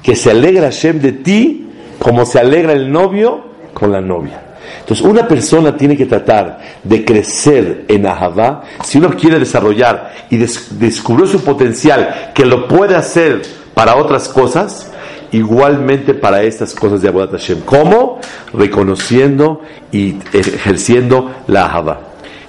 que 0.01 0.16
se 0.16 0.32
alegra 0.32 0.72
Hashem 0.72 1.01
de 1.01 1.12
ti 1.12 1.70
como 1.99 2.26
se 2.26 2.39
alegra 2.39 2.74
el 2.74 2.91
novio 2.91 3.41
con 3.76 3.91
la 3.91 4.01
novia. 4.01 4.49
Entonces, 4.89 5.05
una 5.05 5.27
persona 5.27 5.77
tiene 5.77 5.95
que 5.95 6.07
tratar 6.07 6.57
de 6.83 7.05
crecer 7.05 7.85
en 7.87 8.07
Ahavá, 8.07 8.63
si 8.83 8.97
uno 8.97 9.11
quiere 9.11 9.37
desarrollar 9.37 10.13
y 10.31 10.37
descubrió 10.37 11.27
su 11.27 11.43
potencial, 11.43 12.31
que 12.33 12.43
lo 12.43 12.67
puede 12.67 12.95
hacer 12.95 13.43
para 13.75 13.97
otras 13.97 14.27
cosas, 14.27 14.91
igualmente 15.31 16.15
para 16.15 16.41
estas 16.41 16.73
cosas 16.73 17.03
de 17.03 17.09
Abodat 17.09 17.33
Hashem. 17.33 17.61
¿Cómo? 17.65 18.19
Reconociendo 18.51 19.61
y 19.91 20.15
ejerciendo 20.33 21.35
la 21.45 21.65
Ahavá. 21.65 21.99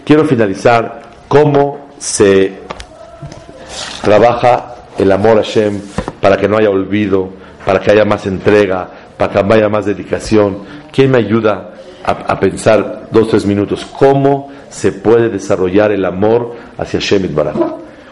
Quiero 0.03 0.25
finalizar 0.25 1.03
cómo 1.29 1.91
se 1.99 2.55
trabaja 4.01 4.77
el 4.97 5.13
amor 5.13 5.33
a 5.33 5.43
Hashem 5.43 5.79
para 6.23 6.39
que 6.39 6.49
no 6.49 6.57
haya 6.57 6.71
olvido, 6.71 7.29
para 7.67 7.81
que 7.81 7.91
haya 7.91 8.07
más 8.07 8.25
entrega, 8.25 8.89
para 9.19 9.31
que 9.31 9.55
haya 9.57 9.69
más 9.69 9.85
dedicación. 9.85 10.81
¿Quién 10.91 11.11
me 11.11 11.19
ayuda 11.19 11.70
a, 12.05 12.41
pensar 12.41 13.09
dos, 13.11 13.29
tres 13.29 13.45
minutos 13.47 13.87
cómo 13.99 14.51
se 14.69 14.93
puede 14.93 15.29
desarrollar 15.29 15.93
el 15.93 16.05
amor 16.05 16.55
hacia 16.79 17.01
Shemit 17.01 17.35
Barak? 17.35 17.57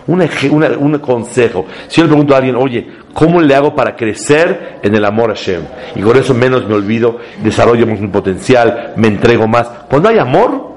Un, 0.07 0.99
consejo. 0.99 1.67
Si 1.87 1.97
yo 1.97 2.05
le 2.05 2.09
pregunto 2.09 2.35
a 2.35 2.39
alguien, 2.39 2.57
oye, 2.57 2.89
¿cómo 3.13 3.43
le 3.43 3.55
hago 3.55 3.75
para 3.75 3.95
crecer 3.95 4.79
en 4.83 4.95
el 4.95 5.05
amor 5.05 5.31
a 5.31 5.35
Shem? 5.35 5.63
Y 5.97 6.01
con 6.01 6.17
eso 6.17 6.33
menos 6.33 6.67
me 6.67 6.75
olvido, 6.75 7.19
desarrollo 7.43 7.87
mi 7.87 8.09
potencial, 8.09 8.95
me 8.97 9.09
entrego 9.09 9.47
más. 9.47 9.69
Cuando 9.89 10.09
hay 10.09 10.19
amor, 10.19 10.69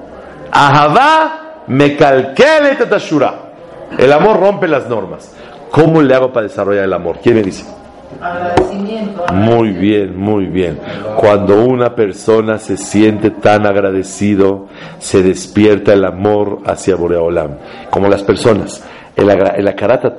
Ahavá 0.50 1.64
me 1.66 1.96
calquele 1.96 2.76
tatashura. 2.76 3.34
El 3.96 4.12
amor 4.12 4.38
rompe 4.38 4.68
las 4.68 4.86
normas. 4.86 5.34
¿Cómo 5.70 6.02
le 6.02 6.14
hago 6.14 6.30
para 6.30 6.46
desarrollar 6.46 6.84
el 6.84 6.92
amor? 6.92 7.18
¿Quién 7.22 7.36
me 7.36 7.42
dice? 7.42 7.64
Agradecimiento. 8.22 9.24
Muy 9.32 9.70
bien, 9.70 10.16
muy 10.16 10.46
bien. 10.46 10.78
Cuando 11.16 11.64
una 11.64 11.94
persona 11.94 12.58
se 12.58 12.76
siente 12.76 13.30
tan 13.30 13.66
agradecido, 13.66 14.68
se 14.98 15.22
despierta 15.22 15.92
el 15.92 16.04
amor 16.04 16.60
hacia 16.64 16.94
Boreolam. 16.94 17.56
Como 17.90 18.08
las 18.08 18.22
personas. 18.22 18.84
El, 19.16 19.28
el 19.28 19.68
akarata 19.68 20.14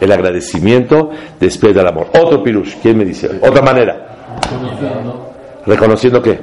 el 0.00 0.12
agradecimiento, 0.12 1.10
despierta 1.40 1.80
el 1.80 1.88
amor. 1.88 2.08
Otro 2.20 2.42
pirush, 2.42 2.76
¿quién 2.82 2.98
me 2.98 3.04
dice? 3.04 3.40
Otra 3.42 3.62
manera. 3.62 4.06
¿Reconociendo 5.64 6.22
qué? 6.22 6.40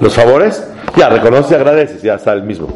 ¿Los 0.00 0.14
favores? 0.14 0.66
Ya, 0.96 1.08
reconoce 1.08 1.54
y 1.54 1.56
agradeces, 1.56 2.02
ya 2.02 2.14
está 2.14 2.32
el 2.32 2.44
mismo. 2.44 2.68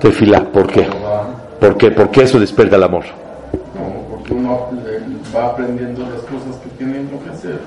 Tefilá, 0.00 0.44
¿por 0.44 0.66
qué? 0.66 0.86
¿Por 1.60 1.76
qué? 1.76 1.90
¿Por 1.90 2.10
qué 2.10 2.22
eso 2.24 2.38
despierta 2.38 2.76
el 2.76 2.82
amor? 2.82 3.04
Uno 4.36 4.68
va 5.34 5.46
aprendiendo 5.46 6.02
las 6.02 6.22
cosas 6.22 6.56
que 6.62 6.68
tiene 6.78 7.06
que 7.24 7.30
hacer. 7.30 7.58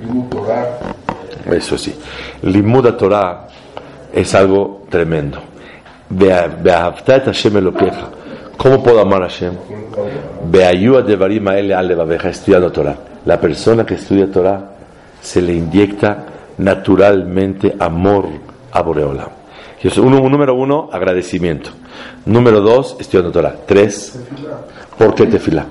Limud 0.00 0.28
Torah. 0.28 0.78
Eso 1.50 1.78
sí. 1.78 1.94
Limud 2.42 2.92
Torah 2.94 3.46
es 4.12 4.34
algo 4.34 4.86
tremendo. 4.88 5.38
¿Cómo 8.56 8.82
puedo 8.82 9.00
amar 9.00 9.22
a 9.22 9.28
Hashem? 9.28 9.54
estudiando 12.30 12.70
Torah. 12.70 12.96
La 13.24 13.40
persona 13.40 13.84
que 13.84 13.94
estudia 13.94 14.30
Torah 14.30 14.70
se 15.20 15.42
le 15.42 15.52
inyecta 15.54 16.24
naturalmente 16.58 17.74
amor 17.78 18.26
a 18.72 18.82
Boreolam. 18.82 19.30
Uno, 19.98 20.28
número 20.28 20.54
uno, 20.54 20.88
agradecimiento. 20.92 21.70
Número 22.24 22.60
dos, 22.60 22.96
estudiando 22.98 23.30
Torah. 23.30 23.54
Tres, 23.66 24.18
¿por 24.98 25.14
qué 25.14 25.26
tefilá? 25.26 25.66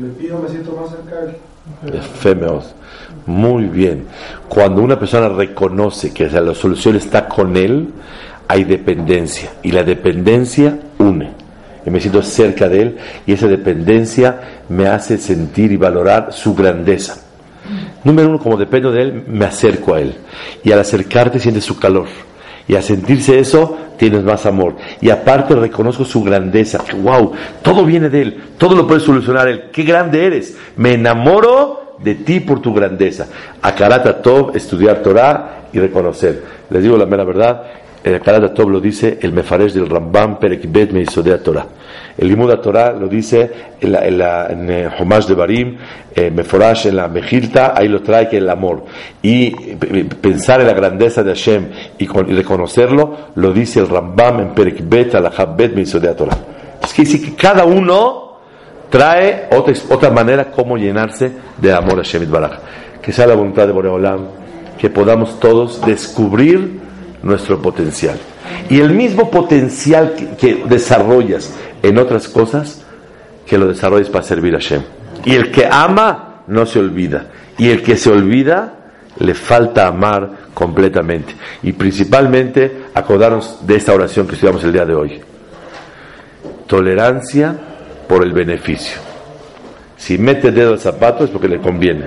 Le 0.00 0.08
pido, 0.08 0.38
me 0.38 0.48
siento 0.48 0.76
más 0.80 0.90
cerca 0.90 1.20
de 1.20 1.30
él. 1.30 1.36
Muy 3.26 3.64
bien. 3.64 4.06
Cuando 4.48 4.82
una 4.82 4.98
persona 4.98 5.28
reconoce 5.28 6.12
que 6.12 6.28
la 6.28 6.54
solución 6.54 6.96
está 6.96 7.28
con 7.28 7.56
él, 7.56 7.90
hay 8.48 8.64
dependencia. 8.64 9.52
Y 9.62 9.70
la 9.70 9.82
dependencia 9.84 10.78
une. 10.98 11.30
Y 11.84 11.90
me 11.90 12.00
siento 12.00 12.22
cerca 12.22 12.68
de 12.68 12.82
él 12.82 12.98
y 13.26 13.32
esa 13.32 13.48
dependencia 13.48 14.62
me 14.68 14.86
hace 14.86 15.18
sentir 15.18 15.72
y 15.72 15.76
valorar 15.76 16.32
su 16.32 16.54
grandeza. 16.54 17.16
Número 18.04 18.28
uno, 18.28 18.38
como 18.38 18.56
dependo 18.56 18.92
de 18.92 19.02
él, 19.02 19.24
me 19.26 19.44
acerco 19.44 19.94
a 19.94 20.00
él. 20.00 20.14
Y 20.62 20.70
al 20.70 20.78
acercarte 20.78 21.38
sientes 21.40 21.64
su 21.64 21.78
calor 21.78 22.06
y 22.68 22.74
a 22.74 22.82
sentirse 22.82 23.38
eso, 23.38 23.76
tienes 23.96 24.22
más 24.22 24.46
amor. 24.46 24.76
Y 25.00 25.10
aparte 25.10 25.54
reconozco 25.54 26.04
su 26.04 26.22
grandeza. 26.22 26.82
wow, 27.02 27.32
todo 27.62 27.84
viene 27.84 28.08
de 28.08 28.22
Él, 28.22 28.42
todo 28.58 28.74
lo 28.74 28.86
puede 28.86 29.00
solucionar 29.00 29.48
Él. 29.48 29.64
Qué 29.72 29.82
grande 29.82 30.26
eres. 30.26 30.56
Me 30.76 30.94
enamoro 30.94 31.96
de 31.98 32.16
ti 32.16 32.40
por 32.40 32.60
tu 32.60 32.74
grandeza. 32.74 33.26
Akarata 33.60 34.20
Tov, 34.20 34.56
estudiar 34.56 35.02
Torah 35.02 35.68
y 35.72 35.78
reconocer. 35.78 36.42
Les 36.70 36.82
digo 36.82 36.96
la 36.96 37.06
mera 37.06 37.24
verdad, 37.24 37.62
el 38.04 38.14
Akarata 38.16 38.52
Tov 38.52 38.68
lo 38.68 38.80
dice 38.80 39.18
el 39.20 39.32
Mefaresh 39.32 39.74
del 39.74 39.88
Rambam 39.88 40.38
Perekbet 40.38 40.92
Meisodea 40.92 41.38
Torah. 41.42 41.66
El 42.18 42.28
Limuda 42.28 42.60
Torah 42.60 42.92
lo 42.92 43.08
dice 43.08 43.50
en, 43.80 43.92
la, 43.92 44.06
en, 44.06 44.18
la, 44.18 44.46
en 44.50 44.70
eh, 44.70 44.90
de 45.28 45.34
Barim, 45.34 45.76
eh, 46.14 46.30
Meforash 46.30 46.86
en 46.86 46.96
la 46.96 47.08
Mejilta, 47.08 47.74
ahí 47.76 47.88
lo 47.88 48.02
trae 48.02 48.28
que 48.28 48.38
el 48.38 48.50
amor. 48.50 48.84
Y 49.22 49.50
pensar 49.50 50.60
en 50.60 50.66
la 50.66 50.74
grandeza 50.74 51.22
de 51.22 51.30
Hashem 51.30 51.68
y, 51.98 52.06
reconocerlo, 52.06 53.16
lo 53.36 53.52
dice 53.52 53.80
el 53.80 53.88
Rambam 53.88 54.40
en 54.40 54.48
Perikbet, 54.50 55.14
Alahabet, 55.14 55.74
Meisodea 55.74 56.14
Torah. 56.14 56.36
Es 56.82 56.92
que 56.92 57.02
dice 57.02 57.20
que 57.20 57.34
cada 57.34 57.64
uno 57.64 58.38
trae 58.90 59.48
otra, 59.52 59.72
otra 59.88 60.10
manera 60.10 60.50
como 60.50 60.76
llenarse 60.76 61.32
de 61.56 61.72
amor 61.72 61.94
a 62.00 62.02
Hashem 62.02 62.30
Baraj. 62.30 62.58
Que 63.00 63.12
sea 63.12 63.26
la 63.26 63.34
voluntad 63.34 63.66
de 63.66 63.72
Boreolam, 63.72 64.26
que 64.76 64.90
podamos 64.90 65.40
todos 65.40 65.80
descubrir 65.86 66.81
nuestro 67.22 67.60
potencial. 67.60 68.18
Y 68.68 68.80
el 68.80 68.90
mismo 68.90 69.30
potencial 69.30 70.14
que, 70.38 70.64
desarrollas 70.66 71.52
en 71.82 71.98
otras 71.98 72.28
cosas, 72.28 72.82
que 73.46 73.58
lo 73.58 73.66
desarrolles 73.66 74.08
para 74.08 74.24
servir 74.24 74.54
a 74.54 74.58
Hashem. 74.58 74.82
Y 75.24 75.34
el 75.34 75.50
que 75.50 75.66
ama 75.70 76.42
no 76.46 76.66
se 76.66 76.78
olvida. 76.78 77.26
Y 77.58 77.70
el 77.70 77.82
que 77.82 77.96
se 77.96 78.10
olvida 78.10 78.74
le 79.18 79.34
falta 79.34 79.86
amar 79.86 80.30
completamente. 80.54 81.34
Y 81.62 81.72
principalmente 81.72 82.84
acordarnos 82.94 83.66
de 83.66 83.76
esta 83.76 83.92
oración 83.92 84.26
que 84.26 84.34
estudiamos 84.34 84.64
el 84.64 84.72
día 84.72 84.84
de 84.84 84.94
hoy. 84.94 85.20
Tolerancia 86.66 87.54
por 88.08 88.22
el 88.22 88.32
beneficio. 88.32 88.98
Si 89.96 90.18
mete 90.18 90.48
el 90.48 90.54
dedo 90.54 90.72
al 90.72 90.80
zapato 90.80 91.24
es 91.24 91.30
porque 91.30 91.48
le 91.48 91.60
conviene. 91.60 92.06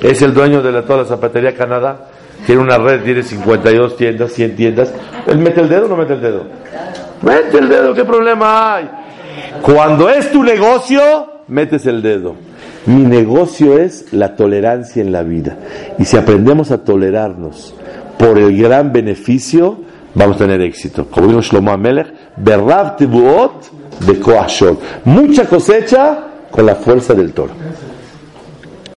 Es 0.00 0.22
el 0.22 0.34
dueño 0.34 0.62
de 0.62 0.70
la, 0.70 0.82
toda 0.82 1.02
la 1.02 1.08
zapatería 1.08 1.54
Canadá. 1.54 2.08
Tiene 2.46 2.60
una 2.60 2.78
red, 2.78 3.02
tiene 3.02 3.22
52 3.22 3.96
tiendas, 3.96 4.32
100 4.32 4.56
tiendas. 4.56 4.92
¿Él 5.26 5.38
mete 5.38 5.60
el 5.60 5.68
dedo 5.68 5.86
o 5.86 5.88
no 5.88 5.96
mete 5.96 6.14
el 6.14 6.20
dedo? 6.20 6.44
Mete 7.22 7.58
el 7.58 7.68
dedo, 7.68 7.94
¿qué 7.94 8.04
problema 8.04 8.76
hay? 8.76 8.90
Cuando 9.62 10.10
es 10.10 10.30
tu 10.30 10.42
negocio, 10.42 11.00
metes 11.48 11.86
el 11.86 12.02
dedo. 12.02 12.36
Mi 12.86 13.02
negocio 13.02 13.78
es 13.78 14.12
la 14.12 14.36
tolerancia 14.36 15.00
en 15.00 15.10
la 15.10 15.22
vida. 15.22 15.56
Y 15.98 16.04
si 16.04 16.18
aprendemos 16.18 16.70
a 16.70 16.84
tolerarnos 16.84 17.74
por 18.18 18.38
el 18.38 18.56
gran 18.60 18.92
beneficio, 18.92 19.78
vamos 20.14 20.36
a 20.36 20.40
tener 20.40 20.60
éxito. 20.60 21.06
Como 21.06 21.28
dijo 21.28 21.40
Shlomo 21.40 21.70
Amelech, 21.70 22.12
Berrav 22.36 22.96
Tebuot 22.96 23.70
de. 24.00 24.76
Mucha 25.04 25.46
cosecha 25.46 26.18
con 26.50 26.66
la 26.66 26.74
fuerza 26.74 27.14
del 27.14 27.32
toro. 27.32 27.54